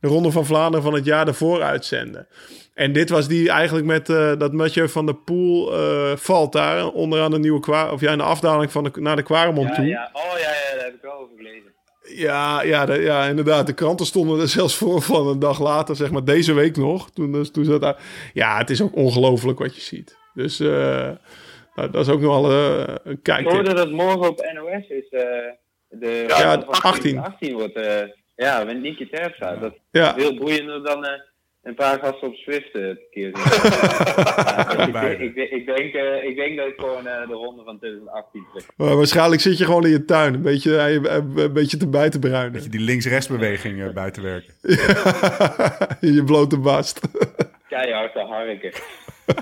[0.00, 2.26] de Ronde van Vlaanderen van het jaar ervoor uitzenden.
[2.74, 6.86] En dit was die eigenlijk met eh, dat Mathieu van der Poel eh, valt daar
[6.88, 9.74] onderaan de nieuwe kwa of ja, in de afdaling van de, naar de Quaremont Ja,
[9.74, 9.84] toe.
[9.86, 10.10] ja.
[10.12, 11.74] Oh ja, ja, daar heb ik wel over gelezen.
[12.08, 13.66] Ja, ja, de- ja, inderdaad.
[13.66, 17.10] De kranten stonden er zelfs voor van een dag later, zeg maar deze week nog.
[17.10, 18.02] Toen, dus, toen zat daar.
[18.32, 20.16] Ja, het is ook ongelooflijk wat je ziet.
[20.34, 21.10] Dus eh,
[21.74, 23.52] nou, dat is ook nog wel eh, een Ik kijktip.
[23.52, 25.20] hoorde dat morgen op NOS is eh,
[25.88, 27.18] de Ja, ronde van 18.
[27.18, 27.80] 18 wordt,
[28.36, 29.56] ja, met Nicky Terpstra.
[29.56, 30.14] Dat is Ja.
[30.14, 31.04] veel boeiender dan
[31.66, 33.44] een paar gasten op Swift eh, te keer zien.
[34.92, 37.62] Ja, ik, ik, ik, ik denk, eh, ik denk dat ik gewoon eh, de ronde
[37.64, 38.66] van 2018 zeg.
[38.76, 42.10] Maar waarschijnlijk zit je gewoon in je tuin een beetje, een, een beetje te bij
[42.10, 42.62] te bruinen.
[42.62, 44.54] Je die links-rechts-beweging eh, te werken.
[46.08, 47.00] in je blote bast.
[47.68, 48.72] Keihard te harken.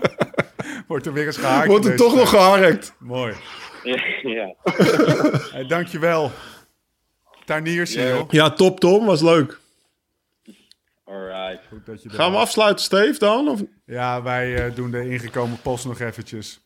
[0.88, 1.66] Wordt er weer eens gehaakt.
[1.66, 2.94] Wordt er toch nog geharkt.
[2.98, 3.34] Mooi.
[3.82, 4.54] ja, ja.
[5.52, 6.30] Hey, dankjewel.
[7.44, 8.08] Tuiniertje, Ja.
[8.08, 8.30] joh.
[8.30, 9.62] Ja, top Tom, was leuk.
[11.04, 11.66] Alright.
[11.68, 13.48] Goed dat je Gaan we afsluiten, Steve, dan?
[13.48, 13.62] Of...
[13.84, 16.60] Ja, wij eh, doen de ingekomen post nog eventjes.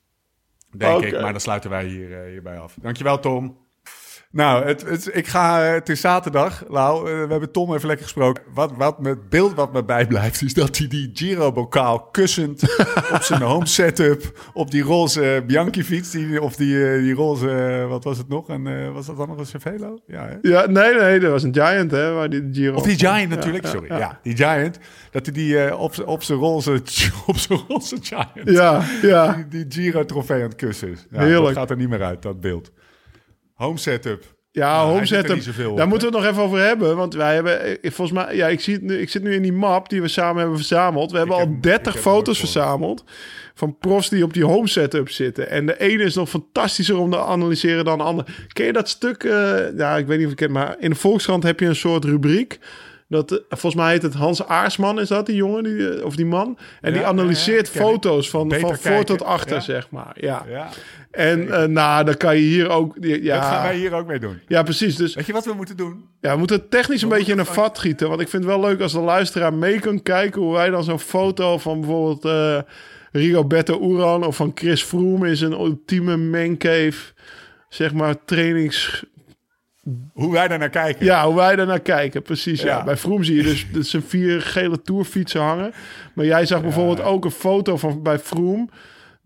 [0.70, 2.74] Denk ik, maar dan sluiten wij hier, eh, hierbij af.
[2.80, 3.66] Dankjewel, Tom.
[4.31, 6.99] Nou, het, het, ik ga, het is zaterdag, Lau.
[7.11, 8.43] eh, we hebben Tom even lekker gesproken.
[8.55, 12.62] Wat, wat het beeld wat me bijblijft, is dat hij die Giro-bokaal kussend
[13.14, 18.05] op zijn home setup, op die roze Bianchi-fiets, die, of die, eh, die roze, wat
[18.05, 18.49] was het nog?
[18.49, 19.99] En, eh, was dat dan nog een Cervelo?
[20.07, 20.37] Ja, hè?
[20.43, 22.74] Ja, nee, nee, dat was een Giant, hè, waar die Giro...
[22.76, 23.89] Of die Giant natuurlijk, ja, sorry.
[23.89, 23.99] ja.
[23.99, 24.79] Ja, die Giant.
[25.11, 26.72] Dat hij die op, op zijn roze,
[27.26, 29.47] op zijn roze Giant, Ja, ja.
[29.49, 31.07] die, die Giro-trofee aan het kussen is.
[31.11, 31.45] Ja, Heerlijk.
[31.45, 32.70] Dat gaat er niet meer uit, dat beeld.
[33.59, 34.37] Home setup.
[34.51, 35.67] Ja, hij home setup.
[35.71, 36.97] op, Daar moeten we het nog even over hebben.
[36.97, 40.03] Want wij hebben, volgens mij, ja, ik, zie ik zit nu in die map die
[40.03, 41.11] we samen hebben verzameld.
[41.11, 43.05] We hebben heb- al ik 30 heb foto's verzameld.
[43.55, 45.51] Van profs die op die home setup zitten.
[45.51, 48.29] En de ene is nog fantastischer om te analyseren dan de andere.
[48.53, 49.25] Ken je dat stuk?
[49.25, 51.77] eh ja, ik weet niet of ik het maar in de Volkskrant heb je een
[51.77, 52.59] soort rubriek.
[53.09, 56.17] Dat, eh, volgens mij heet het Hans Aarsman, is dat die jongen, die, eh, of
[56.17, 56.59] die man?
[56.81, 60.17] En die analyseert ja, ja, foto's van, van voor tot achter, zeg maar.
[60.21, 60.45] Ja.
[61.19, 62.97] En eh, nou, dan kan je hier ook...
[63.01, 64.41] Ja, dat gaan wij hier ook mee doen.
[64.47, 64.97] ja, precies.
[64.97, 66.05] Dus Weet je wat we moeten doen?
[66.21, 68.09] ja, we moeten het technisch een beetje in een vat gieten.
[68.09, 70.43] Want ik vind het wel leuk als de luisteraar mee kan kijken...
[70.43, 72.59] hoe wij dan zo'n foto van bijvoorbeeld eh
[73.12, 74.25] Rigoberto Uran...
[74.25, 77.12] of van Chris Froome in zijn ultieme mancave...
[77.69, 79.05] zeg maar, trainings...
[80.12, 81.05] Hoe wij daar naar kijken.
[81.05, 82.62] Ja, hoe wij daar naar kijken, precies.
[82.62, 82.66] Ja.
[82.69, 82.85] Ja.
[82.85, 85.73] Bij Froome zie je dus dat zijn vier gele tourfietsen hangen.
[86.14, 88.69] Maar jij zag bijvoorbeeld ook een foto van bij Froome...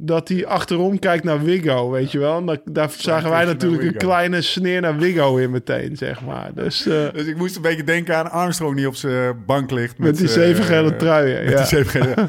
[0.04, 2.36] dat hij achterom kijkt naar Wiggo, weet je wel.
[2.38, 6.50] En daar, daar zagen wij natuurlijk een kleine sneer naar Wiggo in meteen, zeg maar.
[6.54, 6.86] Dus...
[6.86, 9.98] eh, Dus ik moest een beetje denken aan Armstrong die op zijn bank ligt.
[9.98, 11.56] Met die zijn, zeven gele eh, truien, Met ja.
[11.56, 12.28] die zeven gele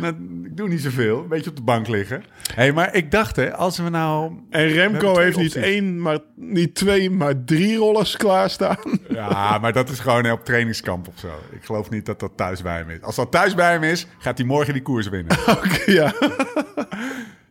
[0.00, 0.14] Nou,
[0.44, 1.18] Ik doe niet zoveel.
[1.22, 2.22] Een beetje op de bank liggen.
[2.54, 4.32] hey, maar ik dacht, hè, als we nou...
[4.50, 5.62] En Remco heeft niet opties.
[5.62, 8.76] één, maar niet twee, maar drie rollers klaarstaan.
[9.08, 11.28] Ja, maar dat is gewoon op trainingskamp of zo.
[11.50, 13.02] Ik geloof niet dat dat thuis bij hem is.
[13.02, 15.36] Als dat thuis bij hem is, gaat hij morgen die koers winnen.
[15.56, 16.12] Oké, ja.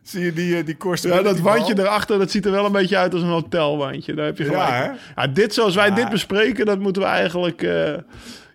[0.02, 1.02] Zie je die, eh, die koers?
[1.02, 4.14] ja, dat wandje erachter, dat ziet er wel een beetje uit als een hotelwandje.
[4.14, 4.68] Daar heb je gelijk.
[4.68, 4.90] Ja, in.
[5.14, 5.22] hè?
[5.22, 5.94] Ja, dit zoals wij Ja.
[5.94, 7.62] dit bespreken, dat moeten we eigenlijk...
[7.62, 7.94] eh,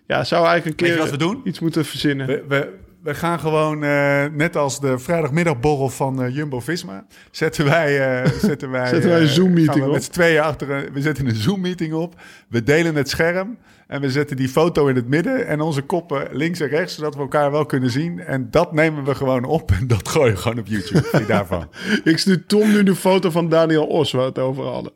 [0.06, 1.40] ja, zou eigenlijk een Weet keer je wat we doen?
[1.44, 2.26] iets moeten verzinnen.
[2.26, 7.06] We, we, we gaan gewoon, eh, net als de vrijdagmiddagborrel van eh, Jumbo-Visma...
[7.30, 9.92] zetten wij, eh, zetten wij, Zetten wij een Zoom-meeting op.
[9.92, 12.14] Met z'n tweeën achter een, we zetten een Zoom-meeting op.
[12.48, 15.46] We delen het scherm en we zetten die foto in het midden...
[15.46, 18.20] en onze koppen links en rechts, zodat we elkaar wel kunnen zien.
[18.20, 21.24] En dat nemen we gewoon op en dat gooien we gewoon op YouTube.
[21.26, 21.68] Daarvan?
[22.04, 24.92] Ik stuur Tom nu de foto van Daniel Os, waar we het over hadden.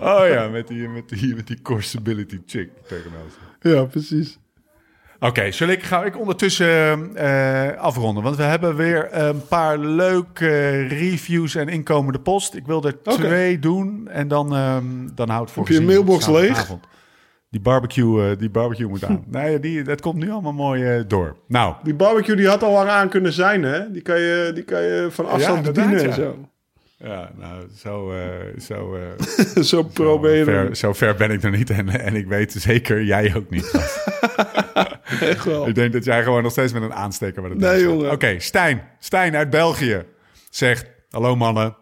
[0.00, 3.38] Oh ja, met die, met die, met die chick tegenover.
[3.60, 4.38] Ja, precies.
[5.22, 8.22] Oké, zal ik, ga ik ondertussen eh, afronden?
[8.22, 12.54] Want we hebben weer een paar leuke reviews en inkomende post.
[12.54, 15.86] Ik wil er twee doen en dan, ehm, dan houdt het voor Heb je een
[15.86, 16.70] mailbox leeg?
[17.50, 19.24] Die barbecue, eh, die barbecue moet aan.
[19.30, 21.36] nee, die, dat komt nu allemaal mooi eh, door.
[21.46, 23.90] Nou, Die barbecue die had al lang aan kunnen zijn, hè?
[23.90, 26.30] Die kan je, die kan je van afstand inderdaad, bedienen en ja.
[26.30, 26.48] zo.
[26.96, 28.12] ja, nou, zo,
[28.68, 28.96] zo,
[29.62, 31.70] zo pro ben je er ver, zo ver ben ik er niet.
[31.70, 33.70] En, en ik weet zeker, jij ook niet.
[35.20, 35.68] Echt wel.
[35.68, 37.44] Ik denk dat jij gewoon nog steeds met een aansteker...
[37.44, 38.10] Het Nee, jongen.
[38.10, 38.82] Oké, Stijn.
[38.98, 40.04] Stijn uit België
[40.50, 40.90] zegt...
[41.10, 41.76] Hallo mannen.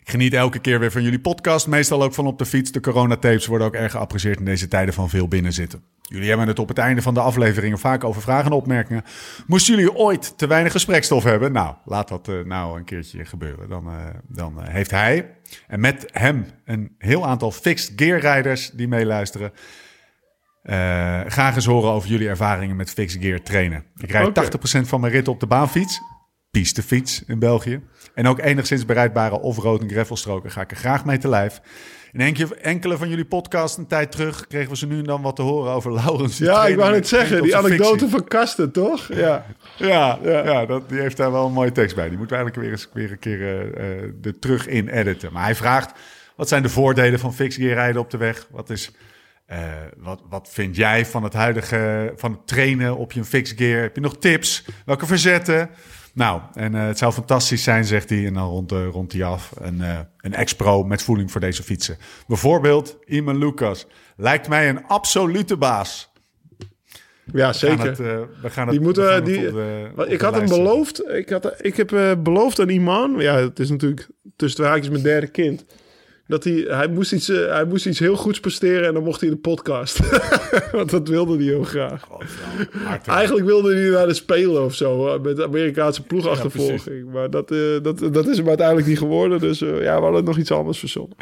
[0.00, 1.66] Ik geniet elke keer weer van jullie podcast.
[1.66, 2.72] Meestal ook van op de fiets.
[2.72, 5.84] De coronatapes worden ook erg geapprecieerd in deze tijden van veel binnenzitten.
[6.12, 9.04] Jullie hebben het op het einde van de afleveringen vaak over vragen en opmerkingen.
[9.46, 11.52] Moesten jullie ooit te weinig gesprekstof hebben?
[11.52, 13.68] Nou, laat dat eh, nou een keertje gebeuren.
[13.68, 15.30] Dan, eh, dan eh, heeft hij
[15.66, 19.52] en met hem een heel aantal fixed gear rijders die meeluisteren.
[20.62, 23.84] Eh, graag eens horen over jullie ervaringen met fixed gear trainen.
[23.96, 24.40] Ik rijd Oké.
[24.40, 26.00] 80% van mijn ritten op de baanfiets,
[26.50, 27.80] pistefiets in België.
[28.14, 31.60] En ook enigszins bereidbare off-road en gravelstroken ga ik er graag mee te lijf.
[32.12, 35.22] In enkele, enkele van jullie podcasts een tijd terug kregen we ze nu en dan
[35.22, 36.38] wat te horen over Laurens.
[36.38, 38.08] Ja, ik wou net met zeggen, die anekdote fictie.
[38.08, 39.08] van Kasten, toch?
[39.14, 39.46] Ja.
[39.76, 40.44] Ja, Ja.
[40.44, 40.66] ja.
[40.66, 42.08] dat, die heeft daar wel een mooie tekst bij.
[42.08, 43.74] Die moeten we eigenlijk weer eens weer een keer
[44.22, 45.32] er terug in editen.
[45.32, 45.92] Maar hij vraagt,
[46.36, 48.46] wat zijn de voordelen van fixed gear rijden op de weg?
[48.50, 48.90] Wat, is,
[49.52, 49.58] eh,
[49.96, 53.82] wat, wat vind jij van het huidige, van het trainen op je fixed gear?
[53.82, 54.64] Heb je nog tips?
[54.84, 55.70] Welke verzetten?
[56.14, 58.26] Nou, en eh, het zou fantastisch zijn, zegt hij.
[58.26, 59.52] En dan rond, uh, rond hij af.
[59.60, 61.96] Een, eh, een ex-pro met voeling voor deze fietsen.
[62.26, 63.86] Bijvoorbeeld Iman Lucas.
[64.16, 66.10] Lijkt mij een absolute baas.
[67.32, 67.86] Ja, zeker.
[67.86, 71.08] het, we gaan het, Die moeten, die, de- ik had hem beloofd.
[71.08, 73.14] Ik, had, ik heb beloofd aan Iman.
[73.18, 75.64] Ja, het is natuurlijk tussen de haakjes mijn derde kind.
[76.32, 79.20] Dat hij, hij, moest iets, eh, hij moest iets heel goeds presteren en dan mocht
[79.20, 79.98] hij in de podcast.
[80.72, 82.08] Want dat wilde hij heel graag.
[82.84, 85.14] Hard, Eigenlijk wilde hij naar de Spelen of zo.
[85.14, 87.10] eh, Met de Amerikaanse ploegachtervolging.
[87.12, 89.40] maar dat, eh, dat, dat is hem uiteindelijk niet geworden.
[89.40, 91.16] Dus ja, we hadden nog iets anders verzonnen.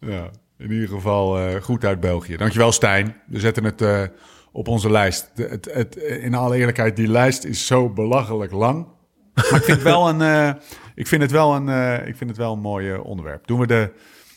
[0.00, 2.36] Ja, in ieder geval goed uit België.
[2.36, 3.16] Dankjewel Stijn.
[3.26, 4.10] We zetten het
[4.52, 5.30] op onze lijst.
[5.34, 8.86] De, het, het, in alle eerlijkheid, die lijst is zo belachelijk lang.
[9.34, 10.56] Maar ik vind wel een,
[10.98, 13.46] ik vind het wel een, eh, ik vind het wel een mooi onderwerp.
[13.46, 13.92] Doen we, de,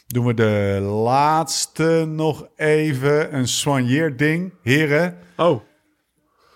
[0.08, 4.54] doen we de laatste nog even een soigneer ding.
[4.62, 5.62] Heren, Oh,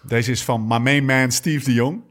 [0.07, 2.02] deze is van my main man Steve de Jong.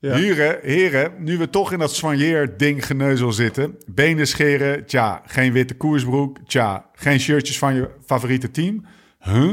[0.00, 0.14] ja.
[0.14, 3.76] Heren, heren, nu we toch in dat soigneer-ding geneuzel zitten.
[3.86, 8.84] Benen scheren, tja, geen witte koersbroek, tja, geen shirtjes van je favoriete team.
[9.18, 9.52] Huh?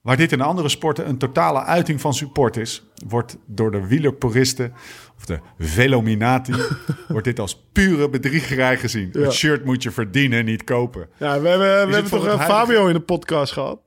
[0.00, 4.72] Waar dit in andere sporten een totale uiting van support is, wordt door de wielerpuristen,
[5.18, 6.52] of de velominati,
[7.08, 9.08] wordt dit als pure bedriegerij gezien.
[9.12, 9.20] Ja.
[9.20, 11.08] Het shirt moet je verdienen, niet kopen.
[11.16, 13.78] Ja, we hebben, we hebben toch huidige- Fabio in de podcast gehad.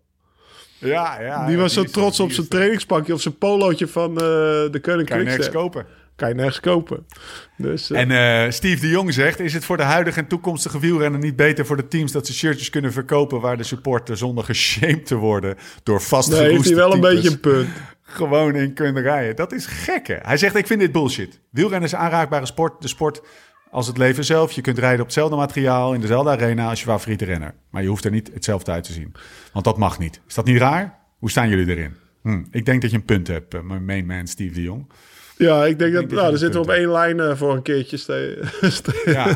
[0.78, 1.46] Ja, ja.
[1.46, 4.24] Die ja, was zo trots op zijn trainingspakje of zijn polootje van eh,
[4.72, 5.86] de Koning Kan je kopen.
[6.16, 7.06] kan je nergens kopen.
[7.58, 8.12] Dus, eh, En
[8.46, 11.66] eh, Steve de Jong zegt: Is het voor de huidige en toekomstige wielrenner niet beter
[11.66, 15.56] voor de teams dat ze shirtjes kunnen verkopen waar de supporter zonder geshamed te worden
[15.84, 17.70] door nee, vastgeroeste heeft hij wel een beetje een punt.
[18.12, 19.36] Gewoon in kunnen rijden?
[19.36, 20.20] Dat is gekke.
[20.22, 21.40] Hij zegt: Ik vind dit bullshit.
[21.50, 22.82] Wielrennen is een aanraakbare sport.
[22.82, 23.22] De sport
[23.72, 24.52] als het leven zelf.
[24.52, 27.54] Je kunt rijden op hetzelfde materiaal in dezelfde arena als je favoriete renner.
[27.70, 29.14] Maar je hoeft er niet hetzelfde uit te zien.
[29.54, 30.22] Want dat mag niet.
[30.28, 31.00] Is dat niet raar?
[31.20, 31.96] Hoe staan jullie erin?
[32.22, 34.92] Hm, ik denk dat je een punt hebt, eh, mijn main man Steve de Jong.
[35.38, 37.36] Ja, ik denk dat, denk dat je nou, dan zitten we op één lijn eh,
[37.36, 38.00] voor een keertje.
[39.06, 39.28] Ja,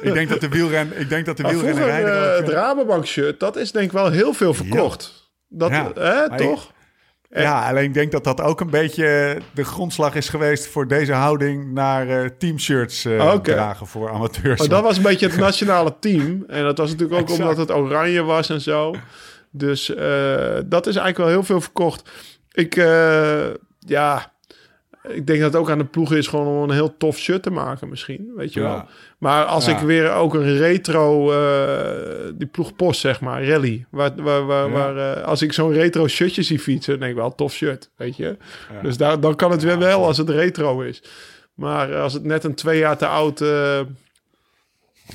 [0.00, 3.40] ik denk dat de wielren, ik denk dat de wielrenner eh, ook, het Rabobank shirt,
[3.40, 5.32] dat is denk ik wel heel veel verkocht.
[5.48, 5.90] Dat, Ja.
[5.94, 6.72] hè, toch?
[7.42, 11.12] Ja, alleen ik denk dat dat ook een beetje de grondslag is geweest voor deze
[11.12, 13.52] houding naar eh teamshirts eh, Oké.
[13.52, 14.58] dragen voor amateurs.
[14.58, 16.44] Maar dat was een beetje het nationale team.
[16.48, 17.42] En dat was natuurlijk ook Exact.
[17.42, 18.94] omdat het oranje was en zo.
[19.50, 22.10] Dus eh, dat is eigenlijk wel heel veel verkocht.
[22.52, 23.44] Ik, eh,
[23.78, 24.32] ja,
[25.08, 27.42] ik denk dat het ook aan de ploeg is gewoon om een heel tof shirt
[27.42, 28.66] te maken misschien, weet je Ja.
[28.66, 28.84] wel.
[29.24, 29.72] Maar als Ja.
[29.72, 33.84] ik weer ook een retro, eh, die ploeg post zeg maar, rally.
[33.90, 34.72] Waar, waar, waar, Ja.
[34.72, 37.90] waar, eh, als ik zo'n retro shirtje zie fietsen, dan denk ik wel, tof shirt,
[37.96, 38.36] weet je.
[38.82, 41.02] Dus daar, dan kan het weer wel als het retro is.
[41.54, 43.80] Maar als het net een twee jaar te oud eh,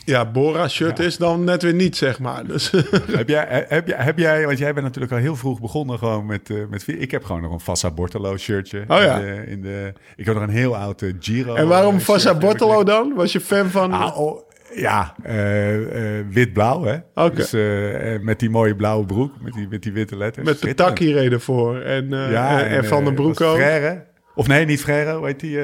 [0.06, 2.46] ja, Bora-shirt is, dan net weer niet, zeg maar.
[2.46, 2.72] Dus,
[3.18, 6.26] heb, jij, heb, jij, heb jij, want jij bent natuurlijk al heel vroeg begonnen gewoon
[6.26, 8.84] met, eh met ik heb gewoon nog een Fassa Bortolo shirtje.
[8.88, 9.18] Oh ja.
[9.18, 11.56] In de, in de, ik heb nog een heel oud eh, Giro.
[11.56, 13.14] en waarom eh, Fassa Bortolo dan?
[13.16, 13.92] Was je fan van...
[13.94, 16.98] Ah, oh, ja, eh, eh, wit-blauw, hè?
[17.16, 17.36] Oké.
[17.36, 20.46] Dus eh, eh, met die mooie blauwe broek, met die, met die witte letters.
[20.48, 20.94] met Schitterend.
[20.96, 21.80] Petaki reden voor.
[21.82, 23.56] En, eh, Ja, en, en Van den eh, Broek ook.
[23.56, 24.06] Frère.
[24.36, 25.14] Of nee, niet Frère.
[25.16, 25.60] Hoe heet die?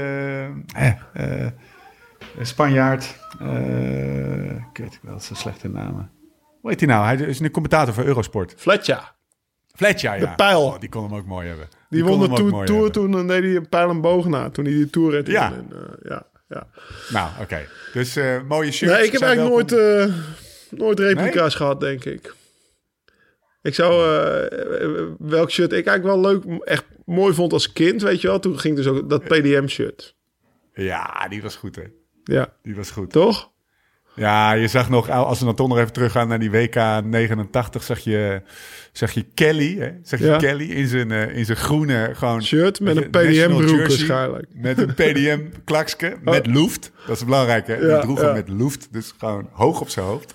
[2.36, 3.16] Eh, eh, eh, Spanjaard.
[3.40, 6.12] eh ik weet wel, dat zijn slechte namen.
[6.62, 7.06] Hoe heet die nou?
[7.06, 8.54] Hij is een commentator voor Eurosport.
[8.58, 9.14] Fletcher.
[9.76, 10.20] Fletcher, ja.
[10.20, 10.62] De pijl.
[10.62, 11.68] Oh, die kon hem ook mooi hebben.
[11.90, 14.50] Die, won de ook tour, toen dan deed hij een pijl en boog na.
[14.50, 15.28] Toen hij die tour reed.
[15.28, 15.54] Ja.
[15.54, 16.68] En, eh, ja, ja.
[17.10, 17.68] Nou, oké.
[17.94, 18.96] Dus eh, mooie shirts.
[18.96, 20.16] Nee, ik heb eigenlijk nooit, eh,
[20.70, 22.34] nooit replica's gehad, denk ik.
[23.62, 28.02] Ik zou, eh, eh, welk shirt ik eigenlijk wel leuk, echt mooi vond als kind,
[28.02, 28.40] weet je wel.
[28.40, 30.16] Toen ging dus ook dat PDM-shirt.
[30.74, 31.84] Ja, die was goed, hè.
[32.26, 33.12] Ja, Die was goed.
[33.12, 33.54] toch?
[34.16, 37.84] Ja, je zag nog, als we dan toch nog even teruggaan naar die WK 89,
[37.84, 38.42] zag je,
[38.92, 39.92] zag je Kelly, hè?
[40.04, 40.38] Zag je Ja.
[40.38, 42.44] Kelly in zijn, eh, in zijn groene gewoon...
[42.44, 44.48] Shirt met een PDM-broek waarschijnlijk.
[44.54, 46.92] Met een PDM-klakske, met loeft.
[47.08, 47.80] Dat is belangrijk, hè?
[47.80, 48.34] Die droeg ja.
[48.34, 50.34] met loeft, dus gewoon hoog op zijn hoofd.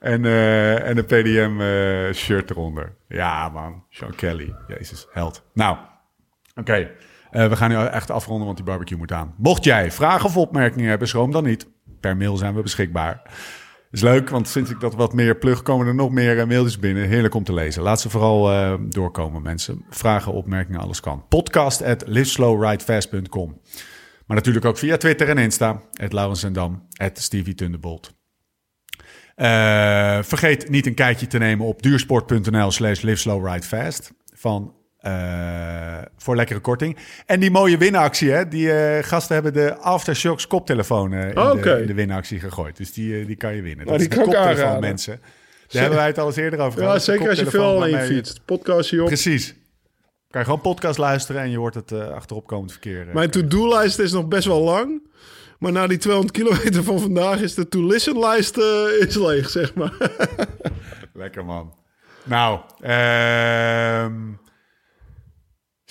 [0.00, 2.92] En, eh, en een PDM-shirt eronder.
[3.08, 3.84] Ja, man.
[3.90, 4.54] Sean Kelly.
[4.68, 5.42] Jezus, held.
[5.54, 5.76] Nou,
[6.54, 6.90] oké.
[7.36, 9.34] Eh, we gaan nu echt afronden, want die barbecue moet aan.
[9.36, 11.66] Mocht jij vragen of opmerkingen hebben, schroom dan niet.
[12.00, 13.22] Per mail zijn we beschikbaar.
[13.90, 16.78] Is leuk, want sinds ik dat wat meer plug, komen er nog meer eh, mailtjes
[16.78, 17.08] binnen.
[17.08, 17.82] Heerlijk om te lezen.
[17.82, 19.84] Laat ze vooral eh, doorkomen, mensen.
[19.90, 21.24] Vragen, opmerkingen, alles kan.
[21.28, 23.60] Podcast at liveslowridefast.com.
[24.26, 25.80] Maar natuurlijk ook via Twitter en Insta.
[25.92, 26.86] Het Laurens en Dam.
[26.92, 28.14] Het Stevie Thunderbolt.
[30.26, 34.12] Vergeet niet een kijkje te nemen op duursport.nl slash liveslowridefast.
[34.34, 34.74] Van
[35.06, 36.96] eh, voor lekkere korting.
[37.26, 38.48] En die mooie winactie, hè?
[38.48, 42.76] Die eh, gasten hebben de Aftershocks koptelefoon eh, in, de, in de winactie gegooid.
[42.76, 43.86] Dus die, die kan je winnen.
[43.86, 44.80] Nou, dat die is de koptelefoon, aanraden.
[44.80, 45.20] mensen.
[45.68, 47.02] Daar hebben wij het al eens eerder over gehad.
[47.02, 48.40] Zeker als je veel alleen fietst.
[48.44, 49.06] Podcastje op.
[49.06, 49.54] Precies.
[50.30, 53.06] Kan je gewoon podcast luisteren en je hoort het achteropkomend verkeer.
[53.12, 55.02] Mijn to-do-lijst is nog best wel lang.
[55.58, 58.56] Maar na die 200 kilometer van vandaag is de to-listen-lijst
[58.98, 59.94] is leeg, zeg maar.
[61.14, 61.74] Lekker man.
[62.24, 64.12] Nou, ehm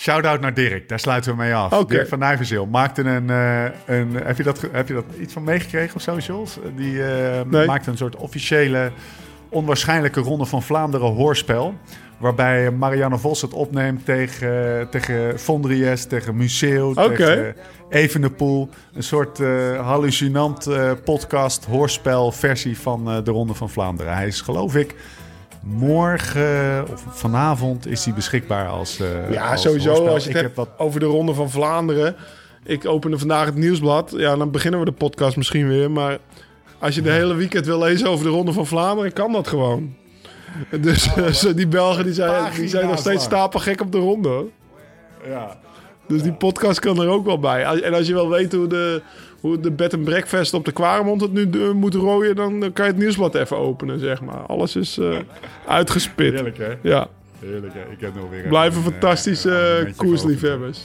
[0.06, 0.90] shout-out naar Dirk.
[0.90, 1.86] Daar sluiten we mee af.
[1.86, 3.30] Dirk van Nijverzeel maakte een...
[3.30, 6.60] eh, een heb, je dat, heb je dat iets van meegekregen op socials?
[6.76, 7.66] Die eh, Nee.
[7.66, 8.92] maakte een soort officiële,
[9.50, 11.74] onwaarschijnlijke ronde van Vlaanderen hoorspel.
[12.18, 17.16] Waarbij Marianne Vos het opneemt tegen, tegen Vondries, tegen Museo, Oké.
[17.16, 17.56] tegen
[17.90, 18.70] Evenepoel.
[18.94, 19.48] Een soort eh,
[19.88, 20.70] hallucinant
[21.04, 24.16] podcast, hoorspel versie van de Ronde van Vlaanderen.
[24.16, 24.96] Hij is geloof ik
[25.66, 29.90] morgen of vanavond is hij beschikbaar als eh Ja, als sowieso.
[29.90, 30.14] hoorspel.
[30.14, 32.16] Als je het ik hebt wat over de Ronde van Vlaanderen.
[32.64, 34.14] Ik opende vandaag het nieuwsblad.
[34.18, 35.92] Ja, dan beginnen we de podcast misschien weer.
[35.92, 36.18] Maar
[36.80, 39.96] als je de hele weekend wil lezen over de Ronde van Vlaanderen, kan dat gewoon.
[40.82, 44.46] Dus Oh, die Belgen die zijn, die zijn nog steeds stapelgek op de ronde.
[45.28, 45.58] ja.
[46.08, 47.64] Dus die podcast kan er ook wel bij.
[47.82, 49.02] En als je wil weten hoe de,
[49.46, 52.36] hoe de bed and breakfast op de Kwaremond het nu eh, moet rooien...
[52.36, 54.40] dan kan je het nieuwsblad even openen, zeg maar.
[54.40, 55.18] Alles is eh,
[55.68, 56.34] uitgespit.
[56.34, 56.74] Heerlijk hè?
[56.82, 57.08] Ja,
[57.40, 57.92] Heerlijk hè?
[57.92, 60.80] Ik heb nog weer blijven een, eh, fantastische een koersliefhebbers.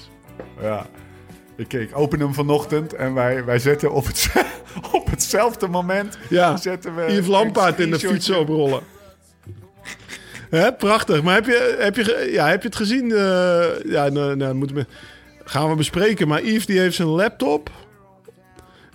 [0.61, 0.87] Ja.
[1.57, 4.33] Ik, ik open hem vanochtend en wij, wij zetten op, het,
[4.93, 8.81] op hetzelfde moment Ja, zetten we Yves Lampaard in de fietsen oprollen.
[10.51, 11.23] Hè, prachtig.
[11.23, 13.09] Maar heb je, heb je, ja, heb je het gezien?
[13.85, 14.87] ja, nou, nou, moeten we...
[15.45, 16.29] Gaan we bespreken.
[16.29, 17.71] Maar Yves die heeft zijn laptop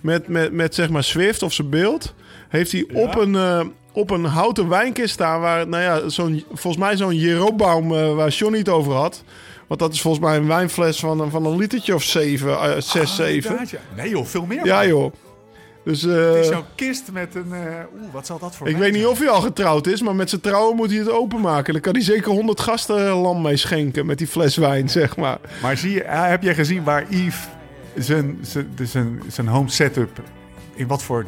[0.06, 2.14] met, met, met zeg maar Swift of zijn beeld.
[2.48, 3.60] Heeft hij op, een, eh,
[3.92, 8.28] op een houten wijnkist staan waar, nou ja, zo'n, volgens mij zo'n Jeroboam eh, waar
[8.28, 9.24] Johnny het over had.
[9.66, 12.80] Want dat is volgens mij een wijnfles van, een- van een litertje of zeven, eh,
[12.80, 13.50] zes, zeven.
[13.50, 13.78] Inderdaad, ja.
[13.96, 14.64] Nee joh, veel meer.
[14.66, 14.88] Ja man.
[14.88, 15.12] joh.
[15.84, 17.52] Dus Het is zo'n kist met een...
[17.52, 17.60] eh,
[18.00, 20.28] Oeh, wat zal dat voor ik weet niet of hij al getrouwd is, maar met
[20.28, 21.72] zijn trouwen moet hij het openmaken.
[21.72, 25.38] Dan kan hij zeker 100 gasten lam mee schenken met die fles wijn, zeg maar.
[25.62, 27.36] Maar zie je, heb jij gezien waar Yves
[27.96, 28.38] zijn,
[28.82, 30.22] zijn, zijn, home setup...
[30.74, 31.24] In wat voor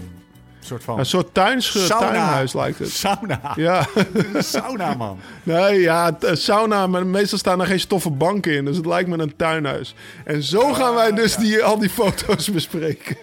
[0.69, 0.99] soort van...
[0.99, 2.07] Een soort tuins, Sauna.
[2.07, 2.91] tuinhuis lijkt het.
[2.91, 3.53] Sauna.
[3.57, 3.87] Ja,
[4.35, 5.19] Een sauna, man.
[5.43, 8.65] nee, ja, eh, sauna, maar meestal staan er geen stoffen banken in.
[8.65, 9.95] Dus het lijkt me een tuinhuis.
[10.25, 13.17] En zo gaan wij dus die, al die foto's bespreken.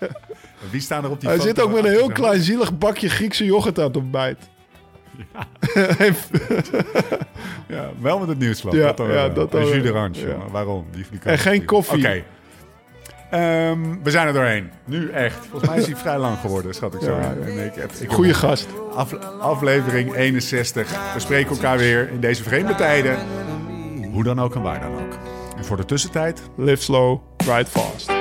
[0.70, 2.28] Wie staan er op die Hij foto zit ook met een heel achtergrond?
[2.28, 4.50] klein zielig bakje Griekse yoghurt aan het ontbijt.
[7.68, 8.74] Ja, wel met het nieuwsblad.
[8.74, 10.14] Ja, dat dan ja, dat dan.
[10.14, 10.38] Ja.
[10.52, 10.86] Waarom?
[10.92, 11.98] Die, En geen koffie.
[11.98, 12.24] Oké.
[13.36, 14.72] Ehm, we zijn er doorheen.
[14.86, 15.46] Nu echt.
[15.50, 17.16] Volgens mij is hij vrij lang geworden, schat ik zo.
[17.16, 17.34] Ja.
[17.46, 18.68] En ik heb, ik heb Goeie gast.
[18.96, 21.14] Afle- aflevering 61.
[21.14, 23.18] We spreken elkaar weer in deze vreemde tijden.
[24.12, 25.18] Hoe dan ook en waar dan ook.
[25.58, 28.15] En voor de tussentijd, Live slow, ride fast.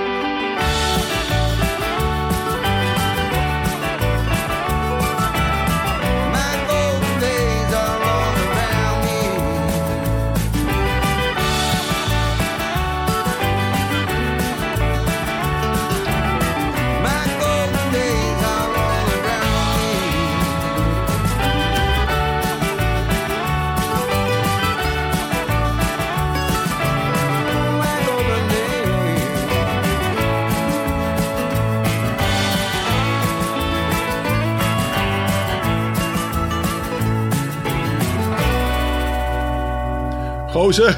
[40.64, 40.96] Gozer.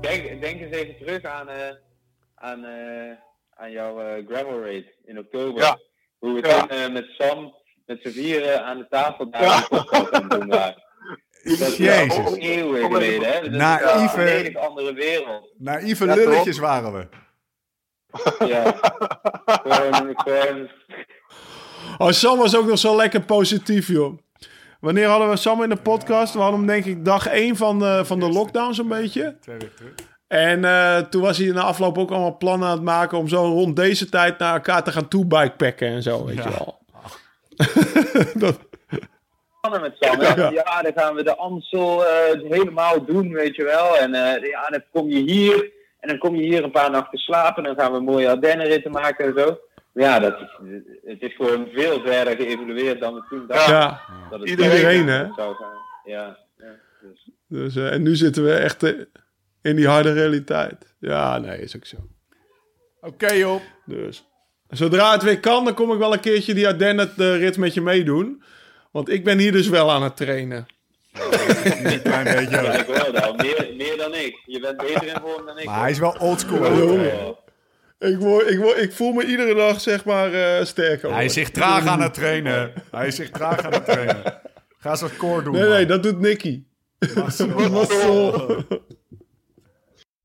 [0.00, 1.68] Denk, denk eens even terug aan, eh,
[2.34, 3.10] aan, eh,
[3.54, 5.62] aan jouw eh, gravel raid in oktober.
[5.62, 5.78] Ja.
[6.18, 6.66] Hoe we Ja.
[6.66, 7.54] toen met Sam,
[7.86, 9.66] met z'n vieren aan de tafel daar
[10.10, 10.82] een doen waren.
[11.58, 12.16] Dat is Jezus.
[12.26, 13.40] al eeuwen geleden, hè?
[13.40, 15.52] Dat is Naïeve- een volledig andere wereld.
[15.58, 17.06] naïeve Ja, lulletjes waren we.
[18.46, 18.72] Ja.
[19.62, 20.70] gewoon, gewoon,
[21.98, 24.18] Oh, Sam was ook nog zo lekker positief, joh.
[24.80, 26.34] Wanneer hadden we Sam in de podcast?
[26.34, 29.36] We hadden hem denk ik dag 1 van de, van de lockdown zo'n beetje.
[29.40, 29.92] Twee weken terug.
[30.28, 33.18] En eh, toen was hij in de afloop ook allemaal plannen aan het maken...
[33.18, 36.42] om zo rond deze tijd naar elkaar te gaan toe-bikepacken en zo, weet Ja.
[36.44, 36.78] je wel.
[38.48, 38.58] dat,
[39.60, 40.20] plannen met Sam.
[40.20, 40.48] hè.
[40.48, 40.82] Ja.
[40.82, 43.96] dan gaan we de Amstel eh, helemaal doen, weet je wel.
[43.98, 45.70] En eh, ja, dan kom je hier
[46.00, 47.62] en dan kom je hier een paar nachten slapen.
[47.64, 49.58] Dan gaan we mooie Ardennenritten maken en zo.
[49.92, 50.38] Ja, dat,
[51.04, 53.74] het is gewoon veel verder geëvolueerd dan we toen dachten.
[53.74, 54.00] ja,
[54.30, 55.28] dat het Iedereen, hè?
[55.36, 55.78] zou gaan.
[56.04, 56.78] Ja, ja.
[57.00, 58.92] Dus, dus, eh, en nu zitten we echt eh,
[59.62, 60.94] in die harde realiteit.
[60.98, 61.96] Ja, nee, is ook zo.
[63.00, 63.60] Oké joh.
[63.84, 64.24] Dus
[64.68, 68.42] zodra het weer kan, dan kom ik wel een keertje die Ardennen-rit met je meedoen.
[68.90, 70.66] Want ik ben hier dus wel aan het trainen.
[71.82, 73.36] Een klein beetje ja, ik hoor dat.
[73.36, 74.42] Meer, meer dan ik.
[74.46, 75.64] Je bent beter in vorm dan ik.
[75.64, 76.76] Maar hij is wel oldschool.
[76.76, 77.36] Jongen.
[78.00, 81.12] Ik, word, ik, word, ik voel me iedere dag, zeg maar, eh, sterker.
[81.12, 82.72] Hij is zich traag aan het trainen.
[82.90, 84.22] Hij is zich traag aan het trainen.
[84.78, 85.52] Ga eens wat core doen.
[85.52, 85.70] Nee, man.
[85.70, 86.62] nee, dat doet Nicky.
[87.14, 87.70] Marcel.
[87.70, 88.64] Marcel.